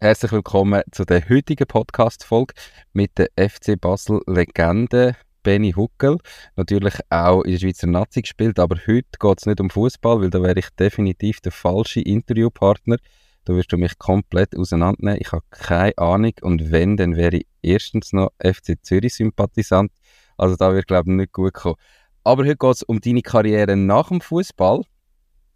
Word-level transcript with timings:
Herzlich 0.00 0.30
willkommen 0.30 0.80
zu 0.92 1.04
der 1.04 1.28
heutigen 1.28 1.66
Podcast-Folge 1.66 2.54
mit 2.92 3.18
der 3.18 3.30
FC 3.36 3.74
Basel-Legende 3.80 5.16
Benny 5.42 5.72
Huckel. 5.72 6.18
Natürlich 6.54 6.94
auch 7.10 7.42
in 7.42 7.50
der 7.50 7.58
Schweizer 7.58 7.88
Nazi 7.88 8.22
gespielt, 8.22 8.60
aber 8.60 8.76
heute 8.76 9.08
geht 9.18 9.38
es 9.40 9.46
nicht 9.46 9.60
um 9.60 9.70
Fußball, 9.70 10.20
weil 10.20 10.30
da 10.30 10.40
wäre 10.40 10.56
ich 10.56 10.68
definitiv 10.78 11.40
der 11.40 11.50
falsche 11.50 12.00
Interviewpartner. 12.00 12.98
Da 13.44 13.56
wirst 13.56 13.72
du 13.72 13.76
mich 13.76 13.98
komplett 13.98 14.56
auseinandernehmen. 14.56 15.20
Ich 15.20 15.32
habe 15.32 15.42
keine 15.50 15.98
Ahnung 15.98 16.34
und 16.42 16.70
wenn, 16.70 16.96
dann 16.96 17.16
wäre 17.16 17.38
ich 17.38 17.46
erstens 17.62 18.12
noch 18.12 18.30
FC 18.40 18.76
Zürich-Sympathisant. 18.80 19.90
Also 20.36 20.54
da 20.54 20.72
wird 20.74 20.86
glaube 20.86 21.10
ich 21.10 21.16
nicht 21.16 21.32
gut 21.32 21.54
kommen. 21.54 21.74
Aber 22.22 22.44
heute 22.44 22.56
geht 22.56 22.70
es 22.70 22.82
um 22.84 23.00
deine 23.00 23.22
Karriere 23.22 23.74
nach 23.74 24.10
dem 24.10 24.20
Fußball. 24.20 24.84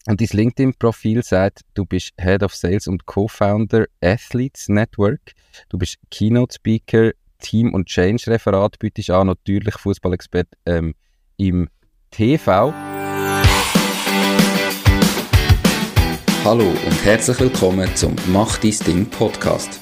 Und 0.08 0.20
dein 0.20 0.28
LinkedIn-Profil 0.32 1.22
sagt, 1.22 1.60
du 1.74 1.86
bist 1.86 2.12
Head 2.18 2.42
of 2.42 2.54
Sales 2.54 2.88
und 2.88 3.06
Co-Founder 3.06 3.86
Athletes 4.00 4.68
Network. 4.68 5.32
Du 5.68 5.78
bist 5.78 5.98
Keynote-Speaker, 6.10 7.12
Team- 7.38 7.72
und 7.72 7.86
Change-Referat, 7.86 8.80
bietest 8.80 9.10
an, 9.10 9.28
natürlich 9.28 9.74
Fußballexpert 9.78 10.48
ähm, 10.66 10.94
im 11.36 11.68
TV. 12.10 12.74
Hallo 16.44 16.64
und 16.64 17.04
herzlich 17.04 17.38
willkommen 17.38 17.88
zum 17.94 18.16
Mach 18.26 18.58
dein 18.58 18.76
Ding 18.84 19.06
Podcast. 19.06 19.81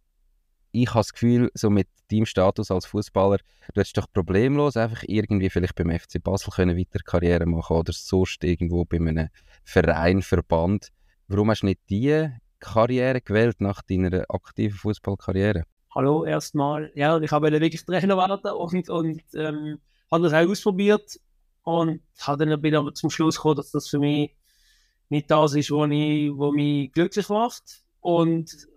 ich 0.71 0.89
habe 0.89 0.99
das 0.99 1.13
Gefühl, 1.13 1.51
so 1.53 1.69
mit 1.69 1.87
deinem 2.11 2.25
Status 2.25 2.71
als 2.71 2.85
Fußballer, 2.85 3.37
du 3.37 3.79
hättest 3.79 3.97
doch 3.97 4.07
problemlos 4.11 4.77
einfach 4.77 5.03
irgendwie 5.07 5.49
vielleicht 5.49 5.75
beim 5.75 5.91
FC 5.91 6.21
Basel 6.23 6.51
können 6.53 6.77
weiter 6.77 6.99
Karriere 7.03 7.45
machen 7.45 7.77
oder 7.77 7.93
sonst 7.93 8.43
irgendwo 8.43 8.85
bei 8.85 8.97
einem 8.97 9.29
Verein, 9.63 10.21
Verband. 10.21 10.89
Warum 11.27 11.49
hast 11.49 11.61
du 11.61 11.67
nicht 11.67 11.81
diese 11.89 12.37
Karriere 12.59 13.21
gewählt 13.21 13.59
nach 13.59 13.81
deiner 13.81 14.25
aktiven 14.29 14.77
Fußballkarriere? 14.77 15.63
Hallo 15.93 16.23
erstmal. 16.23 16.91
Ja, 16.95 17.19
ich 17.19 17.31
habe 17.31 17.51
wirklich 17.51 17.85
Trainer 17.85 18.17
werden 18.17 18.51
und, 18.51 18.89
und 18.89 19.21
ähm, 19.33 19.79
habe 20.09 20.23
das 20.23 20.33
auch 20.33 20.49
ausprobiert 20.49 21.19
und 21.63 22.01
habe 22.19 22.45
dann 22.45 22.61
bin 22.61 22.75
aber 22.75 22.93
zum 22.93 23.09
Schluss 23.09 23.35
gekommen, 23.35 23.57
dass 23.57 23.71
das 23.71 23.87
für 23.87 23.99
mich 23.99 24.35
nicht 25.09 25.29
das 25.29 25.53
ist, 25.53 25.71
was 25.71 26.53
mich 26.53 26.91
glücklich 26.93 27.27
macht. 27.27 27.83
Und 27.99 28.67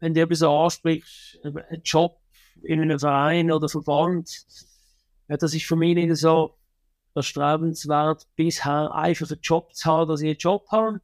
wenn 0.00 0.14
du 0.14 0.20
etwas 0.20 0.42
ansprichst, 0.42 1.40
einen 1.44 1.82
Job 1.84 2.18
in 2.62 2.80
einem 2.80 2.98
Verein 2.98 3.52
oder 3.52 3.68
Verband, 3.68 4.30
ja, 5.28 5.36
das 5.36 5.54
ist 5.54 5.66
für 5.66 5.76
mich 5.76 5.94
nicht 5.94 6.16
so 6.16 6.56
erstrebenswert, 7.14 8.26
bisher 8.36 8.94
einfach 8.94 9.30
einen 9.30 9.40
Job 9.40 9.74
zu 9.74 9.90
haben, 9.90 10.08
dass 10.08 10.20
ich 10.20 10.28
einen 10.28 10.38
Job 10.38 10.66
habe. 10.70 11.00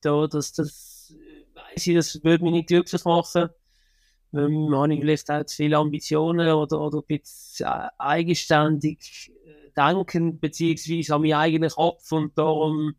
Da, 0.00 0.26
das, 0.26 0.52
das, 0.52 1.14
weiss 1.54 1.86
ich, 1.86 1.94
das 1.94 2.22
würde 2.22 2.44
mich 2.44 2.52
nicht 2.52 2.68
glücklich 2.68 3.04
machen. 3.04 3.48
Ähm, 4.32 4.74
habe 4.74 4.94
ich 4.94 5.00
vielleicht 5.00 5.30
auch 5.30 5.44
zu 5.44 5.56
viele 5.56 5.78
Ambitionen 5.78 6.48
oder, 6.48 6.80
oder 6.80 6.98
ein 6.98 7.04
bisschen 7.06 7.66
eigenständig 7.98 9.32
äh, 9.44 9.70
denken, 9.76 10.38
beziehungsweise 10.38 11.14
an 11.14 11.22
meinen 11.22 11.34
eigenen 11.34 11.70
Kopf 11.70 12.10
und 12.12 12.36
darum 12.36 12.94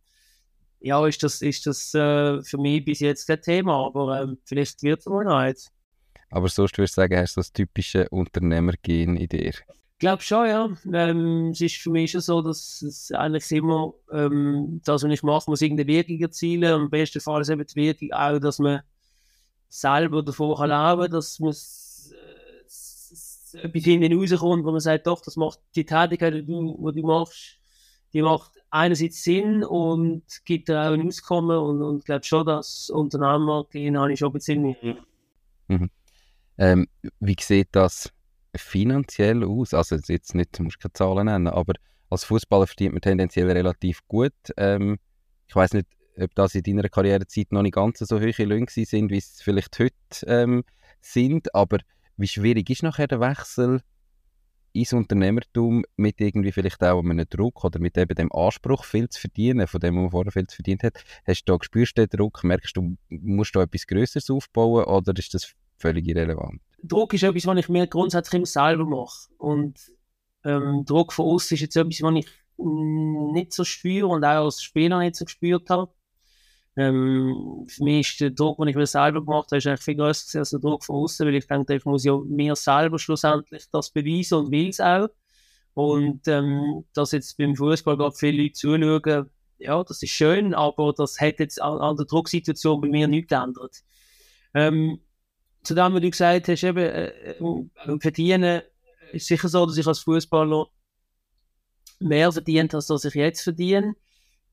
ja, 0.87 1.05
ist 1.05 1.21
das, 1.21 1.41
ist 1.41 1.65
das 1.65 1.93
äh, 1.93 2.41
für 2.41 2.57
mich 2.57 2.85
bis 2.85 3.01
jetzt 3.01 3.27
kein 3.27 3.41
Thema, 3.41 3.87
aber 3.87 4.21
ähm, 4.21 4.37
vielleicht 4.45 4.81
wird 4.83 5.01
es 5.01 5.05
mal 5.05 5.25
noch 5.25 5.43
jetzt. 5.43 5.69
Aber 6.29 6.47
sonst 6.47 6.77
würdest 6.77 6.97
du 6.97 7.01
sagen, 7.01 7.17
hast 7.17 7.35
du 7.35 7.41
das 7.41 7.51
typische 7.51 8.07
Unternehmergehen 8.09 9.17
in 9.17 9.27
dir? 9.27 9.49
Ich 9.49 9.63
glaube 9.99 10.21
schon, 10.21 10.47
ja. 10.47 10.69
Ähm, 10.93 11.49
es 11.51 11.61
ist 11.61 11.77
für 11.77 11.89
mich 11.89 12.11
schon 12.11 12.21
so, 12.21 12.41
dass 12.41 12.81
es 12.81 13.11
eigentlich 13.11 13.51
immer 13.51 13.93
ähm, 14.11 14.81
das, 14.85 15.03
was 15.03 15.11
ich 15.11 15.23
mache, 15.23 15.49
muss 15.49 15.61
irgendeine 15.61 15.87
Wirkung 15.87 16.19
erzielen. 16.19 16.71
Am 16.71 16.89
besten 16.89 17.19
Fall 17.19 17.41
ist 17.41 17.49
eben 17.49 17.65
die 17.65 17.75
Wirkung 17.75 18.13
auch, 18.13 18.39
dass 18.39 18.59
man 18.59 18.81
selber 19.69 20.23
davon 20.23 20.55
kann 20.55 20.69
leben 20.69 21.11
dass 21.11 21.39
man 21.39 21.51
äh, 21.51 21.55
etwas 23.63 23.83
hinten 23.83 24.17
rauskommt, 24.17 24.65
wo 24.65 24.71
man 24.71 24.79
sagt, 24.79 25.07
doch, 25.07 25.21
das 25.21 25.35
macht 25.35 25.59
die 25.75 25.85
Tätigkeit, 25.85 26.33
die 26.33 26.45
du, 26.45 26.91
die 26.91 27.01
du 27.01 27.07
machst, 27.07 27.57
die 28.13 28.21
macht 28.21 28.51
einerseits 28.69 29.23
Sinn 29.23 29.63
und 29.63 30.23
gibt 30.45 30.69
auch 30.69 30.91
ein 30.91 31.07
Auskommen 31.07 31.57
und, 31.57 31.81
und 31.81 32.05
glaube 32.05 32.23
schon, 32.23 32.45
dass 32.45 32.89
Unternehmer 32.89 33.65
gehen 33.69 33.97
habe 33.97 34.13
ich 34.13 34.19
schon 34.19 34.33
bisschen 34.33 34.75
mhm. 35.67 35.89
ähm, 36.57 36.87
Wie 37.19 37.35
sieht 37.39 37.69
das 37.71 38.11
finanziell 38.55 39.43
aus? 39.43 39.73
Also 39.73 39.97
jetzt 40.07 40.35
nicht, 40.35 40.57
du 40.57 40.63
musst 40.63 40.79
keine 40.79 40.93
Zahlen 40.93 41.25
nennen, 41.25 41.47
aber 41.47 41.73
als 42.09 42.23
Fußballer 42.25 42.67
verdient 42.67 42.93
man 42.93 43.01
tendenziell 43.01 43.49
relativ 43.51 44.05
gut. 44.07 44.33
Ähm, 44.57 44.97
ich 45.47 45.55
weiß 45.55 45.73
nicht, 45.73 45.87
ob 46.19 46.33
das 46.35 46.55
in 46.55 46.63
deiner 46.63 46.89
Karrierezeit 46.89 47.51
noch 47.51 47.61
nicht 47.61 47.75
ganz 47.75 47.99
so 47.99 48.19
hohe 48.19 48.43
Löhne 48.43 48.65
sind, 48.69 49.11
wie 49.11 49.17
es 49.17 49.41
vielleicht 49.41 49.77
heute 49.79 49.93
ähm, 50.25 50.63
sind, 50.99 51.53
aber 51.53 51.77
wie 52.17 52.27
schwierig 52.27 52.69
ist 52.69 52.83
nachher 52.83 53.07
der 53.07 53.19
Wechsel 53.19 53.81
ins 54.79 54.93
Unternehmertum 54.93 55.83
mit 55.95 56.19
irgendwie 56.21 56.51
vielleicht 56.51 56.83
auch 56.83 56.99
einem 56.99 57.25
Druck 57.29 57.63
oder 57.63 57.79
mit 57.79 57.97
eben 57.97 58.15
dem 58.15 58.31
Anspruch, 58.31 58.83
viel 58.83 59.09
zu 59.09 59.19
verdienen, 59.19 59.67
von 59.67 59.79
dem, 59.79 59.95
was 59.95 60.01
man 60.01 60.11
vorher 60.11 60.31
viel 60.31 60.47
zu 60.47 60.57
verdient 60.57 60.83
hat. 60.83 61.03
Hast 61.25 61.45
du 61.45 61.57
da, 61.57 61.63
spürst 61.63 61.97
den 61.97 62.07
Druck? 62.07 62.43
Merkst 62.43 62.75
du, 62.77 62.97
musst 63.09 63.55
du 63.55 63.59
etwas 63.59 63.87
Größeres 63.87 64.29
aufbauen 64.29 64.85
oder 64.85 65.13
ist 65.17 65.33
das 65.33 65.53
völlig 65.77 66.07
irrelevant? 66.07 66.61
Druck 66.83 67.13
ist 67.13 67.23
etwas, 67.23 67.45
was 67.45 67.57
ich 67.57 67.69
mir 67.69 67.87
grundsätzlich 67.87 68.35
immer 68.35 68.45
selber 68.45 68.85
mache. 68.85 69.29
Und 69.37 69.79
ähm, 70.43 70.83
Druck 70.85 71.13
von 71.13 71.25
außen 71.25 71.55
ist 71.55 71.61
jetzt 71.61 71.75
etwas, 71.75 72.01
was 72.01 72.15
ich 72.15 72.27
nicht 72.57 73.53
so 73.53 73.63
spüre 73.63 74.07
und 74.07 74.23
auch 74.23 74.45
als 74.45 74.61
Spieler 74.61 74.99
nicht 74.99 75.15
so 75.15 75.25
gespürt 75.25 75.69
habe. 75.69 75.91
Ähm, 76.77 77.65
für 77.67 77.83
mich 77.83 78.09
ist 78.11 78.21
der 78.21 78.29
Druck, 78.29 78.59
den 78.59 78.67
ich 78.67 78.75
mir 78.75 78.85
selber 78.85 79.25
gemacht 79.25 79.47
habe, 79.47 79.57
ist 79.57 79.65
eigentlich 79.65 79.83
viel 79.83 79.95
größer 79.95 80.39
als 80.39 80.51
der 80.51 80.59
Druck 80.59 80.85
von 80.85 80.97
außen, 80.97 81.25
weil 81.25 81.35
ich 81.35 81.47
denke, 81.47 81.75
ich 81.75 81.85
muss 81.85 82.03
ja 82.03 82.15
mir 82.17 82.55
selber 82.55 82.99
schlussendlich 82.99 83.65
das 83.71 83.89
beweisen 83.89 84.35
und 84.35 84.51
will 84.51 84.69
es 84.69 84.79
auch. 84.79 85.09
Und 85.73 86.27
ähm, 86.27 86.85
dass 86.93 87.13
jetzt 87.13 87.35
beim 87.37 87.55
Fußball 87.55 87.97
gerade 87.97 88.15
viele 88.15 88.43
Leute 88.43 88.53
zuschauen, 88.53 89.29
ja, 89.59 89.83
das 89.83 90.03
ist 90.03 90.11
schön, 90.11 90.53
aber 90.53 90.93
das 90.93 91.19
hat 91.19 91.39
jetzt 91.39 91.59
an, 91.59 91.79
an 91.79 91.97
der 91.97 92.05
Drucksituation 92.05 92.79
bei 92.79 92.89
mir 92.89 93.07
nichts 93.07 93.29
geändert. 93.29 93.77
Ähm, 94.53 94.99
zu 95.63 95.73
dem, 95.73 95.93
was 95.93 96.01
du 96.01 96.11
gesagt 96.11 96.47
hast, 96.47 96.63
eben, 96.63 96.77
äh, 96.77 97.07
äh, 97.07 97.99
verdienen, 97.99 98.61
ist 99.11 99.27
sicher 99.27 99.49
so, 99.49 99.65
dass 99.65 99.77
ich 99.77 99.87
als 99.87 99.99
Fußballer 99.99 100.67
mehr 101.99 102.31
verdient 102.31 102.73
habe, 102.73 102.85
als 102.87 103.05
ich 103.05 103.13
jetzt 103.15 103.41
verdiene. 103.41 103.95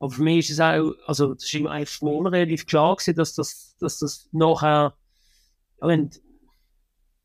Aber 0.04 0.12
für 0.12 0.22
mich 0.22 0.50
ist 0.50 0.50
es 0.50 0.60
auch, 0.60 0.92
also 1.06 1.32
das 1.32 1.44
ist 1.44 1.54
mir 1.54 1.70
eigentlich 1.70 2.02
relativ 2.02 2.66
klar 2.66 2.94
gewesen, 2.94 3.16
dass 3.16 3.34
das, 3.34 3.74
dass 3.80 4.00
das 4.00 4.28
nachher, 4.32 4.92
ja, 5.80 5.88
wenn, 5.88 6.10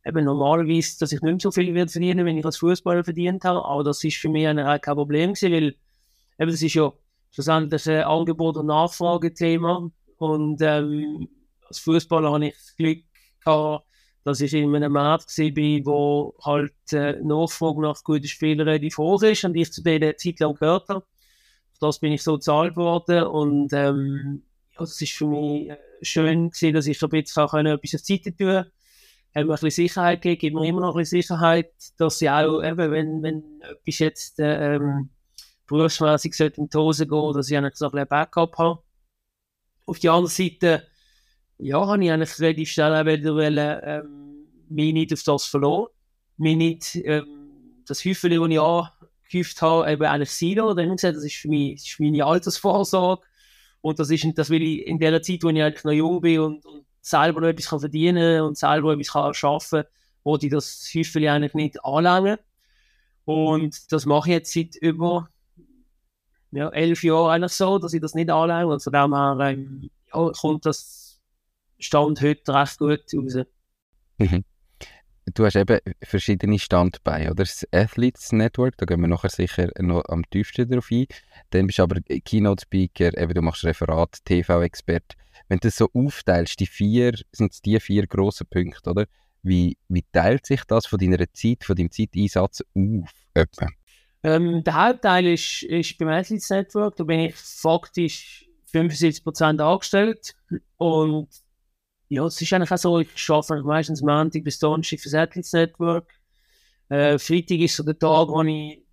eben 0.06 0.24
normalerweise, 0.24 0.98
dass 0.98 1.12
ich 1.12 1.22
nicht 1.22 1.30
mehr 1.30 1.40
so 1.42 1.52
viel 1.52 1.74
werde 1.74 1.92
verdienen, 1.92 2.26
wenn 2.26 2.38
ich 2.38 2.46
als 2.46 2.56
Fußballer 2.56 3.04
verdient 3.04 3.44
habe, 3.44 3.66
aber 3.66 3.84
das 3.84 4.02
ist 4.06 4.16
für 4.16 4.30
mich 4.30 4.48
eigentlich 4.48 4.82
kein 4.82 4.96
Problem 4.96 5.34
gewesen, 5.34 5.52
weil 5.52 5.76
eben 6.40 6.52
das 6.52 6.62
ist 6.62 6.74
ja 6.74 6.94
schlussendlich 7.32 7.86
ein 7.90 8.04
Angebot- 8.04 8.56
und 8.56 8.68
Nachfragethema 8.68 9.92
und 10.16 10.62
ähm, 10.62 11.28
als 11.68 11.80
Fußballer 11.80 12.32
habe 12.32 12.46
ich 12.48 12.54
das 12.54 12.76
Glück 12.78 13.04
gehabt, 13.44 13.86
dass 14.24 14.40
ich 14.40 14.54
in 14.54 14.74
einem 14.74 14.94
Markt 14.94 15.38
war, 15.38 15.86
wo 15.86 16.34
halt 16.46 16.94
äh, 16.94 17.20
Nachfrage 17.24 17.82
nach 17.82 18.02
guten 18.06 18.26
Spielern 18.26 18.70
relativ 18.70 19.00
hoch 19.00 19.22
ist 19.24 19.44
und 19.44 19.58
ich 19.58 19.70
zu 19.74 19.84
denen 19.84 20.18
Zeit 20.18 20.40
lang 20.40 20.54
gehört 20.54 20.88
habe 20.88 21.04
das 21.80 22.00
bin 22.00 22.12
ich 22.12 22.24
so 22.24 22.34
bezahlt 22.34 22.76
worden 22.76 23.24
und 23.24 23.74
ähm, 23.74 24.44
ja, 24.74 24.80
das 24.80 25.02
ist 25.02 25.14
für 25.14 25.28
mich 25.28 25.70
äh, 25.70 25.78
schön 26.02 26.50
gewesen, 26.50 26.74
dass 26.74 26.88
ich 26.88 27.02
ein 27.02 27.10
bisschen 27.10 27.44
auch 27.44 27.54
etwas 27.54 27.96
auf 27.96 28.02
die 28.02 28.16
Seite 28.16 28.36
tun 28.36 28.66
haben 29.36 29.48
mir 29.48 29.54
ein 29.54 29.60
bisschen 29.60 29.88
Sicherheit 29.88 30.22
gegeben, 30.22 30.40
gibt 30.40 30.56
mir 30.56 30.68
immer 30.68 30.82
noch 30.82 30.96
ein 30.96 31.00
bisschen 31.00 31.22
Sicherheit, 31.22 31.72
dass 31.98 32.20
sie 32.20 32.30
auch, 32.30 32.64
eben, 32.64 32.92
wenn, 32.92 33.24
wenn 33.24 33.62
etwas 33.62 34.00
jetzt 34.00 34.40
äh, 34.40 34.76
ähm, 34.76 35.10
berufsmäßig 35.68 36.40
in 36.58 36.70
die 36.70 36.78
Hose 36.78 37.08
gehen, 37.08 37.34
dass 37.34 37.50
ich 37.50 37.58
eigentlich 37.58 37.76
so 37.76 37.86
ein 37.86 37.92
bisschen 37.92 38.08
Backup 38.08 38.58
habe. 38.58 38.84
Auf 39.86 40.00
der 40.00 40.14
anderen 40.14 40.32
Seite, 40.34 40.88
ja, 41.58 41.86
habe 41.86 42.04
ich 42.04 42.12
eigentlich 42.12 42.40
relativ 42.40 42.70
schnell 42.70 42.96
auch 42.96 43.06
wieder 43.06 43.36
wollen, 43.36 43.80
ähm, 43.84 44.48
mich 44.70 44.94
nicht 44.94 45.14
auf 45.14 45.24
das 45.24 45.46
verloren. 45.46 45.90
Mich 46.38 46.56
nicht, 46.56 46.96
ähm, 47.04 47.84
das 47.86 48.04
Häufchen, 48.06 48.32
das 48.32 48.50
ich 48.50 48.60
angehäuft 49.30 49.62
habe, 49.62 49.92
eben 49.92 50.06
eigentlich 50.06 50.32
Silo, 50.32 50.74
dann 50.74 50.96
gesagt, 50.96 51.18
das 51.18 51.24
ist 51.24 51.36
für 51.36 51.48
mich, 51.48 51.76
das 51.76 51.88
ist 51.88 52.00
meine 52.00 52.26
Altersvorsorge. 52.26 53.24
Und 53.82 54.00
das 54.00 54.10
ist, 54.10 54.26
das 54.36 54.50
will 54.50 54.62
ich 54.62 54.88
in 54.88 55.00
der 55.00 55.22
Zeit, 55.22 55.44
wo 55.44 55.50
ich 55.50 55.64
eigentlich 55.64 55.84
noch 55.84 55.92
jung 55.92 56.22
bin 56.22 56.40
und, 56.40 56.66
und 56.66 56.86
selber 57.02 57.42
noch 57.42 57.48
etwas 57.48 57.70
kann 57.70 57.80
verdienen 57.80 58.42
und 58.42 58.58
selber 58.58 58.94
etwas 58.94 59.12
kann 59.12 59.34
schaffen, 59.34 59.84
wo 60.24 60.36
ich 60.36 60.50
das 60.50 60.92
Häufchen 60.94 61.28
eigentlich 61.28 61.54
nicht 61.54 61.84
anlange. 61.84 62.40
Und 63.26 63.92
das 63.92 64.06
mache 64.06 64.30
ich 64.30 64.34
jetzt 64.34 64.54
seit 64.54 64.76
über 64.76 65.30
ja, 66.52 66.70
elf 66.70 67.04
Jahren 67.04 67.32
eigentlich 67.32 67.54
so, 67.54 67.78
dass 67.78 67.94
ich 67.94 68.02
das 68.02 68.16
nicht 68.16 68.30
anlange. 68.30 68.68
Und 68.68 68.84
von 68.84 68.92
dem 68.92 69.14
her 69.14 69.38
ähm, 69.40 69.90
ja, 70.14 70.32
kommt 70.32 70.66
das 70.66 71.22
Stand 71.78 72.22
heute 72.22 72.54
recht 72.54 72.80
gut 72.80 73.04
raus. 73.16 73.46
Mhm. 74.18 74.44
Du 75.34 75.46
hast 75.46 75.56
eben 75.56 75.80
verschiedene 76.02 76.60
Standbeine, 76.60 77.32
oder? 77.32 77.44
Das 77.44 77.68
Athletes 77.72 78.32
Network, 78.32 78.78
da 78.78 78.86
gehen 78.86 79.02
wir 79.02 79.08
nachher 79.08 79.30
sicher 79.30 79.70
noch 79.80 80.04
am 80.08 80.24
tiefsten 80.30 80.70
drauf 80.70 80.88
ein. 80.92 81.08
Dann 81.50 81.68
bist 81.68 81.80
du 81.80 81.84
aber 81.84 82.00
Keynote-Speaker, 82.02 83.18
eben 83.18 83.34
du 83.34 83.42
machst 83.42 83.64
Referat, 83.64 84.24
TV-Expert. 84.26 85.16
Wenn 85.48 85.60
du 85.60 85.68
das 85.68 85.78
so 85.78 85.90
aufteilst, 85.94 86.60
die 86.60 86.68
vier, 86.68 87.14
sind 87.32 87.54
es 87.54 87.62
die 87.62 87.80
vier 87.80 88.08
grossen 88.08 88.48
Punkte, 88.48 88.90
oder? 88.90 89.06
Wie, 89.42 89.78
wie 89.88 90.04
teilt 90.12 90.46
sich 90.46 90.64
das 90.66 90.86
von 90.86 91.00
deiner 91.00 91.32
Zeit, 91.34 91.64
von 91.64 91.76
deinem 91.76 91.92
Zeiteinsatz 91.92 92.62
auf? 92.76 93.12
Etwa? 93.34 93.68
Ähm, 94.24 94.64
der 94.64 94.74
Hauptteil 94.74 95.28
ist, 95.28 95.64
ist 95.64 95.98
beim 95.98 96.10
Athletes 96.10 96.50
Network, 96.50 96.96
da 96.98 97.04
bin 97.04 97.22
ich 97.22 97.36
faktisch 97.36 98.50
75% 98.74 99.62
angestellt 99.62 100.36
und 100.78 101.30
ja, 102.10 102.26
es 102.26 102.42
ist 102.42 102.52
eigentlich 102.52 102.72
auch 102.72 102.78
so, 102.78 103.00
ich 103.00 103.30
arbeite 103.30 103.64
meistens 103.64 104.02
Montag 104.02 104.44
bis 104.44 104.60
Donnerstag 104.60 105.00
für 105.00 105.20
Athletes 105.20 105.54
Network. 105.54 106.08
Äh, 106.90 107.20
Freitag 107.20 107.60
ist 107.60 107.76
so 107.76 107.84
der 107.84 107.98
Tag, 107.98 108.28
wo 108.30 108.42
ich 108.42 108.84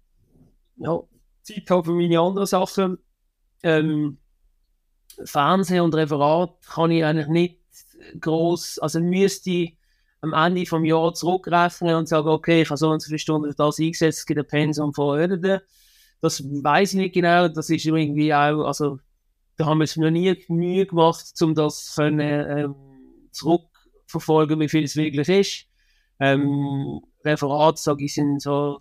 ja, 0.76 1.00
Zeit 1.42 1.70
habe 1.70 1.84
für 1.84 1.92
meine 1.92 2.20
anderen 2.20 2.46
Sachen. 2.46 2.98
Ähm, 3.62 4.18
Fernsehen 5.24 5.80
und 5.80 5.94
Referat 5.94 6.60
kann 6.66 6.90
ich 6.90 7.04
eigentlich 7.04 7.28
nicht 7.28 7.60
groß, 8.20 8.80
also 8.80 9.00
müsste 9.00 9.68
am 10.20 10.34
Ende 10.34 10.64
des 10.64 10.70
Jahres 10.70 11.18
zurückrechnen 11.18 11.94
und 11.94 12.08
sagen, 12.08 12.28
okay, 12.28 12.62
ich 12.62 12.68
habe 12.68 12.76
so 12.76 12.90
und 12.90 13.00
so 13.00 13.06
viele 13.06 13.18
Stunden 13.18 13.50
für 13.50 13.56
das 13.56 13.78
eingesetzt, 13.78 14.18
es 14.18 14.26
gibt 14.26 14.40
ein 14.40 14.46
Pensum 14.46 14.92
von 14.92 15.18
Öden. 15.18 15.60
Das 16.20 16.42
weiß 16.42 16.92
ich 16.92 16.98
nicht 16.98 17.14
genau, 17.14 17.48
das 17.48 17.70
ist 17.70 17.86
irgendwie 17.86 18.34
auch, 18.34 18.64
also 18.64 18.98
da 19.56 19.66
haben 19.66 19.78
wir 19.78 19.84
es 19.84 19.96
noch 19.96 20.10
nie 20.10 20.36
Mühe 20.48 20.84
gemacht, 20.84 21.32
um 21.40 21.54
das 21.54 21.94
können, 21.94 22.20
ähm, 22.20 22.74
zurückverfolgen, 23.36 24.60
wie 24.60 24.68
viel 24.68 24.84
es 24.84 24.96
wirklich 24.96 25.28
ist. 25.28 25.66
Ähm, 26.18 27.00
Referat, 27.24 27.78
sage 27.78 28.04
ich, 28.04 28.14
sind 28.14 28.40
so 28.40 28.78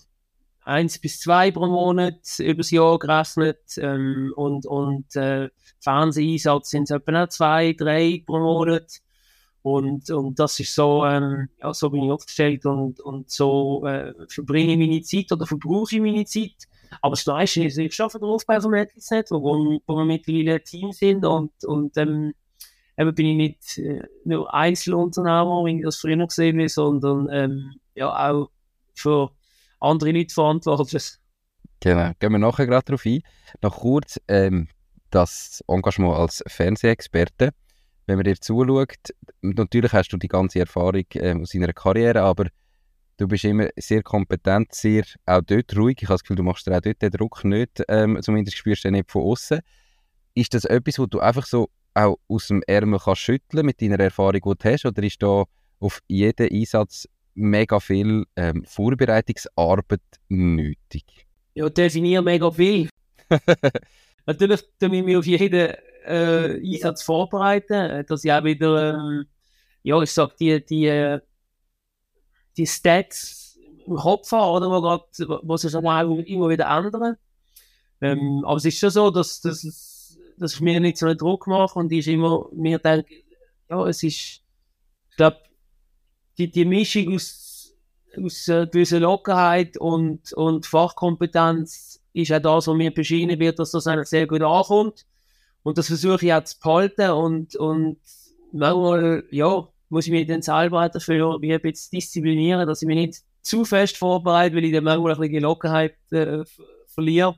eins 0.63 0.99
bis 0.99 1.19
zwei 1.19 1.51
pro 1.51 1.67
Monat 1.67 2.19
übers 2.39 2.71
Jahr 2.71 2.97
gerechnet 2.97 3.61
ähm, 3.77 4.33
und, 4.35 4.65
und 4.65 5.15
äh, 5.15 5.49
Fernseheinsatz 5.79 6.71
sind 6.71 6.83
es 6.83 6.91
etwa 6.91 7.29
zwei, 7.29 7.73
drei 7.73 8.23
pro 8.25 8.39
Monat. 8.39 9.01
Und, 9.61 10.09
und 10.11 10.37
das 10.37 10.59
ist 10.59 10.75
so, 10.75 11.05
ähm, 11.05 11.49
ja, 11.59 11.73
so 11.73 11.89
bin 11.89 12.03
ich 12.03 12.11
aufgestellt 12.11 12.65
und, 12.65 12.99
und 12.99 13.31
so 13.31 13.83
äh, 13.85 14.13
verbringe 14.27 14.73
ich 14.73 14.77
meine 14.77 15.01
Zeit 15.01 15.31
oder 15.31 15.47
verbrauche 15.47 15.95
ich 15.95 16.01
meine 16.01 16.25
Zeit. 16.25 16.67
Aber 17.01 17.15
das 17.15 17.25
Meiste 17.25 17.63
ist, 17.63 17.77
ich 17.77 17.99
arbeite 17.99 18.19
darauf 18.19 18.45
bei 18.45 18.59
Netz, 18.59 19.31
wo, 19.31 19.79
wo 19.85 19.95
wir 19.97 20.05
mittlerweile 20.05 20.55
ein 20.55 20.63
Team 20.63 20.91
sind 20.91 21.25
und, 21.25 21.51
und 21.65 21.97
ähm, 21.97 22.33
eben 22.97 23.15
bin 23.15 23.25
ich 23.27 23.35
nicht 23.35 23.77
äh, 23.77 24.03
nur 24.23 24.53
Einzelunternehmer, 24.53 25.65
wie 25.65 25.77
ich 25.77 25.83
das 25.83 25.97
früher 25.97 26.25
gesehen 26.25 26.57
habe, 26.59 26.69
sondern 26.69 27.29
ähm, 27.31 27.73
ja 27.95 28.31
auch 28.31 28.49
für 28.93 29.31
andere 29.79 30.11
Leute 30.11 30.33
verantwortlich. 30.33 31.17
Genau, 31.81 32.11
gehen 32.19 32.31
wir 32.31 32.39
nachher 32.39 32.65
gerade 32.65 32.85
darauf 32.85 33.05
ein. 33.05 33.21
Noch 33.61 33.77
kurz 33.77 34.19
ähm, 34.27 34.67
das 35.11 35.63
Engagement 35.67 36.15
als 36.15 36.43
Fernsehexperte. 36.47 37.51
Wenn 38.07 38.17
man 38.17 38.23
dir 38.23 38.39
zuschaut, 38.39 39.13
natürlich 39.41 39.93
hast 39.93 40.09
du 40.09 40.17
die 40.17 40.27
ganze 40.27 40.59
Erfahrung 40.59 41.05
ähm, 41.15 41.41
aus 41.41 41.51
deiner 41.51 41.73
Karriere, 41.73 42.21
aber 42.21 42.47
du 43.17 43.27
bist 43.27 43.43
immer 43.43 43.69
sehr 43.77 44.03
kompetent, 44.03 44.73
sehr 44.73 45.03
auch 45.25 45.41
dort 45.41 45.75
ruhig. 45.75 45.97
Ich 46.01 46.07
habe 46.07 46.15
das 46.15 46.23
Gefühl, 46.23 46.37
du 46.37 46.43
machst 46.43 46.67
dir 46.67 46.77
auch 46.77 46.81
dort 46.81 47.01
den 47.01 47.11
Druck 47.11 47.43
nicht, 47.43 47.83
ähm, 47.87 48.19
zumindest 48.21 48.57
spürst 48.57 48.83
du 48.83 48.89
den 48.89 48.95
nicht 48.95 49.11
von 49.11 49.23
außen. 49.23 49.59
Ist 50.35 50.53
das 50.53 50.65
etwas, 50.65 50.99
wo 50.99 51.05
du 51.05 51.19
einfach 51.19 51.45
so 51.45 51.69
auch 51.95 52.17
aus 52.27 52.47
dem 52.47 52.61
Ärmel 52.67 52.99
kannst 52.99 53.21
schütteln 53.21 53.65
mit 53.65 53.81
deiner 53.81 53.99
Erfahrung, 53.99 54.33
die 54.33 54.63
du 54.63 54.69
hast, 54.71 54.85
oder 54.85 55.03
ist 55.03 55.23
da 55.23 55.45
auf 55.79 56.01
jeden 56.07 56.51
Einsatz 56.51 57.07
mega 57.33 57.79
viel 57.79 58.25
ähm, 58.35 58.63
Vorbereitungsarbeit 58.65 60.01
nötig? 60.29 61.25
Ja, 61.53 61.69
definiere 61.69 62.21
mega 62.21 62.51
viel. 62.51 62.89
Natürlich 64.25 64.61
tue 64.79 64.95
ich 64.95 65.03
mich 65.03 65.17
auf 65.17 65.25
jeden 65.25 65.73
äh, 66.05 66.75
Einsatz 66.75 67.03
vorbereiten, 67.03 67.73
äh, 67.73 68.03
dass 68.03 68.23
ich 68.23 68.31
auch 68.31 68.43
wieder, 68.43 68.95
ähm, 68.95 69.25
ja, 69.83 70.01
ich 70.01 70.11
sag, 70.11 70.35
die, 70.37 70.63
die, 70.65 70.87
äh, 70.87 71.19
die 72.57 72.67
Stats 72.67 73.57
im 73.85 73.95
Kopf 73.95 74.31
habe, 74.31 74.51
oder, 74.51 74.69
wo, 74.69 74.81
grad, 74.81 75.07
wo 75.43 75.57
sich 75.57 75.73
immer 75.73 76.49
wieder 76.49 76.65
ändern. 76.65 77.17
Ähm, 78.01 78.43
aber 78.45 78.57
es 78.57 78.65
ist 78.65 78.79
schon 78.79 78.89
so, 78.89 79.09
dass, 79.11 79.41
dass, 79.41 79.61
dass 80.37 80.55
ich 80.55 80.61
mir 80.61 80.79
nicht 80.79 80.97
so 80.97 81.07
einen 81.07 81.17
Druck 81.17 81.47
mache 81.47 81.79
und 81.79 81.91
ich 81.91 82.07
immer 82.07 82.47
mir 82.53 82.79
denke, 82.79 83.13
ja, 83.69 83.85
es 83.87 84.03
ist, 84.03 84.03
ich 84.03 84.43
glaube, 85.17 85.37
die, 86.37 86.51
die 86.51 86.65
Mischung 86.65 87.15
aus, 87.15 87.73
aus 88.17 88.47
äh, 88.47 88.67
gewisser 88.67 88.99
Lockerheit 88.99 89.77
und, 89.77 90.33
und 90.33 90.65
Fachkompetenz 90.65 92.01
ist 92.13 92.31
auch 92.31 92.39
das, 92.39 92.67
was 92.67 92.75
mir 92.75 92.93
beschienen 92.93 93.39
wird, 93.39 93.59
dass 93.59 93.71
das 93.71 93.87
eigentlich 93.87 94.07
sehr 94.07 94.27
gut 94.27 94.41
ankommt. 94.41 95.05
Und 95.63 95.77
das 95.77 95.87
versuche 95.87 96.25
ich 96.25 96.33
auch 96.33 96.43
zu 96.43 96.59
behalten 96.59 97.09
und, 97.11 97.55
und 97.55 97.97
manchmal, 98.51 99.23
ja, 99.31 99.67
muss 99.89 100.05
ich 100.05 100.11
mich 100.11 100.27
dann 100.27 100.41
selber 100.41 100.87
dafür 100.89 101.39
ein 101.41 101.61
bisschen 101.61 101.89
disziplinieren, 101.91 102.67
dass 102.67 102.81
ich 102.81 102.87
mich 102.87 102.97
nicht 102.97 103.21
zu 103.41 103.65
fest 103.65 103.97
vorbereite, 103.97 104.55
weil 104.55 104.65
ich 104.65 104.73
dann 104.73 104.83
manchmal 104.83 105.13
ein 105.13 105.19
bisschen 105.19 105.33
die 105.33 105.39
Lockerheit 105.39 105.95
äh, 106.11 106.43
verliere. 106.87 107.35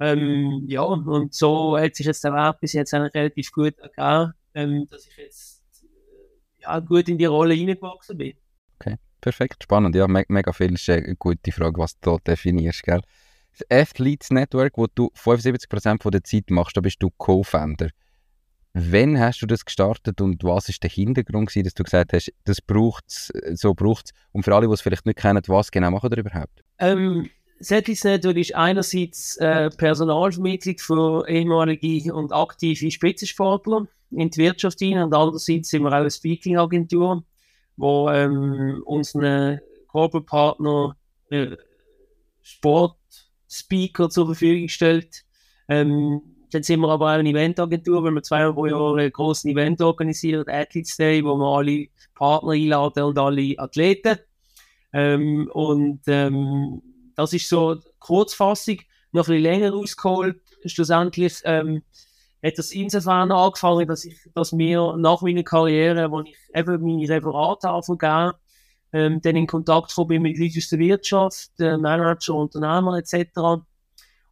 Ähm, 0.00 0.64
ja, 0.68 0.82
und 0.82 1.34
so 1.34 1.76
hat 1.76 1.96
sich 1.96 2.06
jetzt 2.06 2.22
der 2.22 2.32
Wert 2.32 2.60
bis 2.60 2.72
jetzt 2.72 2.94
relativ 2.94 3.50
gut 3.50 3.76
ergeben, 3.78 4.32
ähm, 4.54 4.86
dass 4.90 5.06
ich 5.06 5.16
jetzt 5.16 5.62
äh, 5.82 6.62
ja, 6.62 6.78
gut 6.78 7.08
in 7.08 7.18
die 7.18 7.24
Rolle 7.24 7.54
hineingewachsen 7.54 8.16
bin. 8.16 8.34
Okay, 8.78 8.96
perfekt, 9.20 9.64
spannend. 9.64 9.96
Ja, 9.96 10.06
me 10.06 10.24
mega 10.28 10.52
viel 10.52 10.74
ist 10.74 10.88
eine 10.88 11.16
gute 11.16 11.50
Frage, 11.50 11.80
was 11.80 11.98
du 12.00 12.18
definierst, 12.24 12.84
gell? 12.84 13.00
Das 13.58 13.66
Athletes 13.70 14.30
Network, 14.30 14.78
wo 14.78 14.86
du 14.86 15.10
75% 15.16 16.02
von 16.02 16.12
der 16.12 16.22
Zeit 16.22 16.50
machst, 16.50 16.76
da 16.76 16.80
bist 16.80 17.02
du 17.02 17.10
Co-Founder. 17.16 17.88
Wann 18.74 19.18
hast 19.18 19.42
du 19.42 19.46
das 19.46 19.64
gestartet 19.64 20.20
und 20.20 20.44
was 20.44 20.68
ist 20.68 20.82
der 20.84 20.90
Hintergrund 20.90 21.48
gewesen, 21.48 21.64
dass 21.64 21.74
du 21.74 21.82
gesagt 21.82 22.12
hast, 22.12 22.32
das 22.44 22.60
braucht 22.60 23.04
so 23.08 23.74
braucht 23.74 24.10
Und 24.30 24.44
für 24.44 24.54
alle, 24.54 24.68
die 24.68 24.72
es 24.72 24.80
vielleicht 24.80 25.06
nicht 25.06 25.18
kennen, 25.18 25.42
was 25.48 25.72
genau 25.72 25.90
machen 25.90 26.10
ihr 26.12 26.18
überhaupt? 26.18 26.62
Ähm, 26.78 27.28
Athletes 27.60 28.04
Network 28.04 28.36
ist 28.36 28.54
einerseits 28.54 29.36
äh, 29.38 29.70
Personalvermittlung 29.70 30.78
für 30.78 31.28
ehemalige 31.28 32.14
und 32.14 32.32
aktive 32.32 32.90
Spitzensportler 32.90 33.88
in 34.10 34.30
die 34.30 34.38
Wirtschaft 34.38 34.78
hinein 34.78 35.04
und 35.04 35.14
andererseits 35.14 35.70
sind 35.70 35.82
wir 35.82 35.88
auch 35.88 36.00
eine 36.00 36.10
Speaking-Agentur, 36.10 37.24
wo 37.76 38.08
ähm, 38.10 38.82
unseren 38.84 39.60
Corporate 39.88 40.26
Partner 40.26 40.96
äh, 41.30 41.56
Sport 42.42 42.96
Speaker 43.48 44.08
zur 44.08 44.26
Verfügung 44.26 44.68
stellt. 44.68 45.24
Ähm, 45.68 46.20
dann 46.50 46.62
sind 46.62 46.80
wir 46.80 46.88
aber 46.88 47.06
auch 47.06 47.18
eine 47.18 47.28
Eventagentur, 47.28 48.02
weil 48.04 48.12
wir 48.12 48.22
zweimal 48.22 48.54
pro 48.54 48.66
Jahr 48.66 48.96
ein 48.96 49.12
grosses 49.12 49.44
Event 49.44 49.82
organisieren, 49.82 50.48
Athletes 50.48 50.96
Day, 50.96 51.22
wo 51.24 51.36
wir 51.36 51.58
alle 51.58 51.88
Partner 52.14 52.52
einladen 52.52 53.02
und 53.02 53.18
alle 53.18 53.54
Athleten. 53.58 54.18
Ähm, 54.92 55.50
und 55.52 56.00
ähm, 56.06 56.80
das 57.18 57.32
ist 57.32 57.48
so 57.48 57.76
Kurzfassung, 57.98 58.76
noch 59.10 59.26
ein 59.26 59.34
bisschen 59.34 59.42
länger 59.42 59.74
ausgeholt. 59.74 60.40
Schlussendlich 60.64 61.40
ähm, 61.42 61.82
hat 62.44 62.56
das 62.58 62.70
insofern 62.70 63.32
angefangen, 63.32 63.88
dass 63.88 64.04
ich, 64.04 64.16
dass 64.34 64.52
mir 64.52 64.96
nach 64.96 65.20
meiner 65.20 65.42
Karriere, 65.42 66.12
wo 66.12 66.20
ich 66.20 66.36
eben 66.54 66.80
meine 66.80 67.08
Referate 67.08 67.70
anfangen 67.70 68.34
ähm, 68.92 69.20
dann 69.20 69.34
in 69.34 69.48
Kontakt 69.48 69.88
gekommen 69.88 70.22
mit 70.22 70.38
Leuten 70.38 70.58
aus 70.58 70.68
der 70.68 70.78
Wirtschaft, 70.78 71.50
äh, 71.58 71.76
Manager, 71.76 72.36
Unternehmer 72.36 72.98
etc. 72.98 73.64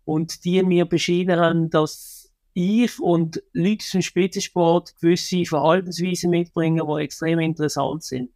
Und 0.04 0.44
die 0.44 0.62
mir 0.62 0.84
beschieden 0.84 1.40
haben, 1.40 1.68
dass 1.70 2.30
ich 2.54 3.00
und 3.00 3.42
Leute 3.52 3.82
aus 3.82 3.90
dem 3.90 4.02
Spitzensport 4.02 4.94
gewisse 5.00 5.44
Verhaltensweisen 5.44 6.30
mitbringen, 6.30 6.86
die 6.86 7.02
extrem 7.02 7.40
interessant 7.40 8.04
sind. 8.04 8.30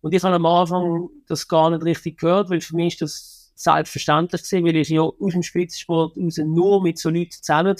Und 0.00 0.14
ich 0.14 0.22
habe 0.22 0.36
am 0.36 0.46
Anfang 0.46 1.10
das 1.26 1.46
gar 1.46 1.68
nicht 1.68 1.84
richtig 1.84 2.18
gehört, 2.18 2.48
weil 2.48 2.62
für 2.62 2.74
mich 2.74 2.94
ist 2.94 3.02
das 3.02 3.39
selbstverständlich 3.60 4.42
gewesen, 4.42 4.64
weil 4.64 4.76
ich 4.76 4.88
ja 4.88 5.02
aus 5.02 5.32
dem 5.32 5.42
Spitzensport 5.42 6.16
raus 6.16 6.38
nur 6.38 6.82
mit 6.82 6.98
so 6.98 7.10
Leuten 7.10 7.30
zusammen 7.30 7.76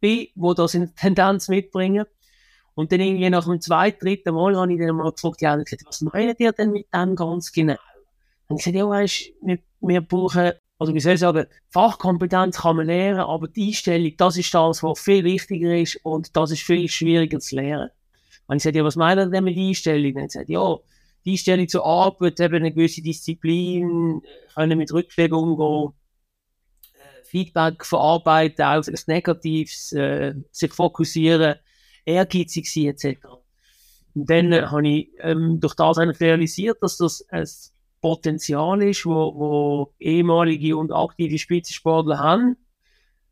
bin, 0.00 0.26
die 0.34 0.54
das 0.56 0.74
in 0.74 0.94
Tendenz 0.96 1.48
mitbringen. 1.48 2.04
Und 2.74 2.90
dann 2.90 2.98
irgendwie 2.98 3.30
nach 3.30 3.44
dem 3.44 3.60
zweiten, 3.60 4.04
dritten 4.04 4.34
Mal 4.34 4.56
habe 4.56 4.72
ich 4.72 4.80
dann 4.80 4.96
mal 4.96 5.12
gefragt, 5.12 5.40
ja, 5.42 5.54
gesagt, 5.54 5.84
was 5.86 6.00
meinen 6.00 6.34
ihr 6.38 6.50
denn 6.50 6.72
mit 6.72 6.86
dem 6.92 7.14
ganz 7.14 7.52
genau? 7.52 7.76
Und 8.48 8.58
ich 8.58 8.64
gesagt, 8.64 8.76
ja, 8.76 8.88
weißt, 8.88 9.32
wir, 9.42 9.58
wir 9.80 10.00
brauchen, 10.00 10.52
also 10.80 10.92
wie 10.92 11.00
soll 11.00 11.14
ich 11.14 11.20
sagen, 11.20 11.46
Fachkompetenz 11.70 12.58
kann 12.58 12.76
man 12.76 12.86
lernen, 12.86 13.20
aber 13.20 13.46
die 13.46 13.68
Einstellung, 13.68 14.12
das 14.16 14.36
ist 14.36 14.52
das, 14.52 14.82
was 14.82 15.00
viel 15.00 15.22
wichtiger 15.22 15.76
ist 15.76 16.00
und 16.02 16.36
das 16.36 16.50
ist 16.50 16.62
viel 16.62 16.88
schwieriger 16.88 17.38
zu 17.38 17.54
lernen. 17.54 17.90
Und 18.48 18.56
ich 18.56 18.64
sagte, 18.64 18.78
ja, 18.78 18.84
was 18.84 18.96
meinen 18.96 19.28
ihr 19.28 19.30
denn 19.30 19.44
mit 19.44 19.56
Einstellung? 19.56 20.16
Und 20.16 20.24
ich 20.24 20.32
sagte, 20.32 20.52
ja, 20.52 20.76
die 21.24 21.32
Einstellung 21.32 21.68
zur 21.68 21.86
Arbeit, 21.86 22.40
eben 22.40 22.56
eine 22.56 22.72
gewisse 22.72 23.02
Disziplin, 23.02 24.22
können 24.54 24.78
mit 24.78 24.92
Rückschlägen 24.92 25.36
umgehen, 25.36 25.92
äh, 26.94 27.24
Feedback 27.24 27.84
verarbeiten, 27.84 28.64
auch 28.64 28.82
das 28.84 29.06
Negatives, 29.06 29.92
äh, 29.92 30.34
sich 30.50 30.72
fokussieren, 30.72 31.56
ehrgeizig 32.04 32.70
sein 32.70 32.86
etc. 32.86 33.24
Und 34.14 34.30
dann 34.30 34.52
äh, 34.52 34.62
habe 34.62 34.86
ich 34.86 35.10
ähm, 35.20 35.60
durch 35.60 35.74
das 35.74 35.98
eigentlich 35.98 36.20
realisiert, 36.20 36.78
dass 36.80 36.98
das 36.98 37.24
ein 37.30 37.48
Potenzial 38.00 38.82
ist, 38.82 39.06
wo, 39.06 39.34
wo 39.34 39.94
ehemalige 39.98 40.76
und 40.76 40.92
aktive 40.92 41.38
Spitzensportler 41.38 42.18
haben. 42.18 42.56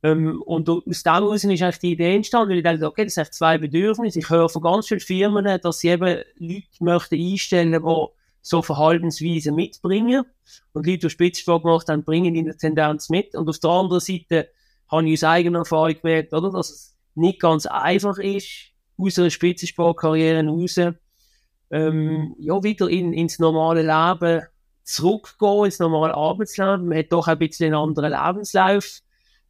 Ähm, 0.03 0.43
und 0.43 0.69
aus 0.69 1.03
dem 1.03 1.13
heraus 1.13 1.45
ist 1.45 1.63
eigentlich 1.63 1.79
die 1.79 1.93
Idee 1.93 2.17
entstanden, 2.17 2.51
weil 2.51 2.59
ich 2.59 2.65
dachte, 2.65 2.87
okay, 2.87 3.05
das 3.05 3.15
sind 3.15 3.33
zwei 3.33 3.59
Bedürfnisse. 3.59 4.19
Ich 4.19 4.31
höre 4.31 4.49
von 4.49 4.63
ganz 4.63 4.89
vielen 4.89 5.01
Firmen, 5.01 5.61
dass 5.63 5.79
sie 5.79 5.89
eben 5.89 6.23
Leute 6.39 6.67
möchten 6.81 7.21
einstellen, 7.21 7.73
die 7.73 8.07
so 8.43 8.63
Verhaltensweisen 8.63 9.55
mitbringen. 9.55 10.25
Und 10.73 10.87
Leute, 10.87 10.99
die 10.99 11.11
Spitzensport 11.11 11.63
gemacht 11.63 11.89
haben, 11.89 12.03
bringen 12.03 12.35
in 12.35 12.47
der 12.47 12.57
Tendenz 12.57 13.09
mit. 13.09 13.35
Und 13.37 13.49
auf 13.49 13.59
der 13.61 13.71
anderen 13.71 14.01
Seite 14.01 14.49
habe 14.91 15.09
ich 15.09 15.15
aus 15.15 15.25
eigener 15.25 15.61
Erfahrung 15.61 15.95
gemerkt, 15.95 16.33
oder, 16.33 16.51
dass 16.51 16.71
es 16.71 16.97
nicht 17.15 17.41
ganz 17.41 17.67
einfach 17.67 18.19
ist, 18.19 18.73
aus 18.97 19.19
einer 19.19 19.31
Spitzensportkarriere 19.31 20.45
raus, 20.47 20.81
ähm, 21.71 22.35
ja, 22.39 22.63
wieder 22.63 22.89
in, 22.89 23.13
ins 23.13 23.39
normale 23.39 23.83
Leben 23.83 24.43
zurückgehen, 24.83 25.65
ins 25.65 25.79
normale 25.79 26.15
Arbeitsleben. 26.15 26.89
Man 26.89 26.99
hat 26.99 27.13
doch 27.13 27.29
ein 27.29 27.39
bisschen 27.39 27.67
einen 27.67 27.83
anderen 27.83 28.13
Lebenslauf. 28.13 29.01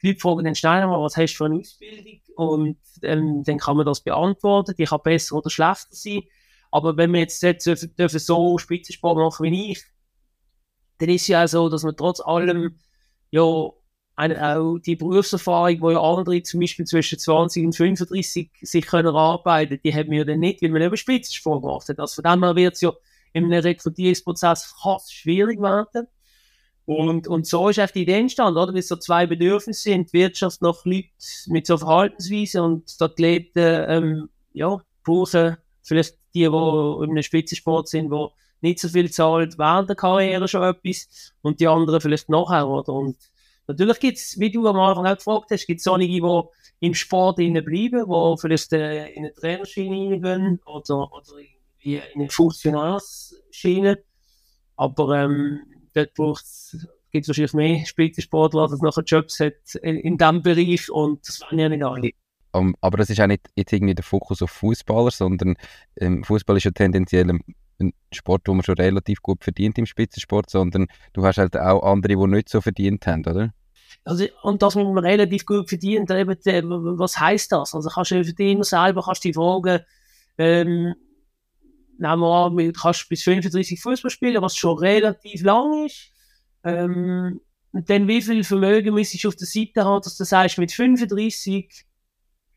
Die 0.03 0.09
Leute 0.09 0.21
fragen 0.21 0.55
schnell 0.55 0.87
mal, 0.87 1.01
was 1.01 1.17
hast 1.17 1.35
du 1.35 1.37
für 1.37 1.45
eine 1.47 1.61
Ausbildung? 1.61 2.21
Und 2.37 2.79
ähm, 3.03 3.45
dann 3.45 3.59
kann 3.59 3.77
man 3.77 3.87
das 3.87 4.01
beantworten. 4.01 4.75
Die 4.77 4.85
kann 4.85 5.01
besser 5.03 5.37
oder 5.37 5.51
schlechter 5.51 5.95
sein. 5.95 6.23
Aber 6.71 6.97
wenn 6.97 7.13
wir 7.13 7.21
jetzt 7.21 7.43
dürfen, 7.43 7.95
dürfen 7.97 8.19
so 8.19 8.59
Spitzensport 8.59 9.19
machen 9.19 9.45
wie 9.45 9.73
ich, 9.73 9.85
dann 10.99 11.09
ist 11.09 11.23
es 11.23 11.29
ja 11.29 11.47
so, 11.47 11.69
dass 11.69 11.83
man 11.83 11.97
trotz 11.97 12.21
allem 12.21 12.79
ja 13.31 13.71
eine, 14.17 14.57
auch 14.57 14.79
die 14.79 14.97
Berufserfahrung, 14.97 15.81
wo 15.81 15.91
ja 15.91 16.01
andere 16.01 16.43
zum 16.43 16.61
Beispiel 16.61 16.85
zwischen 16.85 17.19
20 17.19 17.67
und 17.67 17.77
35 17.77 18.51
sich 18.61 18.87
können 18.87 19.15
arbeiten, 19.15 19.81
die 19.83 19.95
haben 19.95 20.11
wir 20.11 20.25
dann 20.25 20.41
nicht, 20.41 20.63
weil 20.63 20.71
man 20.71 20.83
eben 20.83 20.97
Spitzensport 20.97 21.63
gemacht 21.63 21.89
hat. 21.89 21.99
Also 21.99 22.23
von 22.23 22.31
dem 22.31 22.45
her 22.45 22.57
wird 22.57 22.75
es 22.75 22.81
ja 22.83 22.93
in 23.33 23.45
einem 23.45 23.63
Rekrutierungsprozess 23.63 24.75
fast 24.83 25.13
schwierig 25.15 25.61
werden. 25.61 26.07
Und, 26.85 27.29
und 27.29 27.47
so 27.47 27.69
ist 27.69 27.79
einfach 27.79 27.93
die 27.95 28.03
Idee 28.03 28.21
entstanden, 28.21 28.59
oder? 28.59 28.75
Weil 28.75 28.83
so 28.83 28.97
zwei 28.97 29.27
Bedürfnisse 29.27 29.83
sind, 29.83 30.13
Wirtschaft 30.13 30.63
nach 30.63 30.85
Leuten 30.85 31.11
mit 31.47 31.67
so 31.67 31.79
Verhaltensweisen 31.79 32.61
und 32.61 33.01
die 33.01 33.05
Athleten, 33.05 33.85
ähm, 33.89 34.29
ja, 34.53 34.83
brauchen 35.05 35.57
vielleicht 35.83 36.17
die, 36.35 36.41
die 36.41 36.47
in 36.47 37.11
einem 37.11 37.23
Spitzensport 37.23 37.89
sind, 37.89 38.11
die 38.11 38.27
nicht 38.61 38.81
so 38.81 38.89
viel 38.89 39.11
zahlen 39.11 39.53
während 39.57 39.89
der 39.89 39.97
Karriere 39.97 40.49
schon 40.49 40.63
etwas 40.63 41.33
und 41.43 41.61
die 41.61 41.69
anderen 41.69 42.01
vielleicht 42.01 42.29
nachher, 42.29 42.69
oder? 42.69 42.93
Und 42.93 43.17
Natürlich 43.67 44.01
gibt 44.01 44.19
es, 44.19 44.39
wie 44.39 44.51
du 44.51 44.67
am 44.67 44.79
Anfang 44.79 45.07
auch 45.07 45.17
gefragt 45.17 45.51
hast, 45.51 45.67
gibt 45.67 45.81
es 45.81 45.87
einige, 45.87 46.13
die 46.13 46.87
im 46.87 46.95
Sport 46.95 47.37
bleiben, 47.37 47.65
die 47.65 48.41
vielleicht 48.41 48.73
äh, 48.73 49.09
in 49.09 49.25
eine 49.25 49.35
Trainerschiene 49.35 50.13
reingehen 50.13 50.61
oder, 50.67 51.13
oder 51.13 51.39
in 51.81 52.03
eine 52.15 52.29
Funktionarschiene. 52.29 54.03
Aber 54.77 55.17
ähm, 55.17 55.61
dort 55.95 56.15
gibt 56.15 57.25
es 57.25 57.29
wahrscheinlich 57.29 57.55
mehr 57.55 57.87
Spitzensportler, 57.87 58.69
die 58.69 58.85
nachher 58.85 59.05
Jobs 59.05 59.41
hat 59.41 59.75
in, 59.83 59.97
in 59.97 60.19
diesem 60.19 60.43
Bereich 60.43 60.91
und 60.91 61.27
das 61.27 61.41
waren 61.41 61.59
ja 61.59 61.69
nicht 61.69 61.85
alle. 61.85 62.11
Um, 62.55 62.75
aber 62.83 62.99
das 62.99 63.09
ist 63.09 63.21
auch 63.21 63.27
nicht 63.27 63.49
jetzt 63.57 63.73
irgendwie 63.73 63.95
der 63.95 64.05
Fokus 64.05 64.43
auf 64.43 64.51
Fußballer, 64.51 65.11
sondern 65.11 65.55
ähm, 65.97 66.23
Fußball 66.23 66.59
ist 66.59 66.65
ja 66.65 66.71
tendenziell 66.71 67.31
ein 67.31 67.41
ein 67.83 67.93
Sport, 68.13 68.43
wo 68.47 68.55
man 68.55 68.63
schon 68.63 68.77
relativ 68.77 69.23
gut 69.23 69.45
verdient 69.45 69.79
im 69.79 69.87
Spitzensport, 69.87 70.51
sondern 70.51 70.87
du 71.13 71.25
hast 71.25 71.39
halt 71.39 71.57
auch 71.57 71.83
andere, 71.83 72.17
die 72.17 72.27
nicht 72.27 72.49
so 72.49 72.61
verdient 72.61 73.07
haben, 73.07 73.25
oder? 73.27 73.53
Also, 74.05 74.27
und 74.43 74.63
das, 74.63 74.75
was 74.75 74.85
man 74.85 74.99
relativ 74.99 75.45
gut 75.45 75.69
verdient, 75.69 76.11
eben, 76.11 76.99
was 76.99 77.21
heißt 77.21 77.53
das? 77.53 77.75
Also 77.75 77.91
kannst 77.91 78.11
du 78.11 78.25
verdienen 78.25 78.63
selber, 78.63 79.03
kannst 79.05 79.25
du 79.25 79.29
die 79.29 79.35
fragen, 79.35 79.81
ähm, 80.39 80.95
nehmen 82.03 82.21
wir 82.21 82.47
an, 82.47 82.57
du 82.57 82.73
kannst 82.73 83.09
bis 83.09 83.23
35 83.23 83.81
Fußball 83.81 84.11
spielen, 84.11 84.43
was 84.43 84.57
schon 84.57 84.79
relativ 84.79 85.43
lang 85.43 85.87
ist. 85.87 86.11
Ähm, 86.65 87.41
und 87.73 87.89
dann 87.89 88.07
wie 88.07 88.21
viel 88.21 88.45
Vermögen 88.45 88.95
müsstest 88.95 89.25
du 89.25 89.29
auf 89.29 89.37
der 89.37 89.47
Seite 89.47 89.85
haben, 89.85 90.03
dass 90.03 90.17
du 90.17 90.25
sagst, 90.25 90.59
mit 90.59 90.73
35, 90.73 91.87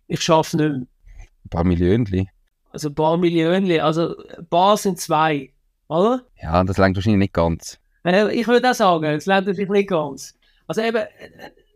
ich 0.07 0.21
schaffe 0.21 0.57
nicht 0.57 0.69
mehr. 0.69 0.75
Ein 0.79 1.49
paar 1.49 1.63
Millionen. 1.63 2.29
Also 2.71 2.89
ein 2.89 2.95
paar 2.95 3.17
Millionen, 3.17 3.79
also 3.79 4.17
ein 4.17 4.47
paar 4.49 4.75
sind 4.75 4.99
zwei, 4.99 5.53
oder? 5.87 6.25
Ja, 6.41 6.63
das 6.63 6.77
langt 6.77 6.97
wahrscheinlich 6.97 7.19
nicht 7.19 7.33
ganz. 7.33 7.79
Äh, 8.03 8.35
ich 8.35 8.47
würde 8.47 8.69
auch 8.69 8.75
sagen, 8.75 9.05
es 9.05 9.25
langt 9.25 9.47
natürlich 9.47 9.69
nicht 9.69 9.89
ganz. 9.89 10.33
Also 10.67 10.81
eben, 10.81 11.05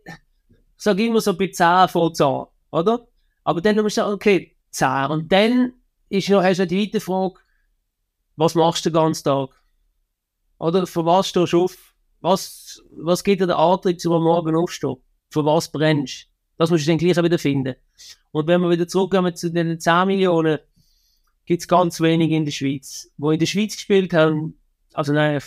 ich 0.06 0.12
sage 0.76 1.06
immer 1.06 1.20
so 1.20 1.36
bei 1.36 1.48
10 1.48 1.88
vor 1.88 2.12
10, 2.12 2.26
oder? 2.72 3.06
Aber 3.44 3.60
dann 3.60 3.76
musst 3.76 3.96
du 3.96 4.02
sagen, 4.02 4.12
okay, 4.12 4.56
10. 4.70 5.06
Und 5.10 5.32
dann 5.32 5.72
ist 6.10 6.28
noch, 6.28 6.42
hast 6.42 6.58
du 6.58 6.66
die 6.66 6.86
weite 6.86 7.00
Frage, 7.00 7.34
was 8.40 8.54
machst 8.54 8.84
du 8.86 8.90
den 8.90 8.94
ganzen 8.94 9.24
Tag? 9.24 9.50
Oder 10.58 10.86
für 10.86 11.04
was 11.04 11.28
stehst 11.28 11.52
du 11.52 11.64
auf? 11.64 11.94
Was, 12.20 12.82
was 12.96 13.22
gibt 13.22 13.40
dir 13.40 13.46
der 13.46 13.58
Antrieb, 13.58 14.00
zum 14.00 14.22
Morgen 14.22 14.56
aufstehen? 14.56 14.96
Für 15.30 15.44
was 15.44 15.70
brennst 15.70 16.26
Das 16.56 16.70
musst 16.70 16.86
du 16.86 16.90
dann 16.90 16.98
gleich 16.98 17.16
wieder 17.16 17.38
finden. 17.38 17.76
Und 18.32 18.46
wenn 18.46 18.60
wir 18.62 18.70
wieder 18.70 18.88
zurückkommen 18.88 19.36
zu 19.36 19.50
den 19.50 19.78
10 19.78 20.06
Millionen, 20.06 20.58
gibt 21.44 21.62
es 21.62 21.68
ganz 21.68 22.00
wenige 22.00 22.34
in 22.34 22.44
der 22.44 22.52
Schweiz. 22.52 23.10
Wo 23.16 23.30
in 23.30 23.38
der 23.38 23.46
Schweiz 23.46 23.74
gespielt 23.74 24.12
haben, 24.14 24.58
also 24.94 25.12
nein, 25.12 25.40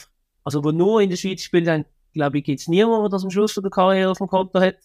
also 0.44 0.64
wo 0.64 0.72
nur 0.72 1.02
in 1.02 1.10
der 1.10 1.18
Schweiz 1.18 1.42
gespielt 1.42 1.68
haben, 1.68 1.86
glaube 2.14 2.38
ich, 2.38 2.44
gibt 2.44 2.60
es 2.60 2.68
niemanden, 2.68 3.04
der 3.04 3.10
das 3.10 3.24
am 3.24 3.32
Schluss 3.32 3.54
von 3.54 3.64
der 3.64 3.72
Karriere 3.72 4.12
auf 4.12 4.20
dem 4.20 4.28
Konto 4.28 4.60
hat. 4.60 4.78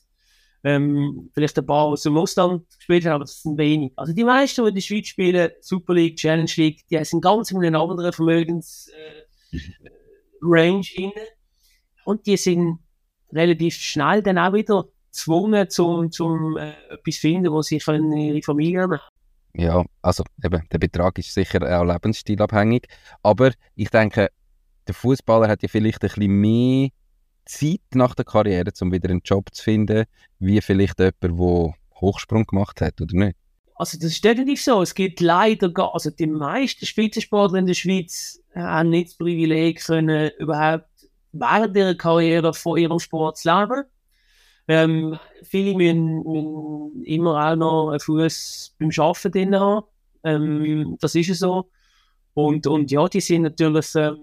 Ähm, 0.65 1.31
vielleicht 1.33 1.59
ein 1.59 1.67
paar 1.67 1.85
aus 1.85 2.03
dem 2.03 2.17
Ausland 2.17 2.65
gespielt 2.77 3.07
haben, 3.07 3.15
aber 3.15 3.25
das 3.25 3.43
sind 3.43 3.57
wenig. 3.59 3.93
Also 3.97 4.13
die 4.13 4.25
meisten, 4.25 4.63
die 4.63 4.69
in 4.69 4.75
der 4.75 4.83
Schweiz 4.83 5.07
spielen, 5.07 5.51
Super 5.61 5.95
League, 5.95 6.17
Challenge 6.17 6.51
League, 6.57 6.85
die 6.91 7.05
sind 7.05 7.23
ganz 7.23 7.51
in 7.51 7.65
einer 7.65 7.81
anderen 7.81 8.13
Vermögensrange 8.13 8.89
äh, 10.43 10.83
inne. 10.97 11.13
Und 12.05 12.27
die 12.27 12.37
sind 12.37 12.81
relativ 13.33 13.77
schnell 13.77 14.23
dann 14.23 14.39
auch 14.39 14.53
wieder 14.53 14.89
gezwungen, 15.11 15.71
zum, 15.71 16.11
zum 16.11 16.57
äh, 16.57 16.73
etwas 16.91 17.17
finden, 17.17 17.53
wo 17.53 17.63
sie 17.63 17.79
können 17.79 18.17
ihre 18.17 18.43
Familie 18.43 18.83
haben 18.83 18.99
ja, 19.55 19.85
also 20.03 20.25
eben, 20.45 20.63
der 20.71 20.79
Betrag 20.79 21.19
ist 21.19 21.35
sicher 21.35 21.61
auch 21.63 21.85
lebensstilabhängig. 21.85 22.87
Aber 23.23 23.51
ich 23.75 23.91
denke, 23.91 24.31
der 24.87 24.95
Fußballer 24.95 25.49
hat 25.49 25.63
ja 25.63 25.69
vielleicht 25.69 26.03
ein 26.03 26.09
bisschen 26.09 26.33
mehr 26.33 26.89
Zeit 27.49 27.81
nach 27.95 28.15
der 28.15 28.25
Karriere, 28.25 28.71
um 28.81 28.93
wieder 28.93 29.11
einen 29.11 29.23
Job 29.25 29.49
zu 29.53 29.63
finden, 29.63 30.05
wie 30.39 30.61
vielleicht 30.61 30.99
jemand, 30.99 31.23
der 31.23 31.75
Hochsprung 32.01 32.45
gemacht 32.45 32.81
hat, 32.81 33.01
oder 33.01 33.17
nicht? 33.17 33.37
Also 33.75 33.97
das 33.97 34.11
ist 34.11 34.25
definitiv 34.25 34.63
so. 34.63 34.83
Es 34.83 34.95
gibt 34.95 35.21
leider, 35.21 35.71
gar, 35.71 35.95
also 35.95 36.11
die 36.11 36.27
meisten 36.27 36.85
Spitzensportler 36.85 37.61
in 37.61 37.67
der 37.67 37.75
Schweiz 37.75 38.43
haben 38.55 38.91
nicht 38.91 39.11
das 39.11 39.17
Privileg 39.17 39.85
können, 39.85 40.31
überhaupt 40.39 40.89
während 41.33 41.77
ihrer 41.77 41.95
Karriere 41.95 42.53
von 42.53 42.79
ihrem 42.79 42.99
Sport 42.99 43.39
zu 43.39 43.49
leben. 43.49 43.85
Ähm, 44.67 45.19
viele 45.45 45.75
müssen, 45.75 46.23
müssen, 46.25 47.05
immer 47.05 47.53
auch 47.53 47.57
noch 47.57 47.91
einen 47.91 48.01
Fuß 48.01 48.75
beim 48.79 48.91
Arbeiten 48.99 49.33
drin 49.33 49.59
haben. 49.59 49.87
Ähm, 50.25 50.97
das 51.01 51.15
ist 51.15 51.29
ja 51.29 51.35
so. 51.35 51.71
Und, 52.35 52.67
und 52.67 52.91
ja, 52.91 53.09
die 53.09 53.21
sind 53.21 53.43
natürlich 53.43 53.95
ähm, 53.95 54.19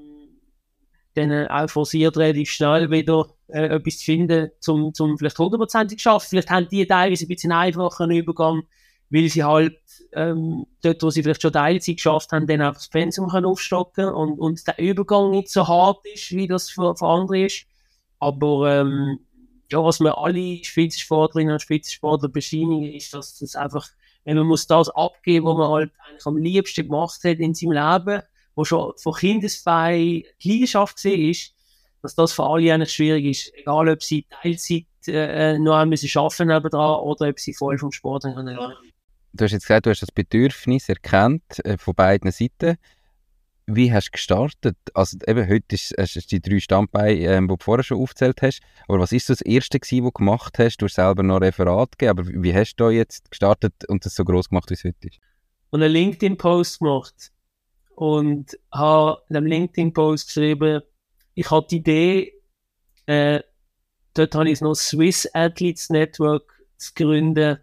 dann 1.15 1.47
auch 1.47 1.69
forciert, 1.69 2.17
relativ 2.17 2.49
schnell 2.49 2.91
wieder 2.91 3.27
äh, 3.47 3.67
etwas 3.67 3.99
zu 3.99 4.05
finden, 4.05 4.51
um 4.67 4.93
zum 4.93 5.17
vielleicht 5.17 5.39
hundertprozentig 5.39 5.99
zu 5.99 6.09
arbeiten. 6.09 6.29
Vielleicht 6.29 6.49
haben 6.49 6.67
die 6.69 6.85
teilweise 6.85 7.25
ein 7.25 7.27
bisschen 7.27 7.51
einfacher 7.51 8.07
Übergang, 8.07 8.63
weil 9.09 9.29
sie 9.29 9.43
halt 9.43 9.77
ähm, 10.13 10.65
dort, 10.81 11.03
wo 11.03 11.09
sie 11.09 11.23
vielleicht 11.23 11.41
schon 11.41 11.53
Teilzeit 11.53 11.97
geschafft 11.97 12.31
haben, 12.31 12.47
dann 12.47 12.61
auch 12.61 12.73
das 12.73 12.89
Pensum 12.89 13.29
aufstocken 13.29 14.05
und, 14.05 14.39
und 14.39 14.65
der 14.67 14.79
Übergang 14.79 15.31
nicht 15.31 15.49
so 15.49 15.67
hart 15.67 16.05
ist, 16.13 16.31
wie 16.31 16.47
das 16.47 16.69
für, 16.69 16.95
für 16.95 17.07
andere 17.07 17.45
ist. 17.45 17.65
Aber 18.19 18.79
ähm, 18.79 19.19
ja, 19.71 19.83
was 19.83 19.99
wir 19.99 20.17
alle 20.17 20.63
Spitzensportlerinnen 20.63 21.53
und 21.53 21.61
Spitzensportler 21.61 22.29
bescheinigen, 22.29 22.93
ist, 22.93 23.13
dass 23.13 23.39
das 23.39 23.55
einfach, 23.55 23.87
wenn 24.23 24.37
man 24.37 24.47
muss 24.47 24.67
das 24.67 24.89
abgeben, 24.89 25.45
was 25.45 25.57
man 25.57 25.69
halt 25.69 25.91
eigentlich 26.07 26.25
am 26.25 26.37
liebsten 26.37 26.87
gemacht 26.87 27.23
hat 27.23 27.39
in 27.39 27.53
seinem 27.53 27.71
Leben, 27.71 28.21
wo 28.55 28.63
schon 28.63 28.93
von 28.97 29.13
Kindesbein 29.13 30.23
die 30.41 30.51
Leidenschaft 30.51 31.03
war, 31.03 31.11
ist, 31.11 31.53
dass 32.01 32.15
das 32.15 32.33
für 32.33 32.43
alle 32.43 32.73
eigentlich 32.73 32.93
schwierig 32.93 33.25
ist. 33.25 33.53
Egal, 33.55 33.89
ob 33.89 34.01
sie 34.01 34.25
Teilzeit 34.29 34.85
äh, 35.07 35.57
noch 35.57 35.73
einmal 35.73 35.87
müssen 35.87 36.17
arbeiten 36.17 36.47
nebenan 36.47 36.99
oder 36.99 37.29
ob 37.29 37.39
sie 37.39 37.53
voll 37.53 37.77
vom 37.77 37.91
Sport 37.91 38.23
können. 38.23 38.57
Du 39.33 39.43
hast 39.43 39.51
jetzt 39.51 39.63
gesagt, 39.63 39.85
du 39.85 39.89
hast 39.89 40.01
das 40.01 40.11
Bedürfnis 40.11 40.87
erkannt 40.87 41.63
äh, 41.65 41.77
von 41.77 41.93
beiden 41.93 42.31
Seiten. 42.31 42.77
Wie 43.67 43.91
hast 43.91 44.07
du 44.07 44.11
gestartet? 44.11 44.77
Also 44.93 45.17
eben 45.27 45.49
heute 45.49 45.73
ist, 45.73 45.91
ist 45.91 46.31
die 46.31 46.39
drei 46.39 46.59
Standbeine, 46.59 47.19
ähm, 47.19 47.47
die 47.47 47.55
du 47.57 47.63
vorher 47.63 47.83
schon 47.83 47.99
aufgezählt 47.99 48.41
hast. 48.43 48.61
Aber 48.87 48.99
was 48.99 49.11
ist 49.11 49.29
das 49.29 49.41
Erste 49.41 49.79
gewesen, 49.79 50.05
was 50.05 50.09
du 50.09 50.19
gemacht 50.19 50.59
hast? 50.59 50.77
Du 50.77 50.85
hast 50.85 50.95
selber 50.95 51.23
noch 51.23 51.41
Referat 51.41 51.97
gegeben, 51.97 52.19
aber 52.19 52.43
wie 52.43 52.53
hast 52.53 52.75
du 52.75 52.85
da 52.85 52.91
jetzt 52.91 53.29
gestartet 53.31 53.73
und 53.87 54.05
das 54.05 54.15
so 54.15 54.23
groß 54.23 54.49
gemacht, 54.49 54.69
wie 54.69 54.75
es 54.75 54.83
heute 54.83 55.07
ist? 55.07 55.19
Und 55.71 55.81
einen 55.81 55.91
LinkedIn-Post 55.91 56.79
gemacht 56.79 57.31
und 57.95 58.57
habe 58.71 59.21
in 59.29 59.37
einem 59.37 59.47
LinkedIn-Post 59.47 60.27
geschrieben, 60.27 60.81
ich 61.33 61.49
hatte 61.51 61.67
die 61.71 61.77
Idee, 61.77 62.33
äh, 63.05 63.41
dort 64.13 64.35
habe 64.35 64.49
ich 64.49 64.61
noch 64.61 64.75
Swiss 64.75 65.29
Athletes 65.33 65.89
Network 65.89 66.53
zu 66.77 66.93
gründen. 66.93 67.59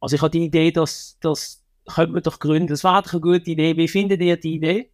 Also 0.00 0.16
ich 0.16 0.22
hatte 0.22 0.38
die 0.38 0.46
Idee, 0.46 0.70
dass 0.70 1.18
das 1.20 1.64
könnte 1.86 2.12
man 2.12 2.22
doch 2.22 2.38
gründen. 2.38 2.68
Das 2.68 2.84
war 2.84 3.02
doch 3.02 3.12
eine 3.12 3.20
gute 3.20 3.50
Idee. 3.50 3.76
Wie 3.76 3.88
findet 3.88 4.20
ihr 4.20 4.36
die 4.36 4.54
Idee? 4.54 4.90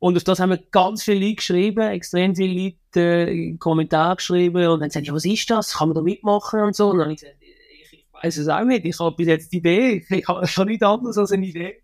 Und 0.00 0.16
auf 0.16 0.24
das 0.24 0.38
haben 0.38 0.50
wir 0.50 0.62
ganz 0.70 1.02
viele 1.02 1.20
Leute 1.20 1.36
geschrieben, 1.36 1.88
extrem 1.88 2.34
viele 2.34 2.72
Leute 2.94 3.30
äh, 3.30 3.56
Kommentare 3.56 4.16
geschrieben 4.16 4.68
und 4.68 4.80
dann 4.80 4.88
gesagt, 4.88 5.06
ja, 5.06 5.12
was 5.12 5.24
ist 5.24 5.50
das? 5.50 5.74
Kann 5.74 5.88
man 5.88 5.96
da 5.96 6.02
mitmachen 6.02 6.60
und 6.60 6.76
so? 6.76 6.90
Und 6.90 6.98
dann 6.98 7.06
habe 7.06 7.14
ich 7.14 7.20
gesagt, 7.20 7.38
ich, 7.40 7.92
ich 7.92 8.06
weiß 8.12 8.36
es 8.36 8.48
auch 8.48 8.64
nicht. 8.64 8.84
Ich 8.84 8.98
habe 9.00 9.16
bis 9.16 9.26
jetzt 9.26 9.52
die 9.52 9.58
Idee. 9.58 10.04
Ich 10.08 10.28
habe 10.28 10.46
schon 10.46 10.68
nichts 10.68 10.84
anderes 10.84 11.18
als 11.18 11.32
eine 11.32 11.46
Idee. 11.46 11.82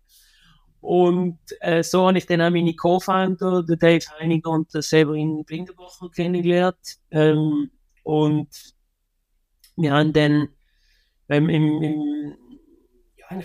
Und 0.85 1.39
äh, 1.61 1.81
so 1.81 2.07
habe 2.07 2.19
ich 2.19 2.27
dann 2.27 2.41
auch 2.41 2.51
meine 2.51 2.75
Co-Founder, 2.75 3.63
Dave 3.63 4.05
Heininger 4.19 4.47
und 4.51 4.71
den 4.71 4.83
Severin 4.83 5.43
Blindenbacher 5.43 6.11
kennengelernt. 6.11 6.99
Ähm, 7.09 7.71
und 8.03 8.49
wir 9.77 9.93
haben 9.93 10.13
dann 10.13 10.49
ähm, 11.27 11.49
im, 11.49 11.81
im, 11.81 12.37
ja, 13.17 13.39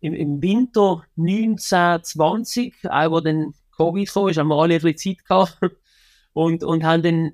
im, 0.00 0.14
im 0.14 0.42
Winter 0.42 1.04
1920, 1.18 2.76
auch 2.88 3.10
wo 3.10 3.20
dann 3.20 3.52
Covid 3.76 4.10
kam, 4.10 4.30
haben 4.34 4.48
wir 4.48 4.56
alle 4.56 4.76
ein 4.76 4.80
bisschen 4.80 5.16
Zeit 5.16 5.26
gehabt 5.26 5.58
und, 6.32 6.64
und 6.64 6.82
haben 6.82 7.02
dann 7.02 7.32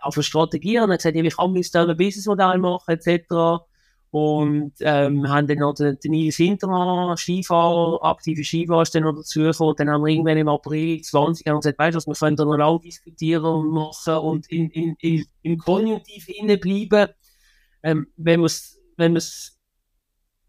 auf 0.00 0.16
eine 0.16 0.22
Strategie 0.22 0.78
und 0.78 0.88
gesagt, 0.88 1.14
ja, 1.14 1.22
wie 1.22 1.28
kann 1.28 1.52
man 1.52 1.62
ein 1.62 1.96
Businessmodell 1.98 2.56
machen, 2.56 2.88
etc. 2.88 3.66
Und 4.14 4.74
ähm, 4.78 5.28
haben 5.28 5.48
dann 5.48 5.58
noch 5.58 5.74
den, 5.74 5.98
den 5.98 6.12
Nils 6.12 6.36
Hintermann, 6.36 7.16
Skifahrer, 7.16 7.98
aktive 8.04 8.44
Skifahrer, 8.44 8.82
ist 8.82 8.94
dann 8.94 9.02
noch 9.02 9.16
dazu 9.16 9.40
gekommen. 9.40 9.74
Dann 9.76 9.90
haben 9.90 10.04
wir 10.04 10.12
irgendwann 10.12 10.38
im 10.38 10.46
April 10.46 11.00
20 11.00 11.44
haben 11.48 11.56
gesagt, 11.56 11.80
weißt 11.80 11.96
du, 11.96 12.06
wir 12.06 12.14
können 12.14 12.36
da 12.36 12.44
noch 12.44 12.56
lange 12.56 12.78
diskutieren 12.78 13.44
und 13.44 13.72
machen 13.72 14.14
und 14.18 14.48
in, 14.52 14.70
in, 14.70 14.94
in, 15.00 15.26
im 15.42 15.58
Konjunktiv 15.58 16.26
bleiben. 16.26 17.12
Ähm, 17.82 18.06
wenn 18.16 18.38
wir 18.38 18.46
es 18.46 18.80
wenn 18.96 19.18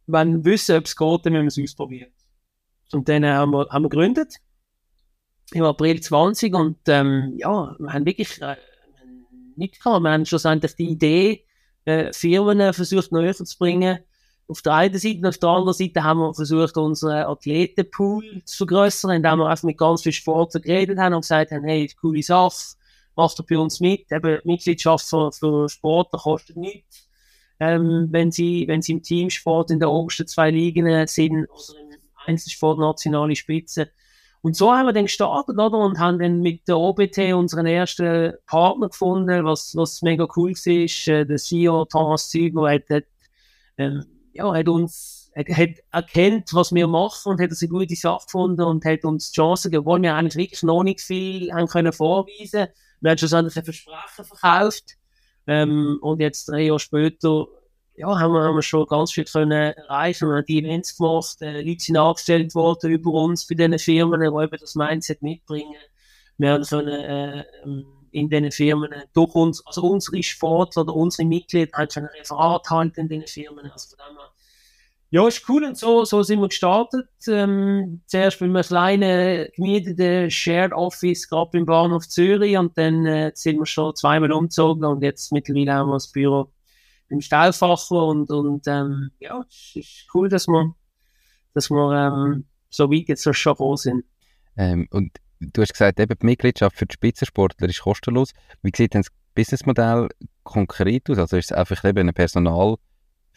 wenn 0.05 0.33
wir 0.35 0.45
wissen, 0.45 0.77
ob 0.77 0.85
es 0.85 0.95
geht, 0.95 1.25
dann 1.25 1.33
müssen 1.33 1.57
wir 1.57 1.63
es 1.63 1.71
ausprobieren. 1.71 2.11
Und 2.91 3.09
dann 3.09 3.25
haben, 3.25 3.49
wir, 3.49 3.67
haben 3.71 3.81
wir 3.81 3.89
gegründet 3.89 4.35
im 5.53 5.63
April 5.63 5.99
20 5.99 6.53
und 6.53 6.77
ähm, 6.85 7.33
ja, 7.37 7.75
wir 7.79 7.93
haben 7.93 8.05
wirklich 8.05 8.39
äh, 8.43 8.57
nicht 9.55 9.81
gehabt. 9.81 10.03
Wir 10.03 10.11
haben 10.11 10.23
schlussendlich 10.23 10.75
die 10.75 10.89
Idee, 10.89 11.45
äh, 11.85 12.11
Firmen 12.13 12.73
versucht 12.73 13.11
näher 13.11 13.33
zu 13.33 13.57
bringen. 13.57 13.99
Auf 14.47 14.61
der 14.61 14.73
einen 14.73 14.99
Seite 14.99 15.17
und 15.17 15.25
auf 15.25 15.37
der 15.39 15.49
anderen 15.49 15.73
Seite 15.73 16.03
haben 16.03 16.19
wir 16.19 16.33
versucht, 16.33 16.77
unseren 16.77 17.25
Athletenpool 17.25 18.43
zu 18.45 18.57
vergrößern, 18.57 19.11
indem 19.11 19.39
wir 19.39 19.47
einfach 19.47 19.63
mit 19.63 19.77
ganz 19.77 20.03
vielen 20.03 20.13
Sportlern 20.13 20.61
geredet 20.61 20.99
haben 20.99 21.15
und 21.15 21.21
gesagt 21.21 21.51
haben, 21.51 21.63
hey, 21.63 21.89
coole 21.99 22.21
Sache, 22.21 22.75
macht 23.15 23.39
ihr 23.39 23.45
bei 23.49 23.57
uns 23.57 23.79
mit. 23.79 24.11
Eben, 24.11 24.39
Mitgliedschaft 24.43 25.07
für, 25.07 25.31
für 25.31 25.67
Sportler 25.67 26.19
kostet 26.19 26.57
nichts 26.57 27.05
ähm, 27.59 28.07
wenn, 28.11 28.31
sie, 28.31 28.67
wenn 28.67 28.81
sie 28.81 28.93
im 28.93 29.03
Teamsport 29.03 29.71
in 29.71 29.79
der 29.79 29.89
obersten 29.89 30.27
zwei 30.27 30.51
Ligen 30.51 31.07
sind 31.07 31.47
oder 31.47 31.79
im 31.79 31.99
Einzelsport 32.25 32.79
nationale 32.79 33.35
Spitze. 33.35 33.89
Und 34.45 34.55
so 34.55 34.71
haben 34.71 34.85
wir 34.85 34.93
dann 34.93 35.05
gestartet, 35.05 35.57
oder? 35.57 35.79
Und 35.79 35.97
haben 35.97 36.19
dann 36.19 36.39
mit 36.39 36.67
der 36.67 36.77
OBT 36.77 37.33
unseren 37.33 37.65
ersten 37.65 38.33
Partner 38.45 38.89
gefunden, 38.89 39.43
was, 39.43 39.75
was 39.75 40.03
mega 40.03 40.27
cool 40.35 40.51
war. 40.51 41.13
Äh, 41.15 41.25
der 41.25 41.37
CEO 41.37 41.85
Thomas 41.85 42.29
Züger 42.29 42.69
hat, 42.69 42.87
hat, 42.91 43.05
ähm, 43.79 44.05
ja, 44.33 44.53
hat 44.53 44.67
uns 44.69 45.31
hat, 45.35 45.49
hat 45.49 45.69
erkennt, 45.91 46.53
was 46.53 46.71
wir 46.75 46.85
machen 46.85 47.31
und 47.31 47.41
hat 47.41 47.49
eine 47.59 47.69
gute 47.69 47.95
Sache 47.95 48.25
gefunden 48.25 48.61
und 48.61 48.85
hat 48.85 49.03
uns 49.03 49.31
die 49.31 49.35
Chance 49.37 49.71
gegeben, 49.71 50.03
wir 50.03 50.13
eigentlich 50.13 50.35
wirklich 50.35 50.61
noch 50.61 50.83
nicht 50.83 51.01
viel 51.01 51.51
haben 51.51 51.65
können 51.65 51.91
vorweisen. 51.91 52.67
Wir 53.01 53.09
haben 53.09 53.17
schon 53.17 53.33
ein 53.33 53.49
Versprechen 53.49 54.25
verkauft 54.25 54.95
ähm, 55.47 55.97
und 56.03 56.21
jetzt 56.21 56.49
drei 56.49 56.65
Jahre 56.65 56.79
später 56.79 57.47
ja, 57.97 58.19
haben, 58.19 58.33
wir, 58.33 58.43
haben 58.43 58.55
wir 58.55 58.61
schon 58.61 58.85
ganz 58.87 59.11
viel 59.11 59.25
können 59.25 59.51
erreichen. 59.51 60.27
Wir 60.27 60.37
haben 60.37 60.45
die 60.45 60.59
Events 60.59 60.97
gemacht, 60.97 61.41
äh, 61.41 61.61
Leute 61.61 61.83
sind 61.83 61.97
angestellt 61.97 62.55
worden 62.55 62.91
über 62.91 63.11
uns 63.11 63.47
bei 63.47 63.55
diesen 63.55 63.79
Firmen, 63.79 64.19
die 64.19 64.43
eben 64.43 64.57
das 64.59 64.75
Mindset 64.75 65.21
mitbringen. 65.21 65.75
Wir 66.37 66.53
haben 66.53 66.63
können, 66.63 66.87
äh, 66.87 67.45
ähm, 67.63 67.85
in 68.11 68.29
diesen 68.29 68.51
Firmen 68.51 68.91
durch 69.13 69.35
uns, 69.35 69.65
also 69.65 69.83
unsere 69.83 70.21
Sportler 70.23 70.83
oder 70.83 70.95
unsere 70.95 71.27
Mitglieder 71.27 71.77
haben 71.77 71.89
schon 71.89 72.03
ein 72.03 72.09
Referat 72.17 72.69
halten 72.69 73.01
in 73.01 73.09
diesen 73.09 73.27
Firmen. 73.27 73.69
Also 73.71 73.95
von 73.95 73.97
dem 73.97 74.17
ja, 75.11 75.25
ist 75.27 75.47
cool 75.47 75.63
und 75.63 75.77
so, 75.77 76.03
so 76.03 76.23
sind 76.23 76.41
wir 76.41 76.49
gestartet. 76.49 77.07
Ähm, 77.27 78.01
zuerst 78.05 78.41
mit 78.41 78.49
einem 78.49 78.63
kleinen 78.63 79.47
gemieteten 79.55 80.29
Shared 80.29 80.73
Office 80.73 81.29
gerade 81.29 81.57
im 81.57 81.65
Bahnhof 81.65 82.07
Zürich 82.07 82.57
und 82.57 82.77
dann 82.77 83.05
äh, 83.05 83.31
sind 83.33 83.59
wir 83.59 83.65
schon 83.65 83.95
zweimal 83.95 84.31
umgezogen 84.33 84.83
und 84.83 85.03
jetzt 85.03 85.31
mittlerweile 85.31 85.73
haben 85.73 85.89
wir 85.89 85.93
das 85.93 86.11
Büro 86.11 86.51
im 87.09 87.21
Stahlfacher 87.21 88.05
und, 88.05 88.29
und 88.31 88.67
ähm, 88.67 89.11
ja, 89.19 89.43
es 89.47 89.75
ist 89.75 90.07
cool, 90.13 90.29
dass 90.29 90.47
wir, 90.47 90.73
dass 91.53 91.69
wir 91.69 91.91
ähm, 91.91 92.45
so 92.69 92.91
weit 92.91 93.07
jetzt 93.07 93.23
schon 93.23 93.53
gekommen 93.53 93.77
sind. 93.77 94.05
Ähm, 94.57 94.87
und 94.91 95.11
du 95.39 95.61
hast 95.61 95.73
gesagt, 95.73 95.99
eben 95.99 96.17
die 96.19 96.25
Mitgliedschaft 96.25 96.77
für 96.77 96.85
die 96.85 96.93
Spitzensportler 96.93 97.69
ist 97.69 97.81
kostenlos. 97.81 98.31
Wie 98.61 98.71
sieht 98.75 98.93
denn 98.93 99.01
das 99.01 99.11
Businessmodell 99.35 100.09
konkret 100.43 101.09
aus? 101.09 101.19
Also 101.19 101.37
ist 101.37 101.51
es 101.51 101.57
einfach 101.57 101.83
eben 101.83 101.99
eine 101.99 102.13
Personal- 102.13 102.77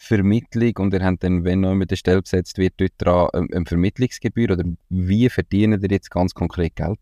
Vermittlung 0.01 0.77
und 0.77 0.93
ihr 0.93 1.03
habt 1.03 1.23
dann, 1.23 1.43
wenn 1.43 1.59
noch 1.59 1.75
mit 1.75 1.91
der 1.91 1.97
Stelle 1.97 2.21
besetzt 2.21 2.57
wird, 2.57 2.75
dort 2.77 2.93
dran 2.97 3.29
eine 3.33 3.65
Vermittlungsgebühr 3.65 4.51
oder 4.51 4.63
wie 4.87 5.29
verdienen 5.29 5.81
ihr 5.83 5.91
jetzt 5.91 6.09
ganz 6.09 6.33
konkret 6.33 6.77
Geld? 6.77 6.99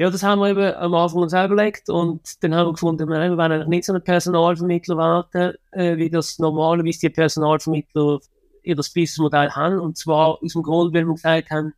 Ja, 0.00 0.08
das 0.08 0.22
haben 0.22 0.40
wir 0.40 0.48
eben 0.48 0.74
am 0.76 0.94
Anfang 0.94 1.20
uns 1.20 1.34
überlegt 1.34 1.90
und 1.90 2.42
dann 2.42 2.54
haben 2.54 2.68
wir 2.68 2.72
gefunden, 2.72 3.06
wir 3.06 3.36
wollen 3.36 3.52
eigentlich 3.52 3.68
nicht 3.68 3.84
so 3.84 3.92
einen 3.92 4.02
Personalvermittler 4.02 4.96
werden, 4.96 5.58
äh, 5.72 5.98
wie 5.98 6.08
das 6.08 6.38
normalerweise 6.38 7.00
die 7.00 7.10
Personalvermittler 7.10 8.18
ihr 8.62 8.76
das 8.76 8.88
Businessmodell 8.88 9.50
haben. 9.50 9.78
Und 9.78 9.98
zwar 9.98 10.42
aus 10.42 10.54
dem 10.54 10.62
Grund, 10.62 10.94
weil 10.94 11.04
wir 11.04 11.12
gesagt 11.12 11.50
haben, 11.50 11.74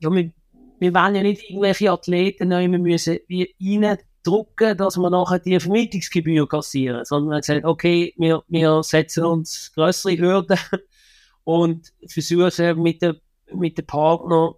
ja, 0.00 0.10
wir, 0.12 0.32
wir 0.80 0.92
wollen 0.92 1.14
ja 1.14 1.22
nicht 1.22 1.48
irgendwelche 1.48 1.92
Athleten 1.92 2.48
nehmen, 2.48 2.84
wir 2.84 2.90
müssen 2.90 3.18
wie 3.28 3.54
rein 3.62 3.98
drucken, 4.24 4.76
dass 4.76 4.96
wir 4.96 5.08
nachher 5.08 5.38
die 5.38 5.60
Vermietungsgebühr 5.60 6.48
kassieren, 6.48 7.04
sondern 7.04 7.28
wir 7.28 7.34
haben 7.34 7.40
gesagt, 7.42 7.64
okay, 7.64 8.12
wir, 8.16 8.42
wir 8.48 8.82
setzen 8.82 9.24
uns 9.24 9.70
größere 9.72 10.18
Hürden 10.18 10.58
und 11.44 11.92
versuchen 12.08 12.82
mit 12.82 13.02
den 13.02 13.20
mit 13.52 13.78
den 13.78 13.86
Partnern, 13.86 14.54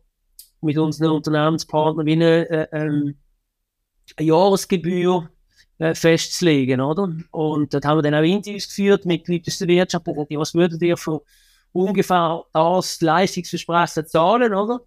mit 0.61 0.79
unseren 0.79 1.11
Unternehmenspartnern 1.13 2.07
wie 2.07 2.13
eine, 2.13 2.49
äh, 2.51 2.69
ähm, 2.73 3.17
eine 4.17 4.27
Jahresgebühr 4.27 5.31
äh, 5.79 5.95
festzulegen, 5.95 6.81
oder? 6.81 7.13
Und 7.31 7.73
dort 7.73 7.85
haben 7.85 7.99
wir 7.99 8.03
dann 8.03 8.15
auch 8.15 8.23
Interviews 8.23 8.69
geführt 8.69 9.05
mit 9.05 9.29
Leuten 9.29 9.53
der 9.61 9.69
Wirtschaft, 9.69 10.07
was 10.07 10.55
würdet 10.55 10.83
ihr 10.83 10.97
für 10.97 11.23
ungefähr 11.73 12.45
das 12.53 13.01
Leistungsversprechen 13.01 14.07
zahlen, 14.07 14.55
oder? 14.55 14.81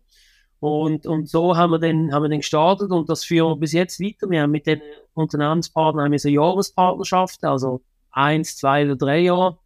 Und, 0.60 1.08
und 1.08 1.28
so 1.28 1.58
haben 1.58 1.72
wir, 1.72 1.80
dann, 1.80 2.14
haben 2.14 2.24
wir 2.24 2.30
dann 2.30 2.40
gestartet 2.40 2.92
und 2.92 3.10
das 3.10 3.24
führen 3.24 3.50
wir 3.50 3.56
bis 3.56 3.72
jetzt 3.72 4.00
weiter. 4.00 4.30
Wir 4.30 4.44
haben 4.44 4.52
mit 4.52 4.68
den 4.68 4.80
Unternehmenspartnern 5.14 6.16
so 6.20 6.30
Jahrespartnerschaften, 6.30 7.50
also 7.50 7.82
eins, 8.12 8.58
zwei 8.58 8.86
oder 8.86 8.96
drei 8.96 9.20
Jahre. 9.22 9.58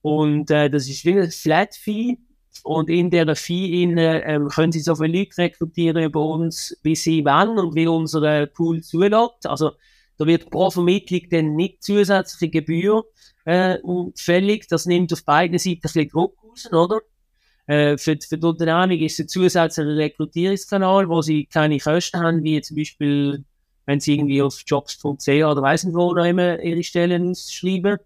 Und 0.00 0.50
äh, 0.50 0.70
das 0.70 0.88
ist 0.88 1.04
wie 1.04 1.20
ein 1.20 1.30
Flat 1.30 1.74
Fee. 1.74 2.16
Und 2.64 2.90
in 2.90 3.10
der 3.10 3.34
Fee 3.36 3.84
äh, 3.84 4.40
können 4.54 4.72
Sie 4.72 4.80
so 4.80 4.94
viele 4.94 5.18
Leute 5.18 5.38
rekrutieren 5.38 6.04
über 6.04 6.20
uns, 6.20 6.76
wie 6.82 6.96
Sie 6.96 7.24
wollen 7.24 7.58
und 7.58 7.74
wie 7.74 7.86
unser 7.86 8.46
Pool 8.46 8.82
zulässt. 8.82 9.46
Also 9.46 9.72
da 10.18 10.26
wird 10.26 10.50
pro 10.50 10.70
Vermittlung 10.70 11.22
dann 11.30 11.54
nicht 11.54 11.82
zusätzliche 11.82 12.50
Gebühr 12.50 13.04
äh, 13.44 13.78
fällig. 14.16 14.68
Das 14.68 14.86
nimmt 14.86 15.12
auf 15.12 15.24
beiden 15.24 15.58
Seiten 15.58 15.78
ein 15.78 15.80
bisschen 15.80 16.08
Druck 16.08 16.36
raus, 16.42 16.72
oder? 16.72 17.00
Äh, 17.66 17.98
für, 17.98 18.16
für 18.20 18.38
die 18.38 18.46
Unternehmung 18.46 18.98
ist 18.98 19.14
es 19.14 19.26
ein 19.26 19.28
zusätzlicher 19.28 19.96
Rekrutierungskanal, 19.96 21.08
wo 21.08 21.22
sie 21.22 21.44
keine 21.44 21.78
Kosten 21.78 22.18
haben, 22.18 22.42
wie 22.42 22.60
zum 22.62 22.76
Beispiel, 22.76 23.44
wenn 23.86 24.00
sie 24.00 24.14
irgendwie 24.14 24.42
auf 24.42 24.62
jobs.ch 24.66 25.28
oder 25.28 25.62
weiss 25.62 25.84
nicht 25.84 25.94
wo 25.94 26.14
immer 26.16 26.60
ihre 26.60 26.82
Stellen 26.82 27.30
ausschreiben. 27.30 27.98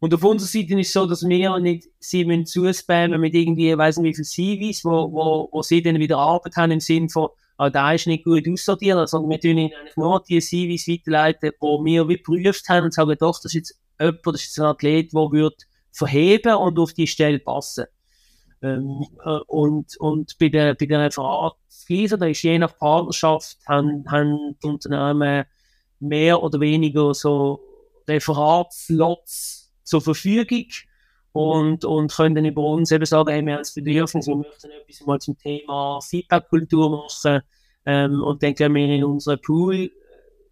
Und 0.00 0.14
auf 0.14 0.22
unserer 0.22 0.48
Seite 0.48 0.78
ist 0.78 0.88
es 0.88 0.92
so, 0.92 1.06
dass 1.06 1.28
wir 1.28 1.58
nicht 1.58 1.88
sie 1.98 2.24
müssen 2.24 2.46
zuspammen 2.46 3.20
mit 3.20 3.34
irgendwie, 3.34 3.70
ich 3.70 3.78
weiss 3.78 3.96
nicht 3.96 4.18
wie 4.18 4.24
viele 4.24 4.60
CVs, 4.68 4.84
wo, 4.84 5.12
wo, 5.12 5.48
wo 5.50 5.62
sie 5.62 5.82
dann 5.82 5.98
wieder 5.98 6.18
Arbeit 6.18 6.54
haben 6.56 6.70
im 6.70 6.80
Sinne 6.80 7.08
von, 7.08 7.30
ah, 7.56 7.68
da 7.68 7.92
ist 7.92 8.06
nicht 8.06 8.24
gut 8.24 8.48
aussortiert, 8.48 9.08
sondern 9.08 9.30
wir 9.30 9.40
tun 9.40 9.58
ihnen 9.58 9.72
eigentlich 9.74 9.96
nur 9.96 10.22
die 10.22 10.40
CVs 10.40 10.86
weiterleiten, 10.88 11.50
wo 11.58 11.84
wir 11.84 12.08
wie 12.08 12.16
geprüft 12.16 12.68
haben 12.68 12.84
und 12.84 12.94
sagen, 12.94 13.16
doch, 13.18 13.40
das 13.42 13.46
ist 13.46 13.54
jetzt 13.54 13.80
jemand, 13.98 14.26
das 14.26 14.34
ist 14.36 14.46
jetzt 14.46 14.60
ein 14.60 14.66
Athlet, 14.66 15.12
der 15.12 15.32
wird 15.32 15.62
verheben 15.90 16.54
und 16.54 16.78
auf 16.78 16.92
die 16.92 17.08
Stelle 17.08 17.40
passen. 17.40 17.86
Ähm, 18.62 19.04
äh, 19.24 19.38
und, 19.46 19.96
und 19.98 20.38
bei 20.38 20.48
der, 20.48 20.74
bei 20.74 20.86
der 20.86 21.00
Referatsgleiche, 21.06 22.18
da 22.18 22.26
ist 22.26 22.42
je 22.42 22.58
nach 22.58 22.76
Partnerschaft, 22.76 23.58
haben, 23.66 24.04
haben 24.08 24.56
die 24.62 24.66
Unternehmen 24.66 25.44
mehr 26.00 26.42
oder 26.42 26.60
weniger 26.60 27.14
so 27.14 27.60
Referatslots 28.08 29.57
zur 29.88 30.00
Verfügung 30.02 30.66
und, 31.32 31.84
und 31.84 32.12
können 32.12 32.34
dann 32.34 32.44
über 32.44 32.62
uns 32.62 32.90
eben 32.90 33.06
sagen, 33.06 33.30
hey, 33.30 33.44
wir 33.44 33.54
haben 33.54 33.60
das 33.60 33.74
Bedürfnis, 33.74 34.26
wir 34.26 34.36
möchten 34.36 34.70
etwas 34.70 35.06
mal 35.06 35.18
zum 35.18 35.36
Thema 35.38 36.00
Feedback-Kultur 36.00 36.90
machen 36.90 37.40
ähm, 37.86 38.22
und 38.22 38.42
dann 38.42 38.54
gehen 38.54 38.74
wir 38.74 38.84
in 38.84 39.04
unseren 39.04 39.40
Pool 39.40 39.90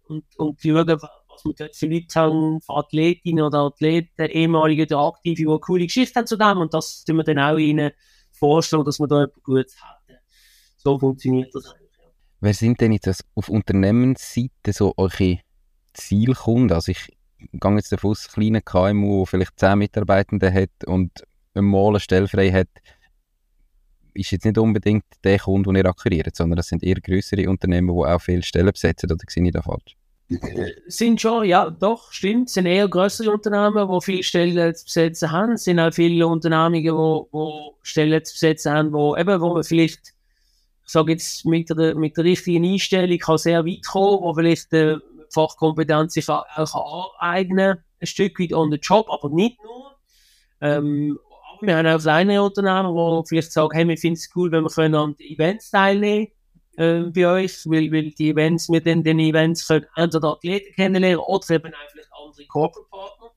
und, 0.07 0.23
und 0.37 0.59
schauen, 0.61 0.87
was 0.87 1.45
wir 1.45 1.53
dort 1.53 1.75
für 1.75 1.87
Leute 1.87 2.19
haben, 2.19 2.61
für 2.61 2.73
Athletinnen 2.73 3.43
oder 3.43 3.59
Athleten, 3.59 4.25
ehemalige 4.25 4.83
oder 4.83 4.99
aktive, 4.99 5.35
die 5.35 5.47
eine 5.47 5.59
coole 5.59 5.85
Geschichte 5.85 6.19
haben 6.19 6.27
zu 6.27 6.37
dem 6.37 6.57
und 6.57 6.73
das 6.73 7.03
tun 7.03 7.17
wir 7.17 7.23
dann 7.23 7.39
auch 7.39 7.57
ihnen 7.57 7.91
vorstellen, 8.31 8.85
dass 8.85 8.99
wir 8.99 9.07
da 9.07 9.23
etwas 9.23 9.43
Gutes 9.43 9.81
haben. 9.81 10.17
So 10.77 10.97
funktioniert 10.97 11.53
das 11.53 11.65
eigentlich. 11.67 11.87
Wer 12.39 12.53
sind 12.53 12.79
denn 12.81 12.91
jetzt 12.91 13.25
auf 13.35 13.49
Unternehmensseite 13.49 14.71
so 14.71 14.93
eure 14.95 15.39
Zielkunden? 15.93 16.71
Also 16.71 16.91
ich 16.91 17.16
gehe 17.37 17.75
jetzt 17.75 17.91
davon 17.91 18.11
aus, 18.11 18.27
kleine 18.27 18.61
KMU, 18.61 19.19
der 19.19 19.27
vielleicht 19.27 19.59
10 19.59 19.77
Mitarbeitende 19.77 20.51
hat 20.53 20.85
und 20.85 21.23
einmal 21.53 21.89
eine 21.89 21.99
Stelle 21.99 22.27
frei 22.27 22.51
hat, 22.51 22.69
ist 24.13 24.31
jetzt 24.31 24.45
nicht 24.45 24.57
unbedingt 24.57 25.05
der 25.23 25.39
Kunde, 25.39 25.69
den 25.69 25.77
ihr 25.77 25.85
akquiriert, 25.85 26.35
sondern 26.35 26.57
das 26.57 26.67
sind 26.67 26.83
eher 26.83 26.99
größere 26.99 27.49
Unternehmen, 27.49 27.95
die 27.95 28.05
auch 28.05 28.21
viele 28.21 28.43
Stellen 28.43 28.71
besetzen, 28.71 29.11
oder 29.11 29.23
sehe 29.27 29.45
ich 29.45 29.51
da 29.51 29.61
falsch? 29.61 29.95
Sind 30.87 31.21
schon, 31.21 31.45
ja, 31.45 31.69
doch, 31.69 32.11
stimmt. 32.11 32.49
Es 32.49 32.55
sind 32.55 32.65
eher 32.65 32.89
größere 32.89 33.31
Unternehmen, 33.31 33.87
die 33.89 34.01
viele 34.03 34.23
Stellen 34.23 34.75
zu 34.75 34.83
besetzen 34.83 35.31
haben. 35.31 35.53
Es 35.53 35.63
sind 35.63 35.79
auch 35.79 35.93
viele 35.93 36.27
Unternehmen, 36.27 36.73
die, 36.73 36.81
die 36.83 37.71
Stellen 37.81 38.25
zu 38.25 38.33
besetzen 38.33 38.73
haben, 38.73 38.91
wo, 38.91 39.15
eben, 39.15 39.39
wo 39.39 39.53
man 39.53 39.63
vielleicht, 39.63 40.13
ich 40.85 40.91
sage 40.91 41.13
jetzt, 41.13 41.45
mit 41.45 41.69
der, 41.69 41.95
mit 41.95 42.17
der 42.17 42.25
richtigen 42.25 42.65
Einstellung 42.65 43.17
kann 43.19 43.37
sehr 43.37 43.65
weit 43.65 43.85
kommen, 43.85 44.21
wo 44.21 44.33
vielleicht 44.33 44.73
äh, 44.73 44.97
Fachkompetenz 45.33 46.13
sich 46.13 46.29
auch, 46.29 46.45
aneignen 47.19 47.83
ein 47.99 48.07
Stück 48.07 48.39
weit 48.39 48.53
on 48.53 48.71
the 48.71 48.77
job, 48.77 49.07
aber 49.09 49.29
nicht 49.29 49.61
nur. 49.63 49.97
Ähm, 50.61 51.19
wir 51.61 51.77
haben 51.77 51.87
auch 51.87 51.99
kleine 51.99 52.43
Unternehmen, 52.43 53.23
die 53.23 53.27
vielleicht 53.27 53.51
sagen, 53.51 53.75
hey, 53.75 53.87
wir 53.87 53.97
finden 53.97 54.17
es 54.17 54.29
cool, 54.35 54.51
wenn 54.51 54.63
wir 54.63 54.99
an 54.99 55.15
Events 55.19 55.71
teilnehmen 55.71 56.27
äh, 56.77 57.01
bei 57.01 57.27
euch, 57.27 57.65
weil, 57.65 57.91
weil 57.91 58.11
die 58.11 58.29
Events, 58.29 58.69
mit 58.69 58.85
den, 58.85 59.03
den 59.03 59.19
Events 59.19 59.67
können 59.67 59.85
entweder 59.95 60.33
Athleten 60.33 60.73
kennenlernen 60.75 61.19
oder 61.19 61.49
eben 61.49 61.73
auch 61.73 61.91
vielleicht 61.91 62.09
andere 62.13 62.45
Corporate 62.47 62.89
Partner. 62.89 63.31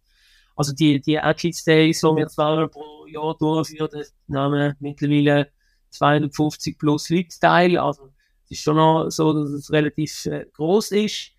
Also 0.57 0.75
die, 0.75 1.01
die 1.01 1.19
Athletes 1.19 1.65
Days, 1.65 2.01
die 2.01 2.07
wir 2.07 2.29
zweimal 2.29 2.69
pro 2.69 3.07
Jahr 3.07 3.35
durchführen, 3.39 4.05
nehmen 4.27 4.77
mittlerweile 4.81 5.49
250 5.89 6.79
plus 6.79 7.09
Leute 7.09 7.39
teil. 7.41 7.79
Also 7.79 8.11
es 8.45 8.51
ist 8.51 8.63
schon 8.63 9.11
so, 9.11 9.33
dass 9.33 9.51
es 9.51 9.73
relativ 9.73 10.27
äh, 10.27 10.45
groß 10.53 10.93
ist. 10.93 11.33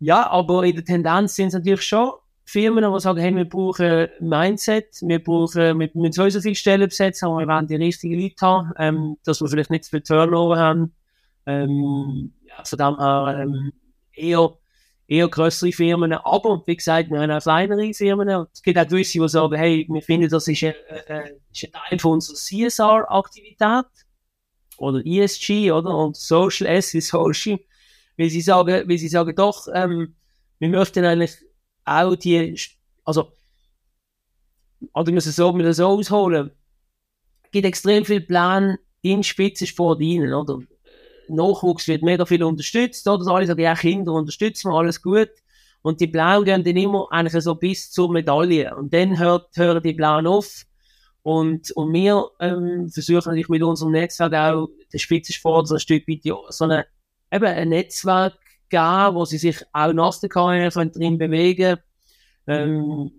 Ja, 0.00 0.28
aber 0.30 0.64
in 0.64 0.76
der 0.76 0.84
Tendenz 0.84 1.34
sind 1.34 1.48
es 1.48 1.54
natürlich 1.54 1.82
schon 1.82 2.12
Firmen, 2.44 2.82
die 2.82 3.00
sagen, 3.00 3.20
hey, 3.20 3.34
wir 3.36 3.44
brauchen 3.44 4.08
Mindset, 4.20 5.02
wir 5.02 5.22
brauchen, 5.22 5.78
wir 5.78 5.90
müssen 5.92 6.30
so 6.30 6.40
viele 6.40 6.54
Stellen 6.54 6.88
besetzen, 6.88 7.26
aber 7.26 7.40
wir 7.40 7.46
wollen 7.48 7.66
die 7.66 7.76
richtigen 7.76 8.18
Leute 8.18 8.40
haben, 8.40 8.72
ähm, 8.78 9.16
dass 9.22 9.42
wir 9.42 9.48
vielleicht 9.48 9.70
nicht 9.70 9.84
zu 9.84 9.90
viel 9.90 10.00
Turnover 10.00 10.56
haben. 10.56 10.94
Ähm, 11.44 12.32
ja, 12.46 12.64
von 12.64 12.78
dem 12.78 12.96
ähm, 13.00 13.72
eher, 14.12 14.50
eher 15.06 15.28
größere 15.28 15.72
Firmen, 15.72 16.12
aber 16.14 16.62
wie 16.64 16.76
gesagt, 16.76 17.10
wir 17.10 17.20
haben 17.20 17.30
auch 17.30 17.42
kleinere 17.42 17.92
Firmen. 17.92 18.28
Es 18.52 18.62
gibt 18.62 18.78
auch 18.78 18.86
gewisse, 18.86 19.18
die 19.18 19.28
sagen, 19.28 19.54
hey, 19.56 19.86
wir 19.90 20.00
finden, 20.00 20.30
das 20.30 20.48
ist 20.48 20.62
ein, 20.62 20.74
äh, 21.06 21.32
ist 21.52 21.64
ein 21.64 21.72
Teil 21.72 21.98
von 21.98 22.12
unserer 22.12 22.36
CSR-Aktivität 22.36 23.86
oder 24.78 25.04
ESG, 25.04 25.70
oder? 25.70 25.94
Und 25.94 26.16
Social 26.16 26.66
S 26.66 26.94
wie 26.94 27.02
Social 27.02 27.58
weil 28.18 28.30
sie 28.30 28.40
sagen, 28.40 28.88
weil 28.88 28.98
sie 28.98 29.08
sagen, 29.08 29.34
doch, 29.34 29.68
ähm, 29.72 30.14
wir 30.58 30.68
möchten 30.68 31.04
eigentlich 31.04 31.36
auch 31.84 32.16
die, 32.16 32.58
also, 33.04 33.32
oder 34.92 35.12
müssen 35.12 35.32
so, 35.32 35.56
wir 35.56 35.72
so 35.72 35.86
ausholen. 35.86 36.50
Es 37.44 37.50
gibt 37.52 37.66
extrem 37.66 38.04
viele 38.04 38.20
Pläne 38.20 38.78
in 39.02 39.22
Spitzensport 39.22 40.00
rein, 40.00 40.34
oder? 40.34 40.58
Nachwuchs 41.28 41.86
wird 41.88 42.02
mega 42.02 42.26
viel 42.26 42.42
unterstützt, 42.42 43.06
oder? 43.06 43.26
Alle 43.32 43.46
sagen, 43.46 43.60
ja, 43.60 43.74
Kinder 43.74 44.12
unterstützen 44.12 44.70
wir, 44.70 44.76
alles 44.76 45.00
gut. 45.00 45.30
Und 45.82 46.00
die 46.00 46.08
Pläne 46.08 46.44
gehen 46.44 46.64
dann 46.64 46.76
immer 46.76 47.06
eigentlich 47.10 47.42
so 47.42 47.54
bis 47.54 47.90
zur 47.90 48.10
Medaille. 48.10 48.74
Und 48.76 48.92
dann 48.92 49.18
hört, 49.18 49.56
hören 49.56 49.82
die 49.82 49.94
Pläne 49.94 50.28
auf. 50.28 50.64
Und, 51.22 51.70
und 51.72 51.92
wir 51.92 52.30
ähm, 52.40 52.88
versuchen 52.88 53.26
natürlich 53.26 53.48
mit 53.48 53.62
unserem 53.62 53.92
Netzwerk 53.92 54.34
auch 54.34 54.68
den 54.92 54.98
Spitzensport 54.98 55.68
so 55.68 55.74
ein 55.74 55.80
Stück 55.80 56.08
weit 56.08 56.22
so 56.48 56.64
eine 56.64 56.86
eben 57.32 57.44
ein 57.44 57.68
Netzwerk 57.68 58.38
geben, 58.68 59.14
wo 59.14 59.24
sie 59.24 59.38
sich 59.38 59.62
auch 59.72 59.92
nach 59.92 60.18
der 60.20 60.28
Karriere 60.28 60.86
drin 60.88 61.18
bewegen 61.18 61.78
ähm, 62.48 63.10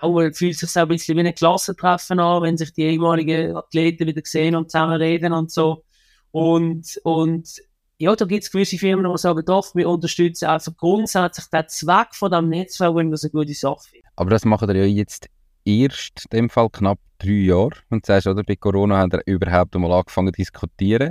auch 0.00 0.18
fühlt 0.32 0.56
sich 0.56 0.70
so 0.70 0.80
ein 0.80 0.88
bisschen 0.88 1.16
wie 1.16 1.26
ein 1.26 1.34
Klassentreffen 1.34 2.18
an, 2.18 2.42
wenn 2.42 2.56
sich 2.56 2.72
die 2.72 2.84
ehemaligen 2.84 3.54
Athleten 3.54 4.06
wieder 4.06 4.22
sehen 4.24 4.56
und 4.56 4.70
zusammen 4.70 4.96
reden 4.96 5.32
und 5.32 5.50
so. 5.50 5.84
Und, 6.30 6.98
und 7.04 7.60
ja, 7.98 8.16
da 8.16 8.24
gibt 8.24 8.44
es 8.44 8.50
gewisse 8.50 8.78
Firmen, 8.78 9.10
die 9.10 9.18
sagen, 9.18 9.44
doch, 9.44 9.74
wir 9.74 9.88
unterstützen 9.88 10.46
einfach 10.46 10.74
grundsätzlich 10.76 11.46
den 11.46 11.68
Zweck 11.68 12.14
von 12.14 12.30
diesem 12.30 12.48
Netzwerk, 12.48 12.94
wenn 12.94 13.10
das 13.10 13.24
eine 13.24 13.30
gute 13.32 13.52
Sache 13.52 13.96
ist. 13.96 14.04
Aber 14.16 14.30
das 14.30 14.44
machen 14.46 14.68
wir 14.68 14.76
ja 14.76 14.84
jetzt 14.84 15.28
erst, 15.66 16.24
in 16.30 16.38
dem 16.38 16.50
Fall 16.50 16.70
knapp 16.70 16.98
drei 17.18 17.32
Jahre. 17.32 17.72
Und 17.90 18.04
du 18.04 18.06
sagst, 18.06 18.26
oder, 18.26 18.42
bei 18.42 18.56
Corona 18.56 18.96
haben 18.96 19.12
wir 19.12 19.22
überhaupt 19.26 19.74
einmal 19.74 19.92
angefangen 19.92 20.32
zu 20.32 20.38
diskutieren. 20.38 21.10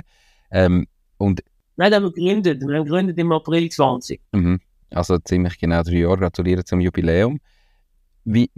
Ähm, 0.50 0.88
und 1.16 1.42
Nein, 1.80 1.94
haben 1.94 2.02
wir 2.02 2.12
gegründet. 2.12 2.60
Wir 2.60 2.76
haben 2.76 2.84
gegründet 2.84 3.16
im 3.16 3.32
April 3.32 3.70
20. 3.70 4.20
Mhm. 4.32 4.60
Also 4.90 5.16
ziemlich 5.16 5.58
genau 5.58 5.82
drei 5.82 6.00
Jahre. 6.00 6.18
Gratuliere 6.18 6.62
zum 6.62 6.78
Jubiläum. 6.78 7.40
Wie, 8.24 8.50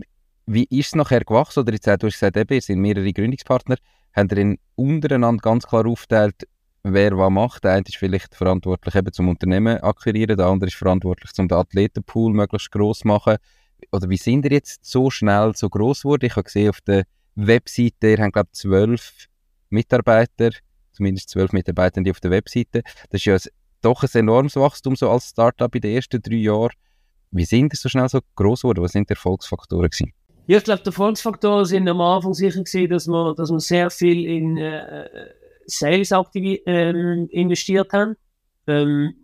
wie 0.47 0.65
ist 0.65 0.89
es 0.89 0.95
nachher 0.97 1.21
gewachsen? 1.21 1.61
Oder 1.61 1.73
jetzt, 1.73 1.87
du 1.87 2.09
hast 2.09 2.15
gesagt, 2.15 2.37
eben, 2.37 2.53
ihr 2.53 2.61
sind 2.61 2.81
mehrere 2.81 3.13
Gründungspartner. 3.13 3.77
Haben 4.13 4.29
ihr 4.37 4.57
untereinander 4.75 5.41
ganz 5.41 5.69
klar 5.69 5.87
aufgeteilt, 5.87 6.49
wer 6.83 7.17
was 7.17 7.31
macht? 7.31 7.63
Der 7.63 7.75
eine 7.75 7.85
ist 7.87 7.97
vielleicht 7.97 8.35
verantwortlich 8.35 8.97
eben 8.97 9.13
zum 9.13 9.29
Unternehmen 9.29 9.79
akquirieren, 9.79 10.37
der 10.37 10.47
andere 10.47 10.67
ist 10.67 10.77
verantwortlich 10.77 11.31
zum 11.33 11.47
den 11.47 11.59
Athletenpool 11.59 12.33
möglichst 12.33 12.73
gross 12.73 13.05
machen. 13.05 13.37
Oder 13.93 14.11
wie 14.11 14.17
sind 14.17 14.47
ihr 14.47 14.51
jetzt 14.51 14.85
so 14.85 15.11
schnell 15.11 15.53
so 15.55 15.69
gross 15.69 16.03
geworden? 16.03 16.25
Ich 16.25 16.35
habe 16.35 16.43
gesehen 16.43 16.71
auf 16.71 16.81
der 16.81 17.05
Webseite, 17.37 18.09
ihr 18.11 18.19
habt 18.19 18.33
glaube 18.33 18.49
ich 18.53 18.59
zwölf 18.59 19.29
Mitarbeiter 19.71 20.51
zumindest 20.93 21.31
zwölf 21.31 21.53
Mitarbeitende 21.53 22.11
auf 22.11 22.21
der 22.21 22.31
Webseite. 22.31 22.83
Das 23.11 23.21
ist 23.21 23.25
ja 23.25 23.35
ein, 23.35 23.41
doch 23.81 24.03
ein 24.03 24.11
enormes 24.13 24.57
Wachstum 24.57 24.97
so 24.97 25.11
als 25.11 25.31
Startup 25.31 25.75
in 25.75 25.81
den 25.81 25.97
ersten 25.97 26.23
drei 26.23 26.37
Jahren. 26.37 26.73
Wie 27.31 27.45
sind 27.45 27.73
ihr 27.73 27.77
so 27.77 27.89
schnell 27.89 28.09
so 28.09 28.21
groß 28.37 28.63
geworden? 28.63 28.83
Was 28.83 28.93
sind 28.93 29.09
die 29.09 29.15
Erfolgsfaktoren 29.15 29.89
gewesen? 29.89 30.13
Ja, 30.47 30.59
ich 30.59 30.65
glaube, 30.65 30.83
die 30.83 30.89
Erfolgsfaktoren 30.89 31.65
sind 31.65 31.89
am 31.89 32.01
Anfang 32.01 32.35
sicher 32.35 32.63
gewesen, 32.63 32.91
dass 32.91 33.09
wir, 33.09 33.35
dass 33.35 33.51
wir 33.51 33.61
sehr 33.61 33.91
viel 33.91 34.27
in 34.27 34.57
äh, 34.59 35.09
Sales 35.67 36.11
äh, 36.11 36.91
investiert 37.31 37.93
haben. 37.93 38.17
Ähm, 38.67 39.15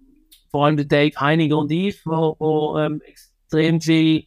vor 0.51 0.67
allem 0.67 0.89
Dave 0.89 1.21
Heiniger 1.21 1.59
und 1.59 1.71
ich, 1.71 2.01
wo, 2.07 2.37
wo 2.39 2.79
ähm, 2.79 3.03
extrem 3.05 3.81
viel 3.81 4.25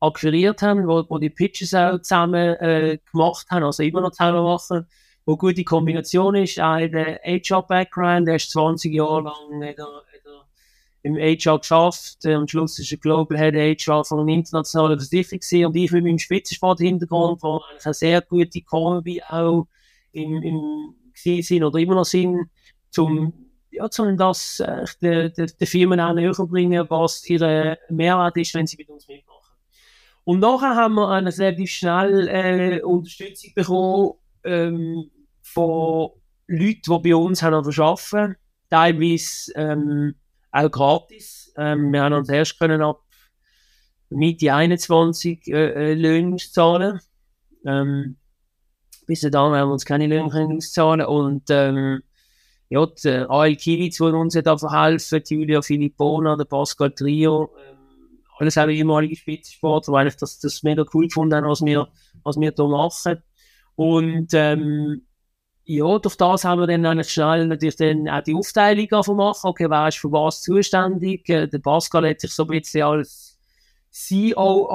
akquiriert 0.00 0.62
haben, 0.62 0.86
wo, 0.86 1.04
wo 1.08 1.18
die 1.18 1.30
Pitches 1.30 1.74
auch 1.74 2.00
zusammen 2.02 2.56
äh, 2.56 2.98
gemacht 3.10 3.46
haben, 3.50 3.64
also 3.64 3.82
immer 3.82 4.00
noch 4.00 4.10
zusammen 4.10 4.42
machen 4.42 4.86
wo 5.24 5.36
gute 5.36 5.64
Kombination 5.64 6.34
ist. 6.34 6.56
Der 6.56 7.20
HR-Background, 7.24 8.28
der 8.28 8.36
ist 8.36 8.50
20 8.50 8.92
Jahre 8.92 9.22
lang 9.22 9.64
hat 9.64 9.78
er, 9.78 9.84
hat 9.84 10.26
er 10.26 10.46
im 11.02 11.16
HR 11.16 11.58
geschafft. 11.58 12.26
Am 12.26 12.48
Schluss 12.48 12.78
ist 12.78 12.92
er 12.92 12.98
Global 12.98 13.38
Head 13.38 13.80
HR 13.80 14.04
von 14.04 14.20
einer 14.20 14.32
internationalen 14.32 14.98
Versicherung 14.98 15.66
und 15.66 15.76
ich 15.76 15.92
mit 15.92 16.04
meinem 16.04 16.18
Spitzensport-Hintergrund, 16.18 17.42
wo 17.42 17.58
eigentlich 17.58 17.86
eine 17.86 17.94
sehr 17.94 18.20
gute 18.22 18.62
Kombi 18.62 19.22
auch 19.22 19.66
im, 20.12 20.42
im 20.42 20.94
sind 21.14 21.62
oder 21.62 21.78
immer 21.78 21.94
noch 21.94 22.04
sind, 22.04 22.48
zum 22.90 23.32
ja, 23.70 23.88
zum 23.88 24.16
das 24.18 24.60
äh, 24.60 24.84
den, 25.00 25.32
den, 25.32 25.50
den 25.58 25.66
Firmen 25.66 25.98
auch 25.98 26.12
näher 26.12 26.32
bringen, 26.32 26.84
was 26.90 27.28
ihr 27.28 27.78
Mehrwert 27.88 28.36
ist, 28.36 28.54
wenn 28.54 28.66
sie 28.66 28.76
mit 28.76 28.90
uns 28.90 29.08
mitmachen. 29.08 29.56
Und 30.24 30.40
nachher 30.40 30.76
haben 30.76 30.94
wir 30.94 31.08
eine 31.08 31.36
relativ 31.36 31.70
schnell 31.70 32.28
äh, 32.28 32.82
Unterstützung 32.82 33.52
bekommen 33.54 34.12
ähm, 34.44 35.10
von 35.42 36.10
Leuten, 36.46 37.02
die 37.02 37.10
bei 37.10 37.16
uns 37.16 37.42
haben 37.42 37.54
arbeiten, 37.54 38.36
teilweise 38.68 39.52
ähm, 39.54 40.14
auch 40.50 40.70
gratis. 40.70 41.52
Ähm, 41.56 41.92
wir 41.92 42.02
haben 42.02 42.14
uns 42.14 42.28
erst 42.28 42.58
können 42.58 42.82
ab 42.82 43.02
Mitte 44.10 44.52
21 44.52 45.48
äh, 45.48 45.92
äh, 45.92 45.94
Löhne 45.94 46.34
auszahlen. 46.34 47.00
Ähm, 47.64 48.16
bis 49.06 49.20
dahin 49.20 49.34
haben 49.34 49.68
wir 49.68 49.72
uns 49.72 49.84
keine 49.84 50.06
Löhne 50.06 50.28
können 50.30 50.60
und 51.06 51.42
ähm, 51.50 52.02
ja, 52.68 52.86
der 53.04 53.30
AL 53.30 53.56
Kiewitz, 53.56 53.98
der 53.98 54.14
uns 54.14 54.32
da 54.32 54.56
verhelfen, 54.56 55.22
Julia 55.28 55.60
Filippona, 55.60 56.36
der 56.36 56.46
Pascal 56.46 56.90
Trio, 56.92 57.50
ähm, 57.68 57.76
alles 58.38 58.56
auch 58.56 58.66
ehemalige 58.66 59.16
Spitzensportler, 59.16 59.92
weil 59.92 60.06
ich 60.06 60.16
das, 60.16 60.38
das 60.38 60.62
mega 60.62 60.84
cool 60.94 61.06
gefunden 61.06 61.34
habe, 61.34 61.48
was 61.48 61.62
wir, 61.62 61.88
was 62.22 62.40
wir 62.40 62.52
da 62.52 62.66
machen. 62.66 63.22
Und 63.76 64.28
ähm, 64.32 65.02
ja, 65.64 65.98
durch 65.98 66.16
das 66.16 66.44
haben 66.44 66.60
wir 66.60 66.66
dann 66.66 66.84
eigentlich 66.84 67.10
schnell 67.10 67.46
natürlich 67.46 67.76
dann 67.76 68.08
auch 68.08 68.22
die 68.22 68.34
Aufteilung 68.34 69.16
machen. 69.16 69.48
Okay, 69.48 69.70
wer 69.70 69.88
ist 69.88 69.98
für 69.98 70.10
was 70.10 70.42
zuständig? 70.42 71.28
Äh, 71.28 71.46
der 71.48 71.58
Pascal 71.58 72.08
hat 72.08 72.20
sich 72.20 72.32
so 72.32 72.44
ein 72.44 72.48
bisschen 72.48 72.82
als 72.82 73.38
COO 73.92 74.66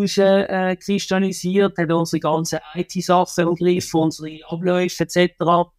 auskristallisiert, 0.00 1.78
äh, 1.78 1.82
hat 1.82 1.92
unsere 1.92 2.20
ganzen 2.20 2.58
IT-Sachen 2.74 3.48
im 3.48 3.54
Griff, 3.54 3.94
unsere 3.94 4.38
Abläufe 4.48 5.04
etc. 5.04 5.70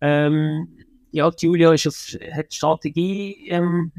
Ähm, 0.00 0.78
ja, 1.10 1.30
Julia 1.38 1.72
ist 1.72 1.86
auf, 1.86 2.16
hat 2.32 2.52
Strategie, 2.52 3.48
ähm, 3.48 3.92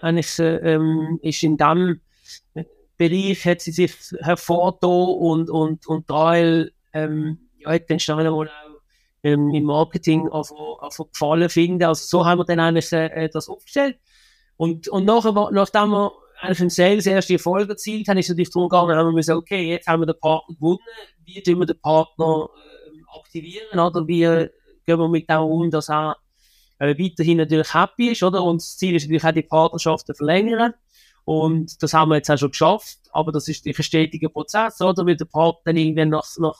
eigentlich, 0.00 0.38
ähm, 0.38 1.18
ist 1.22 1.42
in 1.42 1.56
dem 1.56 2.00
Bereich 2.96 3.44
hat 3.44 3.60
sie 3.60 3.72
sich 3.72 3.94
hervorgetan 4.20 4.90
und, 4.90 5.50
und, 5.50 5.86
und 5.86 6.08
Teil, 6.08 6.72
ähm, 6.92 7.45
hat 7.72 7.90
dann 7.90 8.00
schnell 8.00 8.16
mal 8.16 8.28
auch 8.28 8.46
ähm, 9.22 9.50
im 9.50 9.64
Marketing 9.64 10.28
also, 10.30 10.78
also 10.78 11.06
gefallen 11.06 11.48
finden. 11.48 11.84
Also 11.84 12.04
so 12.06 12.24
haben 12.24 12.38
wir 12.38 12.44
dann 12.44 12.60
eigentlich 12.60 12.92
äh, 12.92 13.28
das 13.28 13.48
aufgestellt. 13.48 13.98
Und, 14.56 14.88
und 14.88 15.04
nachher, 15.04 15.32
nachdem 15.52 15.90
wir 15.90 16.12
eigentlich 16.40 16.60
im 16.60 16.70
Sales 16.70 17.06
erste 17.06 17.34
Erfolge 17.34 17.72
erzielt 17.72 18.08
haben, 18.08 18.18
ist 18.18 18.26
es 18.26 18.30
natürlich 18.30 18.50
darum 18.50 18.68
gegangen, 18.68 18.96
haben 18.96 19.10
wir 19.10 19.16
gesagt, 19.16 19.38
okay, 19.38 19.70
jetzt 19.70 19.86
haben 19.86 20.00
wir 20.00 20.06
den 20.06 20.20
Partner 20.20 20.54
gewonnen, 20.54 20.78
wie 21.24 21.42
tun 21.42 21.58
wir 21.58 21.66
den 21.66 21.80
Partner 21.80 22.48
äh, 22.54 23.18
aktivieren, 23.18 23.78
oder 23.78 24.06
wie 24.06 24.20
gehen 24.20 24.98
wir 24.98 25.08
mit 25.08 25.28
dem 25.28 25.40
um, 25.40 25.70
dass 25.70 25.88
er 25.88 26.16
äh, 26.78 26.94
weiterhin 26.98 27.38
natürlich 27.38 27.72
happy 27.72 28.08
ist, 28.08 28.22
oder? 28.22 28.42
Und 28.42 28.60
das 28.60 28.76
Ziel 28.76 28.94
ist 28.94 29.04
natürlich 29.04 29.24
auch, 29.24 29.32
die 29.32 29.42
Partnerschaften 29.42 30.14
verlängern. 30.14 30.74
Und 31.24 31.82
das 31.82 31.92
haben 31.92 32.10
wir 32.10 32.16
jetzt 32.16 32.30
auch 32.30 32.38
schon 32.38 32.50
geschafft, 32.50 32.98
aber 33.10 33.32
das 33.32 33.48
ist 33.48 33.66
ein 33.66 33.74
stetiger 33.74 34.28
Prozess, 34.28 34.80
oder? 34.80 35.04
Weil 35.04 35.16
der 35.16 35.24
Partner 35.24 35.74
irgendwann 35.74 36.10
nach, 36.10 36.24
nach 36.38 36.56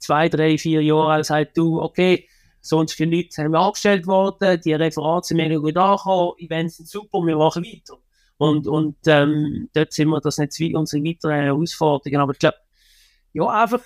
zwei, 0.00 0.28
drei, 0.28 0.58
vier 0.58 0.82
Jahren 0.82 1.22
sagt, 1.22 1.56
du, 1.56 1.80
okay, 1.80 2.26
so 2.60 2.78
und 2.78 2.90
so 2.90 2.96
viele 2.96 3.16
Leute 3.16 3.28
sind 3.30 3.54
angestellt 3.54 4.06
worden, 4.06 4.60
die 4.64 4.74
Referate 4.74 5.28
sind 5.28 5.36
mega 5.38 5.56
gut 5.56 5.76
angekommen, 5.76 6.32
Events 6.38 6.76
sind 6.76 6.88
super, 6.88 7.20
wir 7.20 7.36
machen 7.36 7.64
weiter. 7.64 7.98
Und, 8.36 8.66
und 8.66 8.96
ähm, 9.06 9.68
dort 9.74 9.92
sind 9.92 10.08
wir, 10.08 10.20
das 10.20 10.38
nicht 10.38 10.74
unsere 10.74 11.04
weiteren 11.04 11.42
Herausforderungen. 11.42 12.22
Aber 12.22 12.32
ich 12.32 12.38
glaube, 12.38 12.56
ja, 13.32 13.46
einfach, 13.46 13.80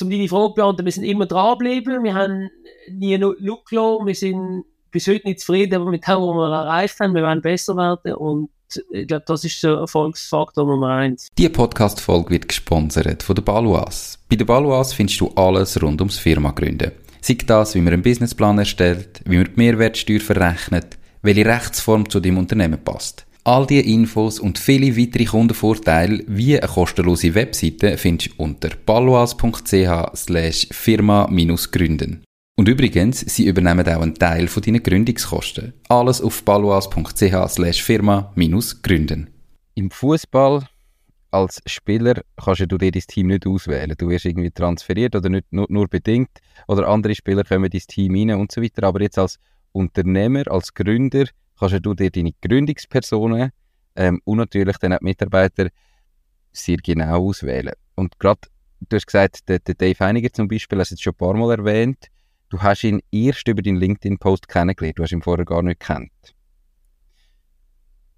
um 0.00 0.10
deine 0.10 0.28
Frage 0.28 0.48
zu 0.48 0.54
beantworten, 0.54 0.84
wir 0.86 0.92
sind 0.92 1.04
immer 1.04 1.26
dranbleiben, 1.26 2.02
wir 2.02 2.14
haben 2.14 2.50
nie 2.90 3.16
Look 3.16 3.66
gelassen, 3.66 4.06
wir 4.06 4.14
sind 4.14 4.64
bis 4.90 5.06
heute 5.06 5.28
nicht 5.28 5.40
zufrieden 5.40 5.84
mit 5.90 6.06
dem, 6.06 6.14
was 6.14 6.34
wir 6.34 6.54
erreicht 6.54 6.98
haben, 7.00 7.14
wir 7.14 7.22
wollen 7.22 7.42
besser 7.42 7.76
werden 7.76 8.14
und 8.14 8.50
ich 8.90 9.06
glaube, 9.06 9.24
das 9.26 9.44
ist 9.44 9.62
der 9.62 9.74
Erfolgsfaktor 9.74 10.66
Nummer 10.66 10.90
eins. 10.90 11.28
Die 11.38 11.48
Podcast-Folge 11.48 12.30
wird 12.30 12.48
gesponsert 12.48 13.22
von 13.22 13.34
der 13.34 13.42
Baluas. 13.42 14.18
Bei 14.28 14.36
der 14.36 14.44
Baluas 14.44 14.92
findest 14.92 15.20
du 15.20 15.30
alles 15.36 15.80
rund 15.82 16.00
ums 16.00 16.18
Firma 16.18 16.50
gründen. 16.50 16.92
Sei 17.20 17.38
das, 17.46 17.74
wie 17.74 17.80
man 17.80 17.94
einen 17.94 18.02
Businessplan 18.02 18.58
erstellt, 18.58 19.20
wie 19.24 19.38
man 19.38 19.46
die 19.46 19.52
Mehrwertsteuer 19.56 20.20
verrechnet, 20.20 20.98
welche 21.22 21.46
Rechtsform 21.46 22.08
zu 22.08 22.20
deinem 22.20 22.38
Unternehmen 22.38 22.82
passt. 22.82 23.26
All 23.44 23.66
diese 23.66 23.82
Infos 23.82 24.40
und 24.40 24.58
viele 24.58 24.96
weitere 24.96 25.26
Kundenvorteile 25.26 26.24
wie 26.26 26.58
eine 26.58 26.66
kostenlose 26.66 27.34
Webseite 27.34 27.98
findest 27.98 28.30
du 28.30 28.42
unter 28.42 28.70
baluas.ch 28.86 30.16
slash 30.16 30.66
firma-gründen. 30.70 32.24
Und 32.56 32.68
übrigens, 32.68 33.20
sie 33.20 33.48
übernehmen 33.48 33.86
auch 33.88 34.00
einen 34.00 34.14
Teil 34.14 34.46
von 34.46 34.62
deinen 34.62 34.82
Gründungskosten. 34.82 35.72
Alles 35.88 36.20
auf 36.20 36.44
slash 37.48 37.82
firma-gründen. 37.82 39.30
Im 39.74 39.90
Fußball 39.90 40.68
als 41.32 41.60
Spieler 41.66 42.22
kannst 42.36 42.60
du 42.60 42.78
dir 42.78 42.92
dein 42.92 43.02
Team 43.02 43.26
nicht 43.26 43.44
auswählen. 43.44 43.94
Du 43.98 44.08
wirst 44.08 44.24
irgendwie 44.24 44.52
transferiert 44.52 45.16
oder 45.16 45.28
nicht, 45.28 45.52
nur, 45.52 45.66
nur 45.68 45.88
bedingt. 45.88 46.30
Oder 46.68 46.86
andere 46.86 47.16
Spieler 47.16 47.42
kommen 47.42 47.64
in 47.64 47.70
dein 47.70 47.80
Team 47.80 48.14
rein 48.14 48.40
und 48.40 48.52
so 48.52 48.62
weiter. 48.62 48.84
Aber 48.84 49.00
jetzt 49.00 49.18
als 49.18 49.40
Unternehmer, 49.72 50.44
als 50.48 50.72
Gründer, 50.72 51.26
kannst 51.58 51.84
du 51.84 51.94
dir 51.94 52.10
deine 52.10 52.30
Gründungspersonen 52.40 53.50
ähm, 53.96 54.20
und 54.24 54.38
natürlich 54.38 54.78
dann 54.78 54.92
auch 54.92 54.98
die 54.98 55.04
Mitarbeiter 55.04 55.70
sehr 56.52 56.76
genau 56.76 57.26
auswählen. 57.26 57.74
Und 57.96 58.16
gerade, 58.20 58.42
du 58.88 58.94
hast 58.96 59.06
gesagt, 59.06 59.48
der, 59.48 59.58
der 59.58 59.74
Dave 59.74 60.04
Einiger 60.04 60.32
zum 60.32 60.46
Beispiel, 60.46 60.78
hast 60.78 60.92
du 60.92 60.94
jetzt 60.94 61.02
schon 61.02 61.14
ein 61.14 61.16
paar 61.16 61.34
Mal 61.34 61.58
erwähnt, 61.58 62.10
du 62.48 62.62
hast 62.62 62.84
ihn 62.84 63.00
erst 63.10 63.48
über 63.48 63.62
deinen 63.62 63.76
LinkedIn-Post 63.76 64.48
kennengelernt, 64.48 64.98
du 64.98 65.02
hast 65.02 65.12
ihn 65.12 65.22
vorher 65.22 65.44
gar 65.44 65.62
nicht 65.62 65.80
kennt. 65.80 66.10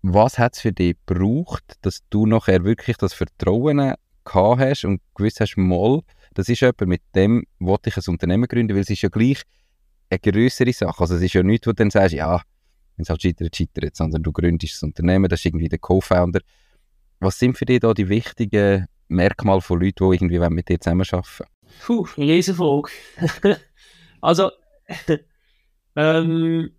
Was 0.02 0.38
hat 0.38 0.54
es 0.54 0.60
für 0.60 0.72
dich 0.72 0.96
gebraucht, 1.06 1.74
dass 1.82 2.02
du 2.10 2.26
nachher 2.26 2.64
wirklich 2.64 2.96
das 2.96 3.12
Vertrauen 3.12 3.94
gehabt 4.24 4.60
hast 4.60 4.84
und 4.84 5.00
gewusst 5.14 5.40
hast, 5.40 5.56
mal, 5.56 6.02
das 6.34 6.48
ist 6.48 6.60
jemand, 6.60 6.80
mit 6.82 7.02
dem 7.14 7.44
wollte 7.58 7.88
ich 7.90 7.96
ein 7.96 8.04
Unternehmen 8.08 8.46
gründen, 8.46 8.74
weil 8.74 8.82
es 8.82 8.90
ist 8.90 9.02
ja 9.02 9.08
gleich 9.08 9.42
eine 10.10 10.18
größere 10.18 10.72
Sache. 10.72 11.00
Also 11.00 11.16
es 11.16 11.22
ist 11.22 11.32
ja 11.32 11.42
nichts, 11.42 11.66
wo 11.66 11.70
du 11.70 11.76
dann 11.76 11.90
sagst, 11.90 12.14
ja, 12.14 12.42
wenn 12.96 13.02
es 13.02 13.10
halt 13.10 13.22
scheitert, 13.22 13.56
scheitert, 13.56 13.96
sondern 13.96 14.22
du 14.22 14.32
gründest 14.32 14.74
das 14.74 14.82
Unternehmen, 14.82 15.28
das 15.28 15.40
ist 15.40 15.46
irgendwie 15.46 15.68
der 15.68 15.78
Co-Founder. 15.78 16.40
Was 17.20 17.38
sind 17.38 17.56
für 17.56 17.64
dich 17.64 17.80
da 17.80 17.94
die 17.94 18.08
wichtigen 18.08 18.86
Merkmale 19.08 19.60
von 19.60 19.80
Leuten, 19.80 20.10
die 20.10 20.16
irgendwie 20.16 20.38
mit 20.50 20.68
dir 20.68 20.80
zusammenarbeiten? 20.80 21.46
Puh, 21.84 22.06
Riesenfrage. 22.16 22.90
also, 24.26 24.50
ähm, 25.96 26.70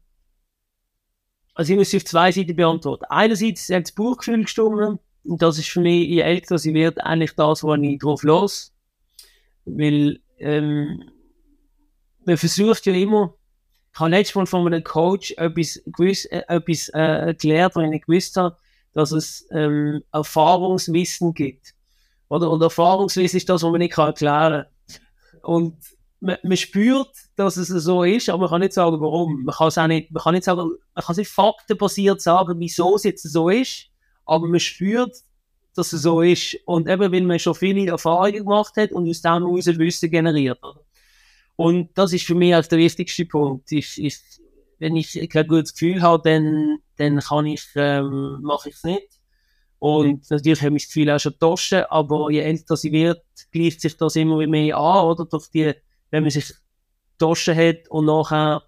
also 1.53 1.71
ich 1.71 1.79
muss 1.79 1.95
auf 1.95 2.03
zwei 2.03 2.31
Seiten 2.31 2.55
beantworten. 2.55 3.05
Einerseits 3.09 3.69
hat 3.69 3.83
das 3.83 3.93
Buchgefühl 3.93 4.43
gestimmt 4.43 4.99
und 5.23 5.41
das 5.41 5.57
ist 5.57 5.69
für 5.69 5.79
mich, 5.79 6.09
je 6.09 6.19
älter 6.19 6.57
sie 6.57 6.73
wird, 6.73 6.99
eigentlich 7.01 7.35
das, 7.35 7.63
wo 7.63 7.73
ich 7.73 7.99
drauf 7.99 8.23
los. 8.23 8.73
Weil 9.63 10.19
ähm, 10.39 11.09
man 12.25 12.37
versucht 12.37 12.85
ja 12.85 12.93
immer, 12.93 13.33
ich 13.93 13.99
habe 13.99 14.09
letztes 14.09 14.35
Mal 14.35 14.45
von 14.45 14.67
einem 14.67 14.83
Coach 14.83 15.31
etwas, 15.37 15.81
gewiss, 15.85 16.25
äh, 16.25 16.43
etwas 16.49 16.89
äh, 16.89 17.33
gelernt, 17.33 17.77
wenn 17.77 17.93
ich 17.93 18.05
gewusst 18.05 18.35
habe, 18.35 18.57
dass 18.93 19.11
es 19.13 19.47
ähm, 19.51 20.03
Erfahrungswissen 20.11 21.33
gibt. 21.33 21.73
Oder? 22.27 22.51
Und 22.51 22.61
Erfahrungswissen 22.61 23.37
ist 23.37 23.47
das, 23.47 23.63
was 23.63 23.71
man 23.71 23.79
nicht 23.79 23.97
erklären 23.97 24.65
kann. 24.65 25.41
Und 25.43 25.96
man, 26.19 26.37
man, 26.43 26.57
spürt, 26.57 27.11
dass 27.35 27.57
es 27.57 27.67
so 27.67 28.03
ist, 28.03 28.29
aber 28.29 28.39
man 28.39 28.49
kann 28.49 28.61
nicht 28.61 28.73
sagen, 28.73 28.99
warum. 28.99 29.43
Man 29.43 29.55
kann 29.55 29.67
es 29.67 29.77
auch 29.77 29.87
nicht, 29.87 30.11
man 30.11 30.23
kann 30.23 30.33
nicht 30.33 30.43
sagen, 30.43 30.71
man 30.95 31.03
kann 31.03 31.15
nicht 31.15 31.29
faktenbasiert 31.29 32.21
sagen, 32.21 32.59
wieso 32.59 32.95
es 32.95 33.03
jetzt 33.03 33.23
so 33.23 33.49
ist, 33.49 33.87
aber 34.25 34.47
man 34.47 34.59
spürt, 34.59 35.15
dass 35.75 35.93
es 35.93 36.01
so 36.01 36.21
ist. 36.21 36.57
Und 36.65 36.87
eben, 36.87 37.11
weil 37.11 37.21
man 37.21 37.39
schon 37.39 37.55
viele 37.55 37.91
Erfahrungen 37.91 38.43
gemacht 38.43 38.75
hat 38.77 38.91
und 38.91 39.09
aus 39.09 39.21
dem 39.21 39.31
heraus 39.31 39.67
Wissen 39.67 40.09
generiert. 40.09 40.59
Und 41.55 41.89
das 41.95 42.13
ist 42.13 42.25
für 42.25 42.35
mich 42.35 42.53
als 42.53 42.67
der 42.69 42.79
wichtigste 42.79 43.25
Punkt. 43.25 43.71
Ich, 43.71 44.01
ich, 44.03 44.17
wenn 44.79 44.95
ich 44.95 45.29
kein 45.29 45.47
gutes 45.47 45.73
Gefühl 45.73 46.01
habe, 46.01 46.29
dann, 46.29 46.79
dann 46.97 47.19
kann 47.19 47.45
ich, 47.45 47.63
ähm, 47.75 48.39
mache 48.41 48.69
ich 48.69 48.75
es 48.75 48.83
nicht. 48.83 49.07
Und 49.79 50.29
natürlich 50.29 50.61
habe 50.61 50.75
ich 50.75 50.83
das 50.83 50.93
Gefühl 50.93 51.11
auch 51.11 51.19
schon 51.19 51.33
getauscht, 51.33 51.73
aber 51.73 52.31
je 52.31 52.39
älter 52.39 52.75
sie 52.75 52.91
wird, 52.91 53.21
gleicht 53.51 53.81
sich 53.81 53.95
das 53.95 54.15
immer 54.15 54.45
mehr 54.47 54.77
an, 54.77 55.05
oder? 55.05 55.25
Durch 55.25 55.49
die, 55.49 55.73
wenn 56.11 56.23
man 56.23 56.31
sich 56.31 56.53
getauscht 57.13 57.47
hat 57.47 57.89
und 57.89 58.05
nachher 58.05 58.63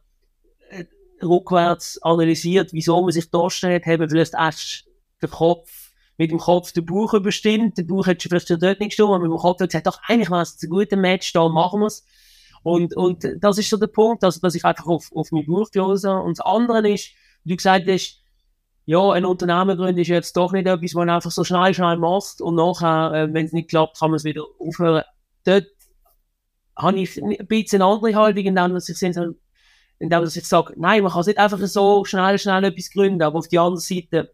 äh, 0.69 0.85
rückwärts 1.23 2.01
analysiert, 2.01 2.73
wieso 2.73 3.01
man 3.01 3.11
sich 3.11 3.25
getauscht 3.25 3.63
hat, 3.63 3.85
haben 3.85 4.09
vielleicht 4.09 4.33
erst 4.33 4.85
den 5.21 5.29
Kopf, 5.29 5.91
mit 6.17 6.31
dem 6.31 6.39
Kopf 6.39 6.73
den 6.73 6.85
Buch 6.85 7.13
überstimmt. 7.13 7.77
Der 7.77 7.83
Buch 7.83 8.07
hat 8.07 8.21
schon 8.21 8.29
vielleicht 8.29 8.49
dort 8.49 8.79
nicht 8.79 8.89
gestimmt, 8.89 9.09
aber 9.09 9.19
mit 9.19 9.31
dem 9.31 9.37
Kopf 9.37 9.61
hat 9.61 9.69
gesagt, 9.69 9.87
doch, 9.87 9.99
eigentlich 10.07 10.29
war 10.29 10.41
es 10.41 10.61
ein 10.61 10.69
guter 10.69 10.97
Match, 10.97 11.31
da 11.33 11.47
machen 11.47 11.79
wir 11.79 11.87
es. 11.87 12.05
Und, 12.61 12.95
und 12.95 13.25
das 13.39 13.57
ist 13.57 13.69
so 13.69 13.77
der 13.77 13.87
Punkt, 13.87 14.23
also, 14.23 14.39
dass 14.41 14.55
ich 14.55 14.65
einfach 14.65 14.87
auf, 14.87 15.09
auf 15.13 15.31
mein 15.31 15.45
Buch 15.45 15.69
höre. 15.73 16.23
Und 16.23 16.37
das 16.37 16.45
andere 16.45 16.89
ist, 16.89 17.11
wie 17.43 17.51
du 17.51 17.55
gesagt 17.55 17.87
hast, 17.87 18.21
ja, 18.85 19.11
ein 19.11 19.23
Unternehmen 19.23 19.77
gründen 19.77 20.01
ist 20.01 20.07
jetzt 20.07 20.35
doch 20.35 20.51
nicht 20.51 20.67
etwas, 20.67 20.91
was 20.91 20.95
man 20.95 21.09
einfach 21.09 21.31
so 21.31 21.43
schnell, 21.43 21.73
schnell 21.73 21.97
macht 21.97 22.41
und 22.41 22.55
nachher, 22.55 23.13
äh, 23.13 23.33
wenn 23.33 23.45
es 23.45 23.53
nicht 23.53 23.69
klappt, 23.69 23.99
kann 23.99 24.09
man 24.09 24.17
es 24.17 24.23
wieder 24.23 24.43
aufhören. 24.59 25.03
Dort 25.45 25.67
habe 26.79 26.99
ich 26.99 27.21
ein 27.21 27.47
bisschen 27.47 27.81
eine 27.81 27.91
andere 27.91 28.15
Haltung, 28.15 28.45
indem 28.45 28.73
dass 28.73 28.89
ich, 28.89 29.01
indem 29.01 29.35
dass 29.99 30.35
ich 30.35 30.45
sage, 30.45 30.73
nein, 30.77 31.03
man 31.03 31.11
kann 31.11 31.25
nicht 31.25 31.37
einfach 31.37 31.59
so 31.59 32.05
schnell, 32.05 32.39
schnell 32.39 32.63
etwas 32.63 32.89
gründen, 32.89 33.21
aber 33.21 33.39
auf 33.39 33.47
die 33.47 33.59
andere 33.59 33.81
Seite 33.81 34.33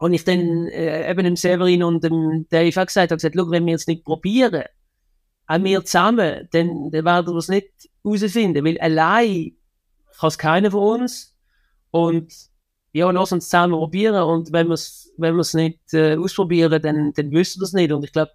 habe 0.00 0.14
ich 0.14 0.24
dann 0.24 0.66
äh, 0.68 1.10
eben 1.10 1.24
dem 1.24 1.36
Severin 1.36 1.84
und 1.84 2.02
dem 2.02 2.46
Dave 2.50 2.80
auch 2.80 2.86
gesagt, 2.86 3.12
habe 3.12 3.16
gesagt, 3.16 3.36
wenn 3.36 3.66
wir 3.66 3.72
jetzt 3.72 3.88
nicht 3.88 4.04
probieren, 4.04 4.64
auch 5.46 5.62
wir 5.62 5.84
zusammen, 5.84 6.48
dann, 6.50 6.90
dann 6.90 7.04
werden 7.04 7.34
wir 7.34 7.38
es 7.38 7.48
nicht 7.48 7.68
herausfinden, 8.02 8.64
weil 8.64 8.78
allein 8.78 9.52
kann 10.18 10.28
es 10.28 10.38
keiner 10.38 10.70
von 10.70 11.02
uns 11.02 11.36
und 11.90 12.32
ja, 12.92 13.10
lass 13.10 13.32
uns 13.32 13.48
zusammen 13.48 13.74
probieren 13.74 14.22
und 14.22 14.52
wenn 14.52 14.68
wir 14.68 14.74
es 14.74 15.02
wenn 15.16 15.36
nicht 15.54 15.94
äh, 15.94 16.16
ausprobieren, 16.16 16.80
dann, 16.82 17.12
dann 17.12 17.30
wissen 17.30 17.60
wir 17.60 17.64
es 17.64 17.72
nicht. 17.72 17.92
Und 17.92 18.04
ich 18.04 18.12
glaube, 18.12 18.32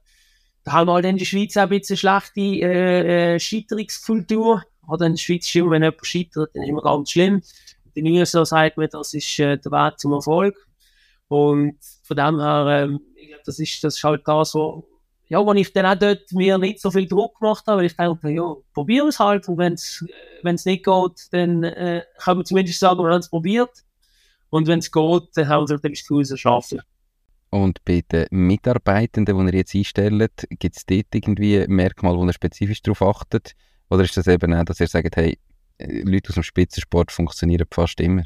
haben 0.66 0.88
wir 0.88 0.94
halt 0.94 1.06
in 1.06 1.18
der 1.18 1.26
Schweiz 1.26 1.56
auch 1.58 1.64
ein 1.64 1.70
bisschen 1.70 1.98
schlechte 1.98 2.42
äh, 2.42 3.36
äh, 3.36 3.40
Scheiterungskultur. 3.40 4.64
Oder 4.88 5.06
in 5.06 5.14
der 5.14 5.20
Schweiz 5.20 5.48
ist 5.48 5.56
immer, 5.56 5.72
wenn 5.72 5.84
jemand 5.84 6.06
scheitert, 6.06 6.50
dann 6.54 6.64
immer 6.64 6.82
ganz 6.82 7.12
schlimm. 7.12 7.42
In 7.94 8.06
den 8.06 8.14
USA 8.14 8.46
sagt 8.46 8.78
man, 8.78 8.88
das 8.92 9.14
ist 9.14 9.40
äh, 9.40 9.58
der 9.58 9.72
Weg 9.72 10.00
zum 10.00 10.14
Erfolg. 10.14 10.56
Und 11.28 11.78
von 12.04 12.18
dem 12.18 12.40
her, 12.40 12.66
ähm, 12.68 13.02
ich 13.16 13.28
glaube, 13.28 13.44
das 13.46 13.60
ist, 13.60 13.84
das 13.84 13.98
ist 13.98 14.04
halt 14.04 14.22
da 14.26 14.46
so, 14.46 14.88
ja, 15.30 15.46
wo 15.46 15.54
ich 15.54 15.74
dann 15.74 15.86
auch 15.86 16.00
dort 16.00 16.32
mir 16.32 16.58
nicht 16.58 16.80
so 16.80 16.90
viel 16.90 17.08
Druck 17.08 17.40
gemacht 17.40 17.66
habe, 17.68 17.80
weil 17.80 17.88
ich 17.88 17.96
dachte, 17.96 18.30
ja, 18.30 18.56
probieren 18.74 19.10
es 19.10 19.20
halt 19.20 19.48
und 19.50 19.58
wenn 19.58 19.74
es 19.74 20.66
nicht 20.66 20.86
geht, 20.86 21.28
dann 21.32 21.64
äh, 21.64 22.04
kann 22.18 22.38
man 22.38 22.46
zumindest 22.46 22.80
sagen, 22.80 23.00
wir 23.00 23.12
haben 23.12 23.20
es 23.20 23.30
probiert. 23.30 23.84
Und 24.50 24.68
wenn 24.68 24.80
es 24.80 24.92
geht, 24.92 25.24
dann 25.36 25.48
haben 25.50 25.68
wir 25.68 25.76
etwas 25.76 26.04
zu 26.04 26.38
schaffen. 26.38 26.82
Und 27.50 27.84
bei 27.86 28.04
den 28.12 28.28
Mitarbeitenden, 28.32 29.38
die 29.38 29.52
ihr 29.52 29.58
jetzt 29.60 29.76
einstellt, 29.76 30.48
gibt 30.50 30.76
es 30.76 30.86
dort 30.86 31.08
irgendwie 31.14 31.66
Merkmale, 31.68 32.18
wo 32.18 32.26
ihr 32.26 32.34
spezifisch 32.34 32.82
darauf 32.82 33.02
achtet? 33.02 33.54
Oder 33.90 34.04
ist 34.04 34.18
das 34.18 34.28
eben 34.28 34.54
auch, 34.54 34.66
dass 34.66 34.80
ihr 34.80 34.88
sagt, 34.88 35.16
hey, 35.16 35.38
Leute 35.80 36.30
aus 36.30 36.36
dem 36.36 36.44
Spitzensport 36.44 37.12
funktionieren 37.12 37.66
fast 37.72 38.02
immer? 38.02 38.24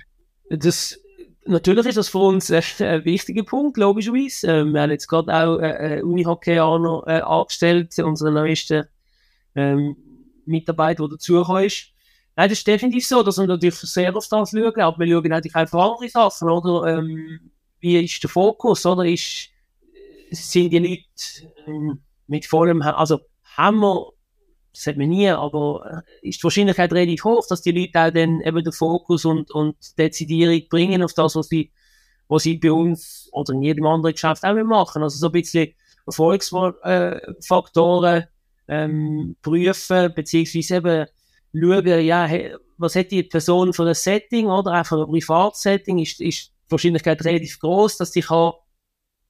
Das, 0.49 0.99
natürlich 1.45 1.85
ist 1.85 1.97
das 1.97 2.09
für 2.09 2.19
uns 2.19 2.51
ein, 2.51 3.05
wichtiger 3.05 3.43
Punkt, 3.43 3.77
logischerweise. 3.77 4.47
Ähm, 4.47 4.73
wir 4.73 4.81
haben 4.81 4.91
jetzt 4.91 5.07
gerade 5.07 5.33
auch 5.33 5.59
äh, 5.59 5.99
äh 5.99 6.01
Uni-Hockeyaner 6.01 7.03
äh, 7.05 7.21
angestellt, 7.21 7.97
unseren 7.99 8.33
neuesten 8.33 8.85
ähm, 9.55 9.95
Mitarbeiter, 10.45 11.03
der 11.03 11.17
dazugekommen 11.17 11.65
ist. 11.65 11.87
Nein, 12.35 12.49
das 12.49 12.59
ist 12.59 12.67
definitiv 12.67 13.05
so, 13.05 13.21
dass 13.21 13.37
wir 13.37 13.45
natürlich 13.45 13.75
sehr 13.75 14.15
auf 14.15 14.27
das 14.27 14.49
schauen, 14.49 14.79
aber 14.79 14.99
wir 14.99 15.15
schauen 15.15 15.29
natürlich 15.29 15.55
auch 15.55 15.61
auf 15.61 15.75
andere 15.75 16.09
Sachen, 16.09 16.49
oder? 16.49 16.97
Ähm, 16.97 17.51
wie 17.81 18.03
ist 18.03 18.23
der 18.23 18.29
Fokus, 18.29 18.85
oder? 18.85 19.05
Ist, 19.05 19.49
sind 20.31 20.71
die 20.71 20.79
Leute 20.79 21.53
ähm, 21.67 21.99
mit 22.27 22.45
vollem, 22.45 22.81
also 22.81 23.19
wir, 23.57 24.11
das 24.73 24.87
hat 24.87 24.97
man 24.97 25.09
nie, 25.09 25.29
aber 25.29 26.03
äh, 26.21 26.29
ist 26.29 26.39
die 26.39 26.43
Wahrscheinlichkeit 26.43 26.93
relativ 26.93 27.25
hoch, 27.25 27.45
dass 27.47 27.61
die 27.61 27.71
Leute 27.71 27.99
auch 27.99 28.11
dann 28.11 28.41
eben 28.41 28.63
den 28.63 28.71
Fokus 28.71 29.25
und, 29.25 29.51
und 29.51 29.75
Dezidierung 29.97 30.61
bringen 30.69 31.03
auf 31.03 31.13
das, 31.13 31.35
was 31.35 31.49
sie, 31.49 31.71
was 32.29 32.43
sie 32.43 32.57
bei 32.57 32.71
uns 32.71 33.27
oder 33.33 33.53
in 33.53 33.63
jedem 33.63 33.85
anderen 33.85 34.13
Geschäft 34.13 34.45
auch 34.45 34.55
machen. 34.63 35.03
Also 35.03 35.17
so 35.17 35.25
ein 35.27 35.33
bisschen 35.33 35.73
Erfolgsfaktoren 36.05 38.27
ähm, 38.69 39.35
prüfen, 39.41 40.13
beziehungsweise 40.15 40.77
eben 40.77 41.05
schauen, 41.53 42.05
ja, 42.05 42.29
was 42.77 42.95
hat 42.95 43.11
die 43.11 43.23
Person 43.23 43.73
für 43.73 43.85
ein 43.87 43.93
Setting 43.93 44.47
oder 44.47 44.71
einfach 44.71 44.97
ein 44.97 45.11
Privatsetting, 45.11 45.99
ist, 45.99 46.21
ist 46.21 46.50
Wahrscheinlichkeit 46.71 47.23
relativ 47.25 47.59
groß, 47.59 47.97
dass 47.97 48.11
sie 48.11 48.21
kann 48.21 48.53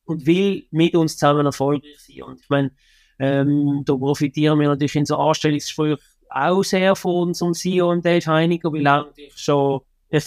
und 0.06 0.26
will 0.26 0.68
mit 0.72 0.96
uns 0.96 1.18
zusammen 1.18 1.46
erfolgreich 1.46 2.00
sein. 2.00 2.24
Und 2.24 2.42
ich 2.42 2.50
meine, 2.50 2.72
ähm, 3.20 3.84
da 3.86 3.96
profitieren 3.96 4.60
wir 4.60 4.68
natürlich 4.68 4.96
in 4.96 5.06
so 5.06 5.18
Anstellungsgesprächen 5.18 5.98
auch 6.30 6.64
sehr 6.64 6.96
von 6.96 7.28
unserem 7.28 7.54
CEO 7.54 7.92
und 7.92 8.06
Dave 8.06 8.26
Heiniger, 8.26 8.72
weil 8.72 8.88
er 8.88 9.06
natürlich 9.06 9.38
schon 9.38 9.82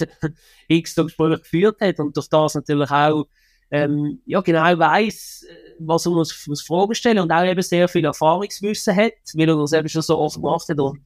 x 0.69 0.95
Gespräche 0.95 1.39
geführt 1.39 1.81
hat 1.81 1.99
und 1.99 2.17
durch 2.17 2.29
das 2.29 2.55
natürlich 2.55 2.91
auch 2.91 3.27
ähm, 3.71 4.21
ja, 4.27 4.41
genau 4.41 4.79
weiß, 4.79 5.47
was 5.81 6.07
er 6.07 6.13
uns, 6.13 6.47
uns 6.47 6.63
Fragen 6.63 6.95
stellen 6.95 7.19
und 7.19 7.33
auch 7.33 7.45
eben 7.45 7.63
sehr 7.63 7.89
viel 7.89 8.05
Erfahrungswissen 8.05 8.95
hat, 8.95 9.13
weil 9.35 9.49
er 9.49 9.57
das 9.57 9.73
eben 9.73 9.89
schon 9.89 10.03
so 10.03 10.19
oft 10.19 10.37
gemacht 10.37 10.69
hat. 10.69 10.79
Und 10.79 11.01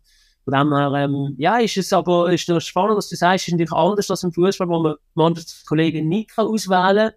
von 0.49 0.59
dem 0.59 0.75
her, 0.75 0.93
ähm, 0.95 1.35
ja, 1.37 1.59
ist 1.59 1.77
es 1.77 1.93
aber 1.93 2.33
ist 2.33 2.49
das 2.49 2.65
spannend, 2.65 2.97
was 2.97 3.09
du 3.09 3.17
sagst, 3.17 3.49
ist 3.49 3.53
natürlich 3.53 3.73
anders 3.73 4.11
als 4.11 4.23
im 4.23 4.33
Fußball, 4.33 4.69
wo 4.69 4.81
man 4.81 4.95
manche 5.15 5.45
Kollegen 5.67 6.09
nicht 6.09 6.31
kann 6.31 6.47
auswählen 6.47 7.13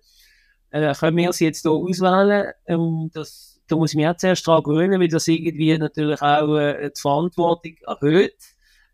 kann. 0.71 0.83
Äh, 0.83 0.93
können 0.95 1.17
wir 1.17 1.31
sie 1.31 1.45
jetzt 1.45 1.61
hier 1.61 1.71
auswählen? 1.71 2.51
Ähm, 2.65 3.09
das, 3.13 3.61
da 3.67 3.77
muss 3.77 3.91
ich 3.91 3.95
mich 3.95 4.07
auch 4.07 4.17
zuerst 4.17 4.45
dran 4.45 4.63
gewöhnen, 4.63 4.99
weil 4.99 5.07
das 5.07 5.29
irgendwie 5.29 5.77
natürlich 5.77 6.21
auch 6.21 6.57
äh, 6.57 6.89
die 6.89 6.99
Verantwortung 6.99 7.75
erhöht. 7.87 8.35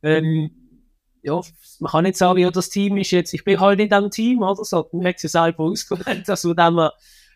Ähm, 0.03 0.51
ja, 1.23 1.41
man 1.79 1.91
kann 1.91 2.03
nicht 2.03 2.17
sagen, 2.17 2.39
ja, 2.39 2.51
das 2.51 2.69
Team 2.69 2.97
ist 2.97 3.11
jetzt, 3.11 3.33
ich 3.33 3.43
bin 3.43 3.59
halt 3.59 3.79
in 3.79 3.89
diesem 3.89 4.11
Team, 4.11 4.43
oder 4.43 4.63
so. 4.63 4.87
Man 4.91 5.07
hat 5.07 5.15
es 5.15 5.23
ja 5.23 5.29
selber 5.29 5.63
ausgewählt, 5.63 6.29
also 6.29 6.53
dem, 6.53 6.89